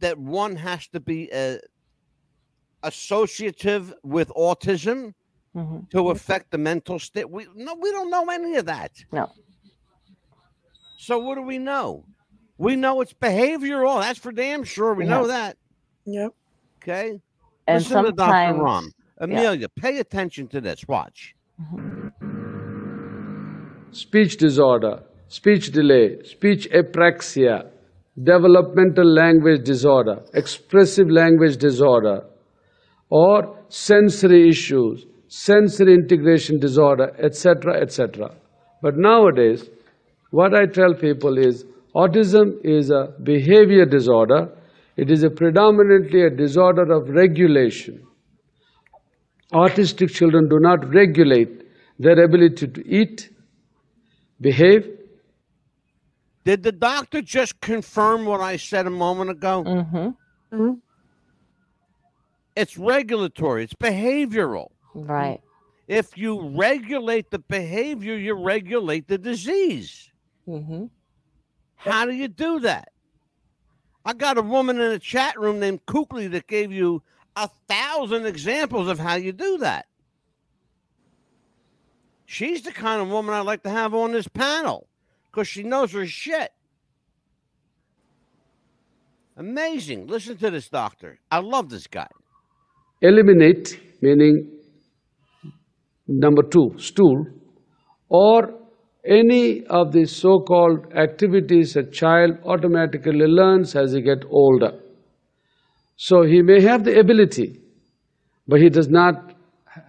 [0.00, 1.58] that one has to be uh,
[2.82, 5.14] associative with autism
[5.54, 5.90] Mhm.
[5.90, 7.28] to affect the mental state.
[7.28, 8.92] We no, we don't know any of that.
[9.12, 9.30] No.
[10.96, 12.06] So what do we know?
[12.56, 14.00] We know it's behavioral.
[14.00, 14.94] That's for damn sure.
[14.94, 15.58] We know that.
[16.06, 16.32] Yep.
[16.82, 17.20] Okay.
[17.66, 18.30] And Listen to Dr.
[18.30, 18.92] sometimes, Ram.
[19.18, 20.86] Amelia, pay attention to this.
[20.88, 21.34] Watch.
[23.92, 27.70] Speech disorder, speech delay, speech apraxia,
[28.22, 32.22] developmental language disorder, expressive language disorder,
[33.10, 38.34] or sensory issues, sensory integration disorder, etc., etc.
[38.82, 39.68] But nowadays,
[40.30, 41.64] what I tell people is
[41.94, 44.48] autism is a behavior disorder.
[44.96, 48.06] It is a predominantly a disorder of regulation.
[49.52, 51.62] Autistic children do not regulate
[51.98, 53.28] their ability to eat,
[54.42, 54.98] behave.
[56.44, 59.64] Did the doctor just confirm what I said a moment ago?
[59.64, 60.60] Mm-hmm.
[60.60, 60.80] Mm.
[62.56, 64.70] It's regulatory, it's behavioral.
[64.94, 65.40] Right.
[65.88, 70.10] If you regulate the behavior, you regulate the disease.
[70.46, 70.86] Mm-hmm.
[71.76, 72.88] How do you do that?
[74.04, 77.02] I got a woman in a chat room named Kukli that gave you
[77.36, 79.86] a thousand examples of how you do that.
[82.32, 84.88] She's the kind of woman I'd like to have on this panel
[85.26, 86.50] because she knows her shit.
[89.36, 90.06] Amazing.
[90.06, 91.18] Listen to this doctor.
[91.30, 92.08] I love this guy.
[93.02, 94.48] eliminate, meaning
[96.08, 97.26] number two, stool,
[98.08, 98.54] or
[99.04, 104.72] any of the so-called activities a child automatically learns as he gets older.
[105.96, 107.60] So he may have the ability,
[108.48, 109.34] but he does not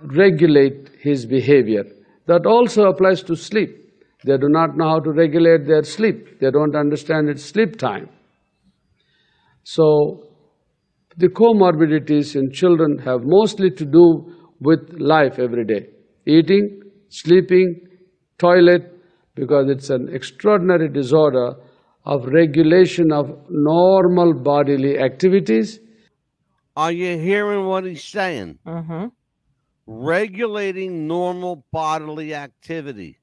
[0.02, 1.86] regulate his behavior.
[2.26, 3.80] That also applies to sleep.
[4.26, 6.40] They do not know how to regulate their sleep.
[6.40, 8.10] They don't understand its sleep time.
[9.64, 10.28] So
[11.18, 15.88] the comorbidities in children have mostly to do with life every day
[16.26, 17.82] eating, sleeping,
[18.38, 18.94] toilet,
[19.36, 21.54] because it's an extraordinary disorder
[22.06, 25.80] of regulation of normal bodily activities.
[26.76, 28.60] Are you hearing what he's saying?
[28.66, 29.08] Mm-hmm.
[29.86, 33.20] Regulating normal bodily activity.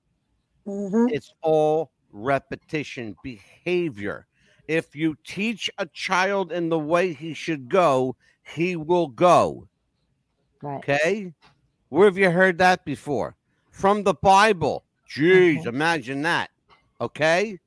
[0.64, 4.26] hmm It's all repetition, behavior.
[4.68, 9.68] If you teach a child in the way he should go, he will go.
[10.62, 10.78] Right.
[10.78, 11.32] Okay?
[11.88, 13.36] Where have you heard that before?
[13.70, 14.84] From the Bible.
[15.08, 16.50] Jeez, imagine that.
[17.00, 17.58] Okay?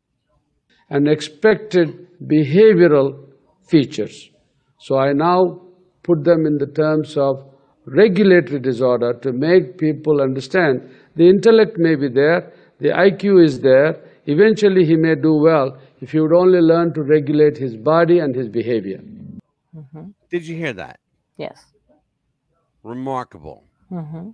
[0.90, 3.28] and expected behavioral
[3.68, 4.30] features.
[4.80, 5.62] So I now
[6.04, 7.53] put them in the terms of
[7.86, 10.82] regulatory disorder to make people understand
[11.16, 16.12] the intellect may be there, the IQ is there, eventually he may do well if
[16.12, 19.02] he would only learn to regulate his body and his behavior.
[19.76, 20.10] Mm-hmm.
[20.30, 21.00] Did you hear that?
[21.38, 21.66] Yes.
[22.84, 23.64] Remarkable.
[23.92, 24.30] Mm-hmm.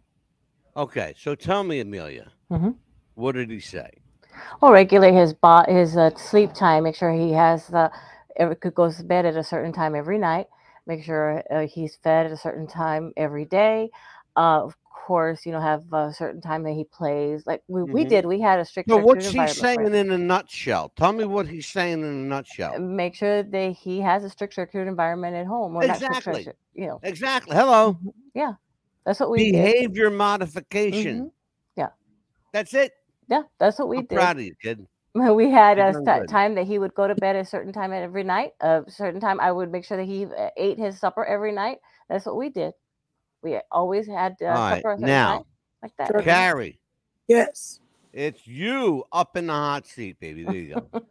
[0.77, 2.75] Okay, so tell me, Amelia, Mhm.
[3.15, 3.89] what did he say?
[4.61, 6.83] Well, regulate his bo- his uh, sleep time.
[6.83, 7.91] Make sure he has the
[8.37, 10.47] every could goes to bed at a certain time every night.
[10.89, 13.91] Make sure uh, he's fed at a certain time every day.
[14.35, 14.75] Uh, of
[15.05, 17.43] course, you know, have a certain time that he plays.
[17.45, 18.09] Like we, we Mhm.
[18.09, 18.89] did, we had a strict.
[18.89, 19.93] So what's he saying him.
[19.93, 20.91] in a nutshell?
[20.97, 22.79] Tell me what he's saying in a nutshell.
[22.79, 25.75] Make sure that he has a strict structured environment at home.
[25.75, 26.41] Or not Exactly.
[26.41, 27.55] structured, you know, Exactly.
[27.55, 27.99] Hello.
[28.33, 28.53] yeah,
[29.05, 29.51] that's what we did.
[29.51, 31.19] Behavior modification.
[31.25, 31.31] Mhm.
[31.75, 31.89] Yeah.
[32.51, 32.93] That's it.
[33.27, 34.15] Yeah, that's what we I'm did.
[34.15, 34.87] proud of you, kid.
[35.15, 36.29] We had a doing sta- good.
[36.29, 38.51] time that he would go to bed a certain time every night.
[38.61, 41.77] A certain time, I would make sure that he uh, ate his supper every night.
[42.09, 42.73] That's what we did.
[43.41, 45.43] We always had uh, All right, supper a now, time,
[45.83, 46.07] like that.
[46.07, 46.21] Sure.
[46.21, 46.79] Carrie,
[47.27, 47.79] Yes.
[48.13, 50.43] it's you up in the hot seat, baby.
[50.43, 51.01] There you go.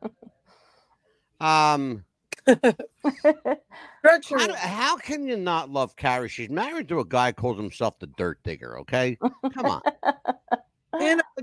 [1.46, 2.04] um,
[2.46, 6.28] how, do- how can you not love Carrie?
[6.28, 8.78] She's married to a guy who calls himself the Dirt Digger.
[8.80, 9.18] Okay,
[9.52, 9.82] come on.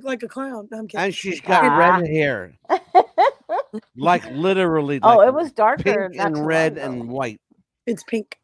[0.05, 0.67] And like a clown.
[0.71, 1.03] No, I'm kidding.
[1.05, 1.77] And she's got Ah.
[1.77, 2.53] red hair,
[3.97, 4.99] like literally.
[5.01, 6.91] oh, like it was darker, pink and red long ago.
[7.01, 7.41] and white.
[7.87, 8.39] It's pink.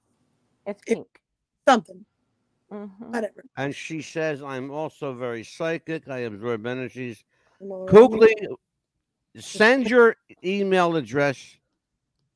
[0.65, 1.07] It's it- pink.
[1.67, 2.03] Something.
[2.71, 3.43] hmm Whatever.
[3.57, 6.07] And she says, "I'm also very psychic.
[6.09, 7.23] I absorb energies."
[7.61, 7.93] I'm all right.
[7.93, 8.33] Kugli,
[9.38, 11.57] send your email address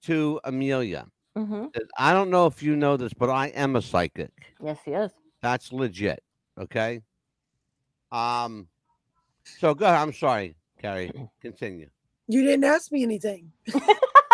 [0.03, 1.07] to Amelia.
[1.35, 1.65] hmm
[1.97, 4.31] I don't know if you know this, but I am a psychic.
[4.64, 5.11] Yes, he is.
[5.41, 6.22] That's legit.
[6.60, 7.02] Okay.
[8.11, 8.68] Um,
[9.45, 9.99] so go ahead.
[9.99, 11.11] I'm sorry, Carrie.
[11.41, 11.89] Continue.
[12.27, 13.51] You didn't ask me anything.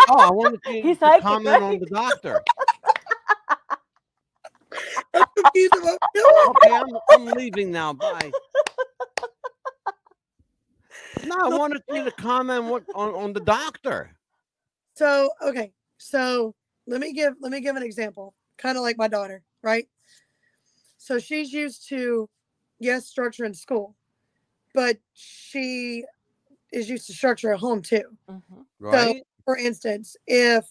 [0.08, 2.42] Oh, I wanted you He's to psychic, comment on the doctor.
[5.14, 5.98] I'm confused about
[6.48, 7.92] Okay, I'm, I'm leaving now.
[7.92, 8.32] Bye.
[11.24, 14.10] No, I wanted you to comment what on, on the doctor.
[14.94, 16.54] So okay, so
[16.86, 18.34] let me give let me give an example.
[18.58, 19.86] Kind of like my daughter, right?
[20.98, 22.28] So she's used to
[22.80, 23.96] yes structure in school,
[24.74, 26.04] but she
[26.72, 28.16] is used to structure at home too.
[28.28, 28.66] Mhm.
[28.78, 29.24] Right?
[29.44, 30.66] For instance, if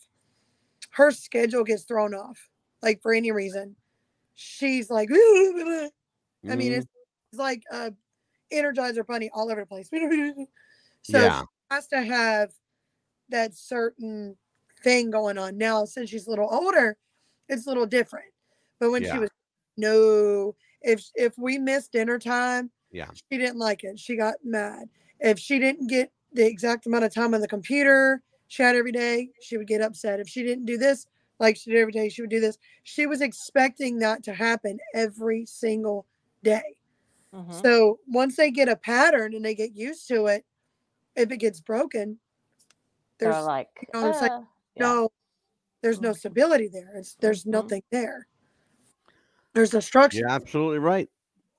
[0.91, 2.49] her schedule gets thrown off,
[2.82, 3.76] like for any reason,
[4.36, 5.91] she's like, I
[6.56, 6.78] mean, Mhm.
[6.80, 6.88] it's,
[7.32, 7.94] it's like a
[8.52, 9.90] Energizer Bunny all over the place.
[11.03, 11.41] so Yeah.
[11.41, 12.53] she has to have
[13.30, 14.38] that certain
[14.84, 15.57] thing going on.
[15.57, 16.98] Now, since she's a little older,
[17.49, 18.34] it's a little different.
[18.80, 19.11] But when Yeah.
[19.11, 19.30] she was
[19.78, 23.11] no, if if we miss dinner time, Yeah.
[23.13, 23.99] she didn't like it.
[23.99, 24.89] She got mad.
[25.19, 28.91] If she didn't get the exact amount of time on the computer she had every
[28.91, 30.19] day, she would get upset.
[30.19, 31.07] If she didn't do this
[31.39, 32.57] like she did every day, she would do this.
[32.84, 36.05] She was expecting that to happen every single
[36.43, 36.77] day.
[37.34, 37.63] Mhm.
[37.63, 40.45] So once they get a pattern and they get used to it,
[41.15, 42.19] if it gets broken,
[43.23, 44.41] They're there's like, you know, it's like "Uh,
[44.76, 44.84] yeah.
[44.84, 45.09] no,
[45.84, 46.91] there's no stability there.
[46.95, 47.51] It's there's Mhm.
[47.51, 48.27] nothing there.
[49.53, 50.19] There's a structure.
[50.19, 51.09] You're absolutely right.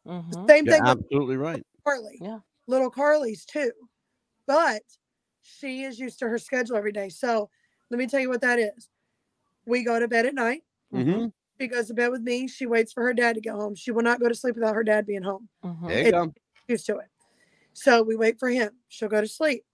[0.06, 0.48] Mhm.
[0.48, 1.62] Same You're thing absolutely right.
[1.84, 2.18] Carly.
[2.20, 2.40] Yeah.
[2.66, 3.72] Little Carly's too.
[4.46, 4.82] But
[5.42, 7.08] she is used to her schedule every day.
[7.08, 7.50] So
[7.90, 8.88] let me tell you what that is.
[9.66, 10.64] We go to bed at night.
[10.90, 11.26] hmm
[11.60, 12.48] She goes to bed with me.
[12.48, 13.74] She waits for her dad to get home.
[13.74, 15.48] She will not go to sleep without her dad being home.
[15.64, 15.88] Mhm.
[15.88, 16.34] There you It- go.
[16.68, 17.08] used to it.
[17.72, 18.78] So we wait for him.
[18.88, 19.64] She'll go to sleep.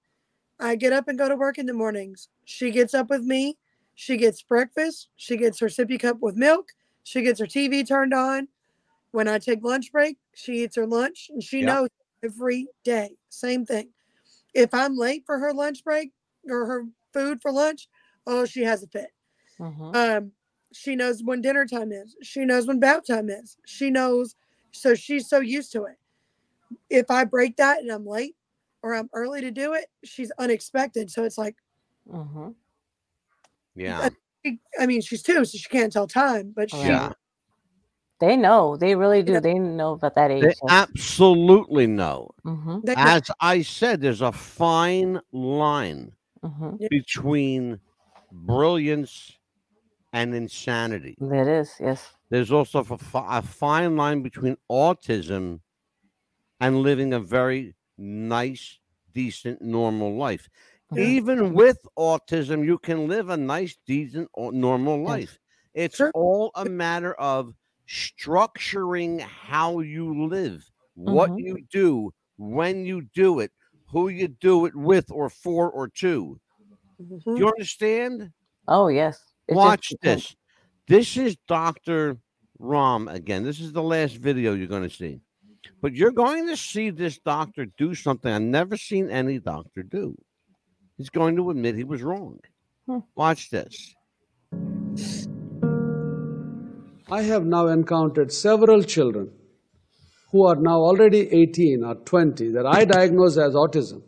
[0.60, 2.28] I get up and go to work in the mornings.
[2.44, 3.58] She gets up with me.
[3.94, 5.08] She gets breakfast.
[5.16, 6.72] She gets her sippy cup with milk.
[7.04, 8.48] She gets her TV turned on.
[9.12, 11.66] When I take lunch break, she eats her lunch and she Yep.
[11.66, 11.88] knows
[12.22, 13.16] every day.
[13.28, 13.92] Same thing.
[14.54, 16.12] If I'm late for her lunch break
[16.48, 17.88] or her food for lunch,
[18.26, 19.10] oh, she has a fit.
[19.58, 19.94] Mhm.
[19.94, 20.32] Um,
[20.72, 22.16] she knows when dinner time is.
[22.22, 23.56] She knows when bath time is.
[23.66, 24.36] She knows,
[24.72, 25.96] so she's so used to it.
[26.90, 28.36] If I break that and I'm late
[28.82, 31.10] or I'm early to do it, she's unexpected.
[31.10, 31.56] So it's like,
[32.06, 32.54] Mhm.
[33.74, 34.10] Yeah.
[34.78, 37.12] I mean, she's two, so she can't tell time, but she, Yeah.
[38.20, 38.76] They know.
[38.76, 39.34] They really do.
[39.34, 39.40] Yeah.
[39.40, 40.42] They know about that age.
[40.42, 42.30] They absolutely know.
[42.44, 42.80] mm-hmm.
[42.96, 46.12] As I said, there's a fine line
[46.44, 46.86] Mm-hmm.
[46.88, 47.80] between
[48.30, 49.32] brilliance
[50.12, 51.16] and insanity.
[51.20, 51.74] It is.
[51.80, 52.12] Yes.
[52.30, 55.58] There's also a, a fine line between autism
[56.60, 58.78] and living a very nice,
[59.12, 60.48] decent, normal life.
[60.92, 61.02] Yeah.
[61.06, 65.40] Even with autism, you can live a nice, decent, normal life.
[65.74, 66.12] It's Sure.
[66.14, 67.52] all a matter of
[67.88, 71.38] structuring how you live, what Mhm.
[71.44, 73.50] you do, when you do it,
[73.86, 76.38] who you do it with, or for, or to.
[77.00, 77.24] Mhm.
[77.24, 78.32] Do you understand?
[78.66, 79.18] Oh yes.
[79.48, 80.28] It Watch depends.
[80.28, 80.36] this.
[80.86, 82.18] This is Dr.
[82.58, 83.44] Ram again.
[83.44, 85.20] This is the last video you're going to see.
[85.80, 90.16] But you're going to see this doctor do something I've never seen any doctor do.
[90.96, 92.40] He's going to admit he was wrong.
[92.86, 92.98] Hmm.
[93.14, 93.94] Watch this.
[97.10, 99.32] I have now encountered several children
[100.30, 104.02] who are now already 18 or 20 that I diagnose as autism,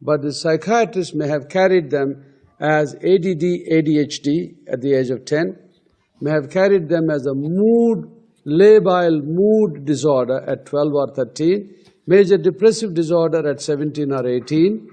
[0.00, 2.22] but the psychiatrist may have carried them
[2.60, 3.44] as ADD,
[3.76, 5.56] ADHD at the age of 10,
[6.20, 8.10] may have carried them as a mood,
[8.46, 11.74] labile mood disorder at 12 or 13,
[12.06, 14.86] major depressive disorder at 17 or 18,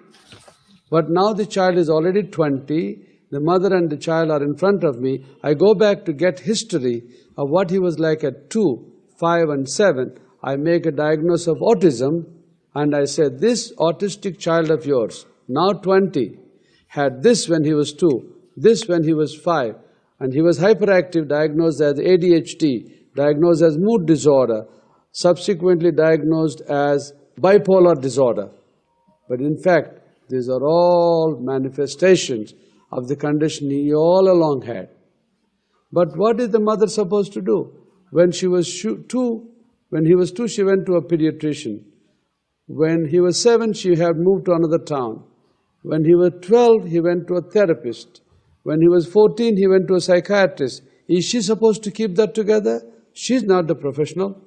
[0.90, 4.84] but now the child is already 20, the mother and the child are in front
[4.84, 5.24] of me.
[5.44, 7.04] I go back to get history
[7.38, 10.18] of what he was like at 2, 5, and 7.
[10.44, 12.26] I make a diagnosis of autism
[12.74, 16.38] and I say, This autistic child of yours, now 20,
[16.88, 19.76] had this when he was 2, this when he was 5,
[20.20, 24.66] and he was hyperactive, diagnosed as ADHD, diagnosed as mood disorder,
[25.12, 28.50] subsequently diagnosed as bipolar disorder.
[29.28, 30.00] But in fact,
[30.30, 32.54] these are all manifestations
[32.92, 34.90] of the condition he all along had.
[35.92, 37.72] But what is the mother supposed to do?
[38.12, 38.68] When she was
[39.08, 39.50] two,
[39.90, 41.84] when he was two, she went to a pediatrician.
[42.68, 45.24] When he was seven, she had moved to another town.
[45.82, 48.22] When he was 12, he went to a therapist.
[48.64, 50.84] When he was 14, he went to a psychiatrist.
[51.08, 52.82] Is she supposed to keep that together?
[53.14, 54.40] She's not the professional.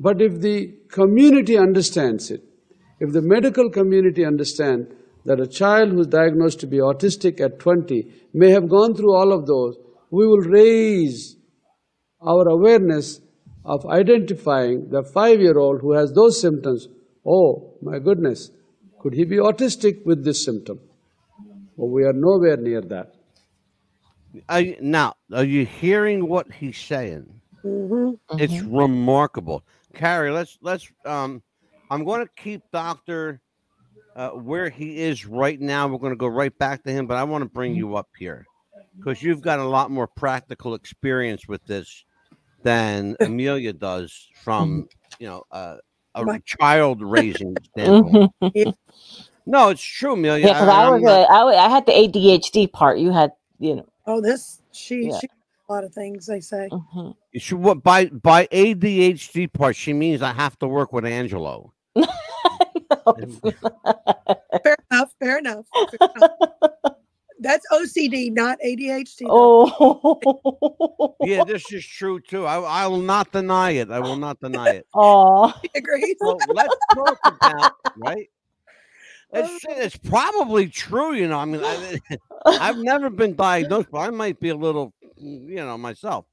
[0.00, 2.42] But if the community understands it,
[2.98, 4.94] if the medical community understand
[5.24, 9.14] that a child who is diagnosed to be autistic at 20 may have gone through
[9.14, 9.76] all of those,
[10.10, 11.36] we will raise
[12.20, 13.20] our awareness
[13.64, 16.88] of identifying the five year old who has those symptoms.
[17.26, 18.50] Oh, my goodness,
[19.00, 20.80] could he be autistic with this symptom?
[21.76, 23.14] Well, we are nowhere near that.
[24.48, 27.40] Are you, now, are you hearing what he's saying?
[27.64, 28.38] Mm-hmm.
[28.38, 29.64] It's remarkable.
[29.94, 31.42] Carrie, let's let's um
[31.90, 33.40] I'm going to keep Doctor
[34.16, 35.88] uh, where he is right now.
[35.88, 38.08] We're going to go right back to him, but I want to bring you up
[38.18, 38.46] here
[38.96, 42.04] because you've got a lot more practical experience with this
[42.62, 44.88] than Amelia does from
[45.18, 45.76] you know uh,
[46.14, 48.32] a My- child raising standpoint.
[49.46, 50.46] No, it's true, Amelia.
[50.46, 52.98] Yeah, because I, I'm was not- a, I, wa- I had the ADHD part.
[52.98, 53.86] You had, you know.
[54.06, 55.18] Oh, this she Yeah.
[55.18, 55.28] she
[55.68, 56.68] a lot of things they say.
[56.70, 57.14] mhm.
[57.36, 61.72] She, what by by ADHD part, she means I have to work with Angelo.
[64.62, 65.14] Fair enough.
[65.20, 65.66] Fair enough.
[65.90, 66.30] fair enough.
[67.40, 69.20] That's OCD, not ADHD.
[69.20, 69.70] though.
[69.80, 71.16] oh.
[71.22, 72.46] Yeah, this is true too.
[72.46, 73.90] I, I will not deny it.
[73.90, 74.86] I will not deny it.
[74.94, 75.52] Oh.
[75.62, 76.16] He agrees.
[76.20, 78.30] So let's talk about right.
[79.32, 81.38] It's, it's probably true, you know.
[81.38, 81.98] I mean, I,
[82.46, 86.24] I've never been diagnosed, but I might be a little, you know, myself.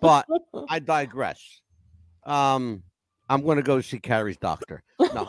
[0.00, 0.26] But
[0.68, 1.62] I digress.
[2.24, 2.82] Um,
[3.28, 4.82] I'm going to go see Carrie's doctor.
[5.00, 5.28] No.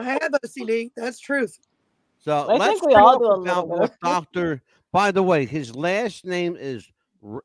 [0.00, 0.90] I have OCD.
[0.96, 1.58] That's truth.
[2.18, 4.00] So I let's think we all talk do a about little what bit.
[4.02, 4.62] Doctor.
[4.92, 6.88] By the way, his last name is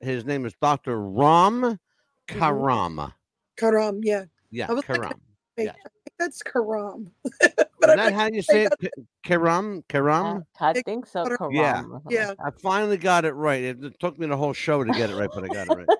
[0.01, 1.79] his name is Doctor Ram
[2.27, 3.13] Karam.
[3.55, 4.25] Karam, yeah.
[4.51, 5.21] Yeah, I Karam.
[5.57, 5.73] Wait, Yeah.
[6.19, 7.11] That's Karam.
[7.25, 7.31] Is
[7.79, 8.93] but I that think how you say say it?
[9.23, 9.83] Karam?
[9.87, 10.45] Karam?
[10.59, 11.25] I, I think so.
[11.25, 11.53] Karam.
[11.53, 11.83] Yeah.
[12.09, 12.33] Yeah.
[12.43, 13.63] I finally got it right.
[13.63, 15.77] It, it took me the whole show to get it right, but I got it
[15.77, 15.87] right.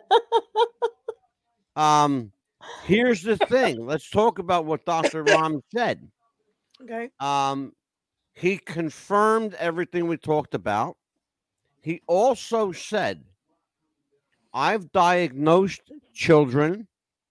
[1.78, 2.32] Um,
[2.86, 3.86] here's the thing.
[3.86, 5.22] Let's talk about what Dr.
[5.22, 6.10] Ram said.
[6.84, 7.10] Okay.
[7.20, 7.74] Um,
[8.34, 10.98] he confirmed everything we talked about.
[11.82, 13.24] He also said,
[14.54, 16.88] I've diagnosed children.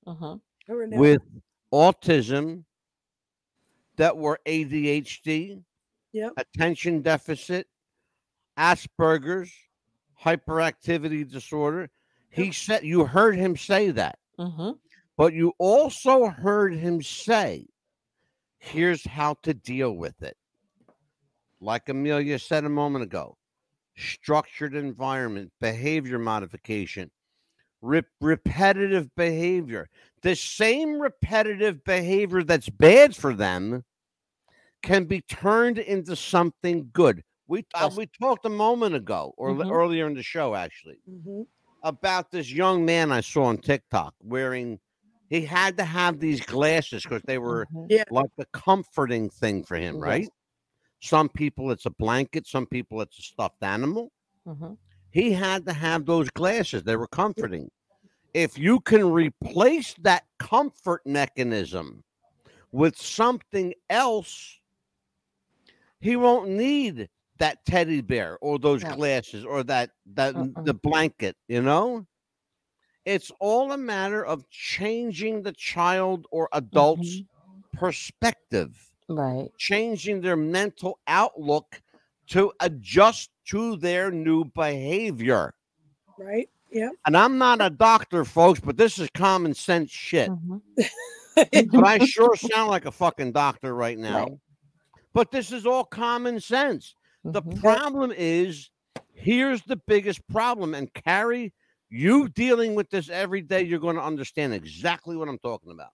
[0.07, 0.41] Who
[0.71, 0.99] are now?
[0.99, 1.23] with
[1.73, 2.65] autism
[3.97, 5.63] that were ADHD,
[6.13, 6.33] Yep.
[6.37, 7.67] attention deficit,
[8.59, 9.53] Asperger's,
[10.23, 11.91] hyperactivity disorder.
[12.31, 14.79] He said, you heard him say that, Mhm.
[15.17, 17.67] but you also heard him say,
[18.67, 20.37] here's how to deal with it.
[21.61, 23.37] Like Amelia said a moment ago
[23.97, 27.11] structured environment, behavior modification,
[27.81, 29.89] rep- repetitive behavior.
[30.23, 33.85] The same repetitive behavior that's bad for them
[34.83, 37.23] can be turned into something good.
[37.49, 39.71] We uh, we talked a moment ago or Mhm.
[39.71, 41.43] earlier in the show actually hmm
[41.83, 44.81] about this young man I saw on TikTok wearing
[45.31, 47.87] he had to have these glasses because they were Mhm.
[47.89, 48.05] Yeah.
[48.11, 50.03] like the comforting thing for him, Yes.
[50.03, 50.31] right?
[51.03, 54.13] Some people it's a blanket, some people it's a stuffed animal.
[54.47, 54.77] Mhm.
[55.11, 56.85] He had to have those glasses.
[56.85, 57.71] They were comforting.
[58.35, 62.05] If you can replace that comfort mechanism
[62.73, 64.61] with something else,
[66.01, 67.09] he won't need
[67.39, 68.97] that teddy bear or those No.
[68.97, 70.65] glasses or that that Mm-mm.
[70.65, 72.07] the blanket, you know?
[73.07, 77.23] It's all a matter of changing the child or adult's
[77.73, 78.77] perspective
[79.09, 79.49] Right.
[79.57, 81.81] changing their mental outlook
[82.29, 85.55] to adjust to their new behavior.
[86.19, 86.51] Right.
[86.73, 86.93] Yep.
[87.07, 90.29] And I'm not a doctor, folks, but this is common sense shit.
[90.29, 90.61] Mhm.
[91.73, 94.25] But I sure sound like a fucking doctor right now.
[94.25, 94.39] Right.
[95.13, 96.97] But this is all common sense.
[97.25, 97.61] The Mhm.
[97.61, 98.71] problem is
[99.15, 100.75] here's the biggest problem.
[100.75, 101.53] And Carrie,
[101.97, 105.91] you dealing with this every day, you're going to understand exactly what I'm talking about.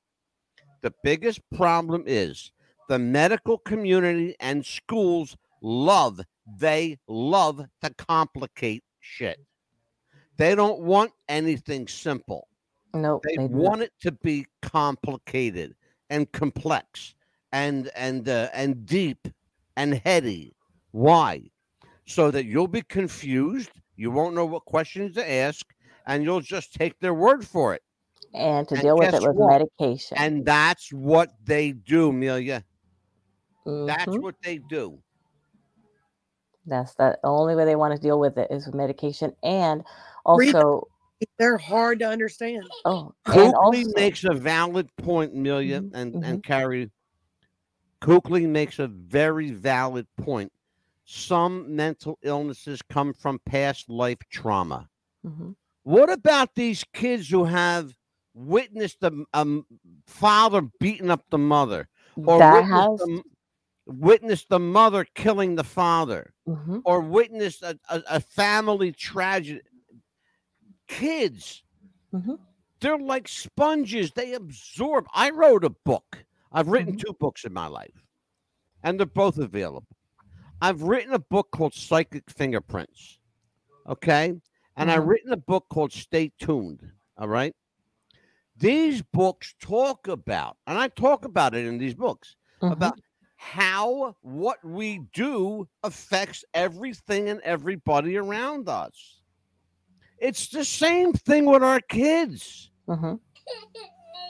[0.82, 2.50] The biggest problem is
[2.88, 6.20] the medical community and schools love,
[6.58, 9.38] they love to complicate shit.
[10.38, 12.48] They don't want anything simple.
[12.94, 13.22] Nope.
[13.24, 15.74] They they want it to be complicated
[16.10, 17.14] and complex
[17.52, 19.28] and and uh, and deep
[19.76, 20.54] and heady.
[20.90, 21.42] Why?
[22.06, 25.64] So that you'll be confused, you won't know what questions to ask,
[26.06, 27.82] and you'll just take their word for it.
[28.34, 29.48] and to and deal with it with what?
[29.52, 30.16] medication.
[30.18, 32.64] And that's what they do, Amelia.
[33.66, 34.22] That's Mhm.
[34.22, 35.02] what they do.
[36.64, 39.84] That's the only way they want to deal with it is with medication, and
[40.24, 40.88] also,
[41.38, 42.64] They're hard to understand.
[42.84, 46.90] oh, and Coakley also, makes a valid point, Amelia Mhm, and, and Carrie.
[48.00, 50.52] Coakley makes a very valid point.
[51.04, 54.88] Some mental illnesses come from past life trauma.
[55.24, 55.54] Mhm.
[55.84, 57.96] What about these kids who have
[58.34, 59.66] witnessed the um,
[60.06, 63.22] father beating up the mother, or that witnessed, has, the,
[63.86, 66.82] witnessed the mother killing the father, Mhm.
[66.84, 69.60] or witnessed a, a, a family tragedy?
[70.88, 71.64] Kids,
[72.12, 72.38] Mhm.
[72.80, 74.12] they're like sponges.
[74.12, 75.06] They absorb.
[75.14, 76.24] I wrote a book.
[76.52, 77.00] I've written Mhm.
[77.06, 78.04] two books in my life,
[78.82, 79.96] and they're both available.
[80.60, 83.18] I've written a book called Psychic Fingerprints.
[83.86, 84.40] Okay.
[84.76, 85.08] And I've Mhm.
[85.08, 86.90] written a book called Stay Tuned.
[87.18, 87.54] All right.
[88.56, 92.72] These books talk about, and I talk about it in these books, Mhm.
[92.72, 93.00] about
[93.36, 99.20] how what we do affects everything and everybody around us.
[100.18, 102.70] It's the same thing with our kids.
[102.86, 103.20] Mhm.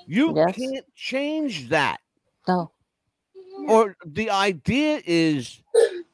[0.07, 0.55] You Yes.
[0.57, 2.01] can't change that.
[2.49, 2.73] No.
[3.69, 5.63] Or the idea is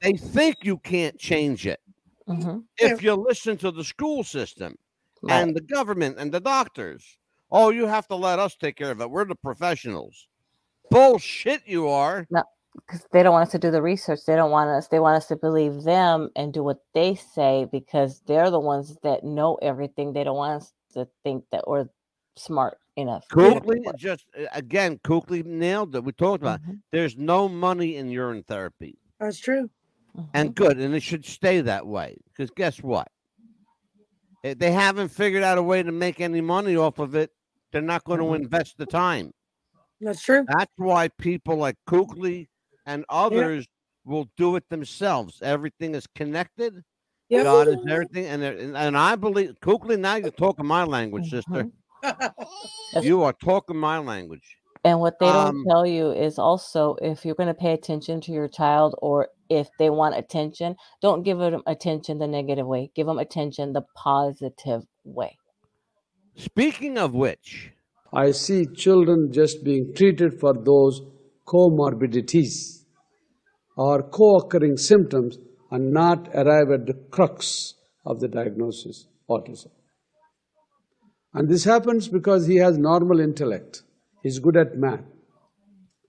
[0.00, 1.80] they think you can't change it
[2.28, 2.64] Mhm.
[2.78, 4.76] if you listen to the school system
[5.22, 5.40] Right.
[5.42, 7.18] and the government and the doctors.
[7.50, 9.10] Oh, you have to let us take care of it.
[9.10, 10.28] We're the professionals.
[10.90, 12.26] Bullshit, you are.
[12.30, 12.42] No,
[12.74, 14.20] because they don't want us to do the research.
[14.26, 14.88] They don't want us.
[14.88, 18.96] They want us to believe them and do what they say because they're the ones
[19.02, 20.12] that know everything.
[20.12, 21.88] They don't want us to think that we're
[22.36, 23.26] smart enough.
[23.28, 26.04] to Kukli just again, Kukli nailed it.
[26.04, 26.60] We talked about.
[26.60, 26.66] it.
[26.66, 29.70] Mhm, There's no money in urine therapy, That's true.
[30.34, 32.16] And good, and it should stay that way.
[32.28, 33.08] Because guess what?
[34.42, 37.30] If they haven't figured out a way to make any money off of it,
[37.72, 38.36] they're not going to Mhm.
[38.42, 39.32] invest the time.
[40.00, 40.44] That's true.
[40.46, 42.48] That's why people like Kukli
[42.86, 43.66] and others
[44.04, 45.42] will do it themselves.
[45.42, 46.82] Everything is connected.
[47.30, 47.44] Yep.
[47.44, 49.98] God is everything, and and, and I believe Kukli.
[49.98, 51.64] Now you're talking my language, sister.
[51.64, 51.72] Mhm.
[52.02, 54.56] That's- You are talking my language.
[54.84, 58.20] And what they don't Um, tell you is also if you're going to pay attention
[58.22, 62.90] to your child or if they want attention, don't give them attention the negative way.
[62.94, 65.36] Give them attention the positive way.
[66.36, 67.72] Speaking of which,
[68.12, 71.00] I see children just being treated for those
[71.46, 72.84] comorbidities
[73.76, 75.38] or co occurring symptoms
[75.70, 79.70] and not arrive at the crux of the diagnosis autism.
[81.34, 83.82] And this happens because he has normal intellect,
[84.22, 85.04] he's good at math,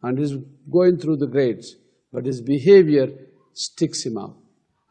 [0.01, 0.33] and he's
[0.71, 1.75] going through the grades,
[2.13, 3.07] but his behavior
[3.53, 4.35] sticks him out.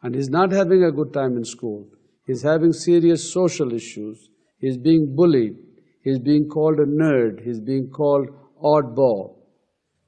[0.01, 1.87] And he's not having a good time in school.
[2.25, 4.29] He's having serious social issues.
[4.59, 5.57] He's being bullied.
[6.03, 7.43] He's being called a nerd.
[7.43, 8.29] He's being called
[8.63, 9.35] oddball.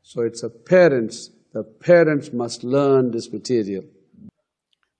[0.03, 1.30] So it's a parents.
[1.53, 3.84] The parents must learn this material.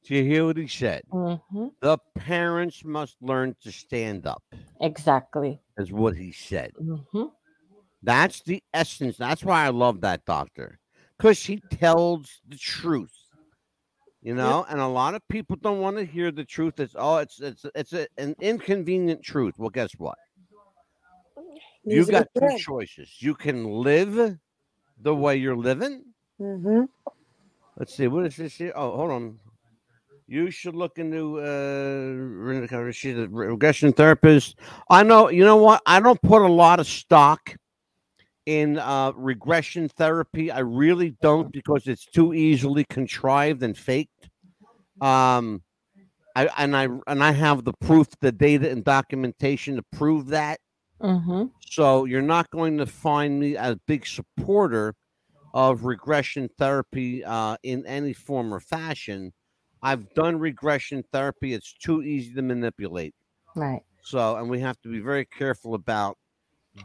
[0.06, 1.02] do you hear what he said?
[1.11, 4.44] hmm The parents must learn to stand up,
[4.82, 5.61] Exactly.
[5.78, 6.72] is what he said.
[6.78, 7.23] hmm
[8.03, 9.18] That's the essence.
[9.18, 10.80] That's why I love that doctor
[11.18, 13.14] because he tells the truth.
[14.23, 16.80] You know, and a lot of people don't want to hear the truth.
[16.80, 19.56] It's oh, it's it's it's a, an inconvenient truth.
[19.57, 20.18] Well, guess what?
[21.84, 23.15] You to be got two choices.
[23.18, 24.38] You can live
[25.02, 26.06] the way you're living.
[26.39, 26.88] Mhm.
[27.77, 28.07] Let's see.
[28.07, 28.73] What is this here?
[28.76, 29.39] Oh, hold on.
[30.27, 34.60] You should look into uh she's a regression therapist.
[34.89, 35.30] I know.
[35.30, 35.81] You know what?
[35.88, 37.56] I don't put a lot of stock
[38.46, 40.52] in uh regression therapy.
[40.52, 44.30] I really don't because it's too easily contrived and faked.
[45.02, 45.64] Um,
[46.36, 50.60] I and I and I have the proof, the data, and documentation to prove that.
[51.02, 54.96] hmm So you're not going to find me a big supporter
[55.54, 59.34] of regression therapy uh, in any form or fashion.
[59.82, 61.54] I've done regression therapy.
[61.54, 63.16] It's too easy to manipulate.
[63.56, 63.84] Right.
[64.04, 66.18] So, and we have to be very careful about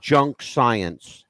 [0.00, 1.24] junk science.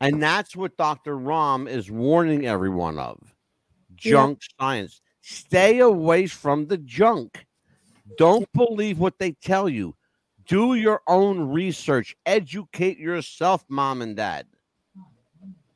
[0.00, 1.16] And that's what Dr.
[1.16, 3.18] Ram is warning everyone of
[3.94, 5.00] junk science.
[5.22, 7.46] Stay away from the junk.
[8.18, 9.94] Don't believe what they tell you.
[10.46, 12.14] Do your own research.
[12.24, 14.46] Educate yourself, mom and dad.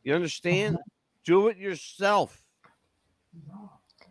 [0.05, 0.79] You understand?
[1.25, 2.43] Do it yourself.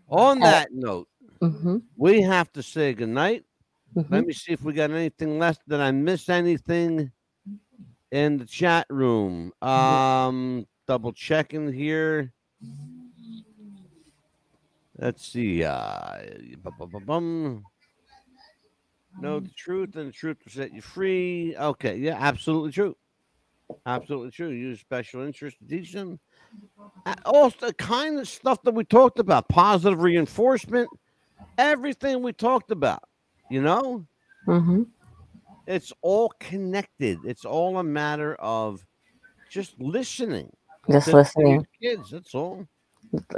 [0.09, 1.07] On Uh, that note,
[1.41, 3.45] hmm we have to say goodnight.
[3.93, 5.67] hmm Let me see if we got anything left.
[5.67, 7.11] Did I miss anything
[8.11, 9.51] in the chat room?
[9.61, 12.33] Um, double checking here.
[14.97, 15.63] Let's see.
[15.63, 16.17] Uh,
[16.63, 17.65] bu- bu- bu- bum.
[19.17, 21.55] Know the truth, and the truth will set you free.
[21.57, 22.95] Okay, yeah, absolutely true.
[23.85, 24.49] Absolutely true.
[24.49, 26.19] Use special interest to teach them.
[27.25, 30.89] All the kind of stuff that we talked about, positive reinforcement,
[31.57, 33.03] everything we talked about.
[33.49, 34.05] You know,
[34.45, 34.83] hmm
[35.69, 37.19] it's all connected.
[37.25, 38.83] It's all a matter of
[39.49, 40.51] just listening.
[40.89, 41.59] Just to- to listening.
[41.59, 41.67] these
[41.97, 42.65] Kids, that's all.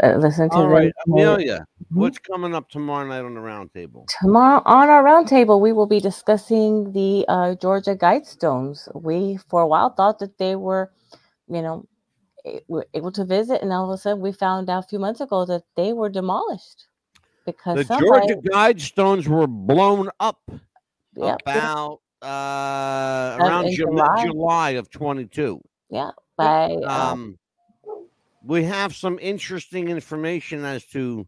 [0.02, 2.00] Uh, listen to All right, Amelia, Mhm.
[2.00, 4.06] what's coming up tomorrow night on the roundtable?
[4.22, 8.88] Tomorrow on our roundtable, we will be discussing the uh, Georgia Guidestones.
[8.96, 10.92] We, for a while, thought that they were,
[11.48, 11.86] you know,
[12.68, 15.22] were able to visit, and all of a sudden, we found out a few months
[15.22, 16.88] ago that they were demolished
[17.46, 20.40] because The somebody, Georgia Guidestones were blown up
[21.16, 24.26] Yep, about uh, around Ju- July?
[24.26, 25.62] July of 22.
[25.90, 27.40] Yeah, by um, Um,
[28.44, 31.28] we have some interesting information as to,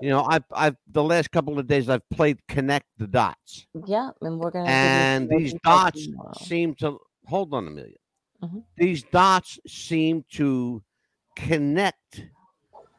[0.00, 4.10] you know, I've, I've the last couple of days I've played connect the dots, yeah,
[4.20, 4.68] and we're gonna.
[4.68, 6.06] and these dots
[6.42, 7.96] seem to hold on, Amelia.
[8.42, 8.62] Mhm.
[8.76, 10.82] These dots seem to
[11.34, 12.24] connect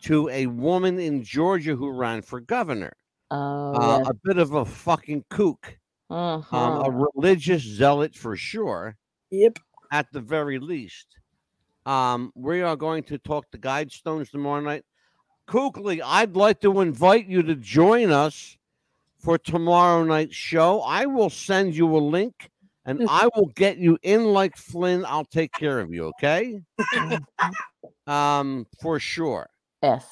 [0.03, 2.93] to a woman in Georgia who ran for governor.
[3.31, 4.03] Oh, Uh.
[4.09, 5.77] A bit of a fucking kook,
[6.09, 7.09] um, a Mhm.
[7.15, 8.97] religious zealot for sure
[9.31, 9.59] Yep.
[9.91, 11.07] at the very least.
[11.85, 14.85] Um, we are going to talk to Guidestones tomorrow night.
[15.47, 18.57] Kookley, I'd like to invite you to join us
[19.19, 20.81] for tomorrow night's show.
[20.81, 22.49] I will send you a link
[22.85, 25.05] and I will get you in like Flynn.
[25.05, 26.61] I'll take care of you, okay?
[28.07, 29.49] um, for sure.
[29.81, 30.05] yes.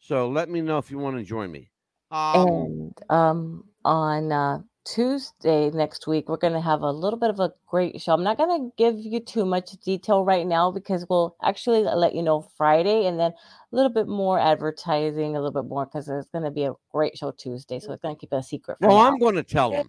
[0.00, 1.70] So let me know if you want to join me.
[2.10, 7.30] Um, and um, on uh, Tuesday next week, we're going to have a little bit
[7.30, 8.12] of a great show.
[8.12, 12.14] I'm not going to give you too much detail right now because we'll actually let
[12.14, 16.08] you know Friday and then a little bit more advertising, a little bit more because
[16.08, 17.78] it's going to be a great show Tuesday.
[17.78, 18.78] So it's going to keep it a secret.
[18.80, 19.06] For well, now.
[19.06, 19.88] I'm going to tell them.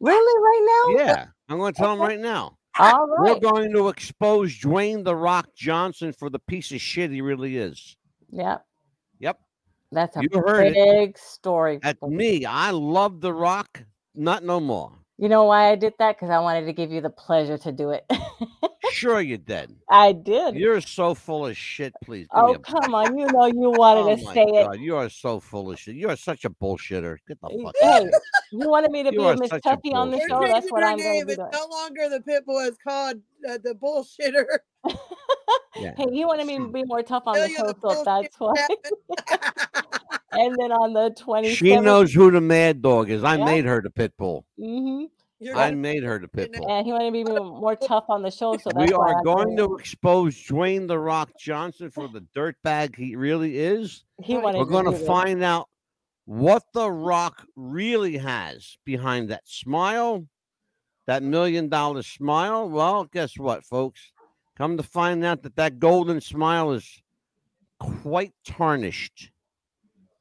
[0.00, 1.04] really right now.
[1.04, 2.58] Yeah, I'm going to tell them right now.
[2.76, 7.20] All We're going to expose Dwayne the Rock Johnson for the piece of shit he
[7.20, 7.96] really is.
[8.30, 8.64] Yep.
[9.20, 9.38] Yep,
[9.92, 10.74] that's a you heard it.
[10.74, 11.78] big story.
[11.80, 12.44] That's me.
[12.44, 13.84] I love the Rock.
[14.14, 14.92] Not no more.
[15.16, 16.16] You know why I did that?
[16.16, 18.04] Because I wanted to give you the pleasure to do it.
[18.90, 19.74] Sure, you did.
[19.88, 20.56] I did.
[20.56, 21.92] You're so full of shit.
[22.04, 22.26] Please.
[22.34, 23.16] give me Oh a- come on!
[23.16, 24.80] You know you wanted Oh to my say it.
[24.80, 25.94] You are so full of shit.
[25.94, 27.16] You are such a bullshitter.
[27.28, 27.74] Get the fuck.
[27.80, 28.10] Hey, out.
[28.52, 30.28] you wanted me to You be a Miss such Tuffy on the bullshitter.
[30.28, 30.40] show.
[30.40, 31.26] We're That's what I'm going to name.
[31.26, 31.50] be It's doing.
[31.52, 32.66] no longer the Pitbull.
[32.68, 33.16] It's called
[33.48, 34.46] uh, the Bullshitter.
[35.76, 35.92] Yeah.
[35.96, 38.54] Hey, you wanted me to be more tough on the Amelia show, so that's why.
[40.34, 40.46] Chapman.
[40.46, 43.24] And then on the 27th, She knows who the mad dog is.
[43.24, 43.44] I Yeah.
[43.44, 44.44] made her the pit bull.
[44.58, 45.04] Mm-hmm.
[45.56, 46.70] I made her the pit bull.
[46.70, 49.56] and he wanted to be more tough on the show, so that's We are going
[49.58, 54.04] to expose Dwayne the Rock Johnson for the dirtbag he really is.
[54.22, 55.06] He wanted We're going do to this.
[55.06, 55.68] find out
[56.24, 60.26] what the Rock really has behind that smile,
[61.06, 62.66] that million dollar smile.
[62.70, 64.12] Well, guess what, folks?
[64.56, 67.02] Come to find out that that golden smile is
[67.78, 69.30] quite tarnished.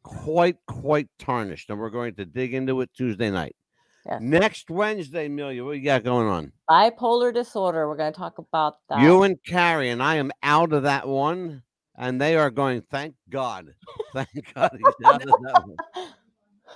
[0.03, 1.69] Quite, quite tarnished.
[1.69, 3.55] And we're going to dig into it Tuesday night.
[4.05, 4.19] Yes.
[4.21, 6.51] Next Wednesday, Amelia, what you got going on?
[6.69, 7.87] bipolar disorder.
[7.87, 8.99] We're going to talk about that.
[8.99, 11.63] You and Carrie, and I am out of that one.
[11.95, 13.73] And they are going, thank God.
[14.13, 15.63] Thank God he's out of that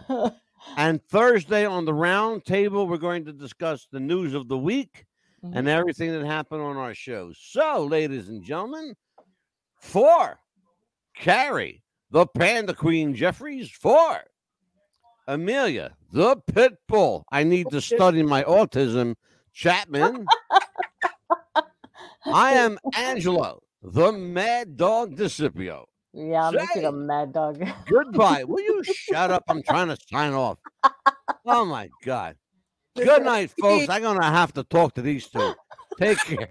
[0.08, 0.32] one.
[0.76, 5.06] And Thursday on the round table, we're going to discuss the news of the week
[5.44, 5.68] and mm-hmm.
[5.68, 7.32] everything that happened on our show.
[7.38, 8.96] So, ladies and gentlemen,
[9.80, 10.40] for
[11.16, 14.22] Carrie, the Panda Queen Jeffries, for
[15.28, 17.26] Amelia, the Pit Bull.
[17.32, 19.16] I need to study my autism,
[19.54, 20.26] Chapman.
[22.26, 25.86] I am Angelo, the Mad Dog DeCipio.
[26.14, 26.84] yeah, I'm Say.
[26.84, 27.64] a mad dog.
[27.90, 28.44] Goodbye.
[28.44, 29.44] Will you shut up?
[29.48, 30.58] I'm trying to sign off.
[31.50, 32.36] Oh my God.
[32.98, 33.88] Good night, folks.
[33.88, 35.54] I'm gonna have to talk to these two.
[35.98, 36.50] Take care.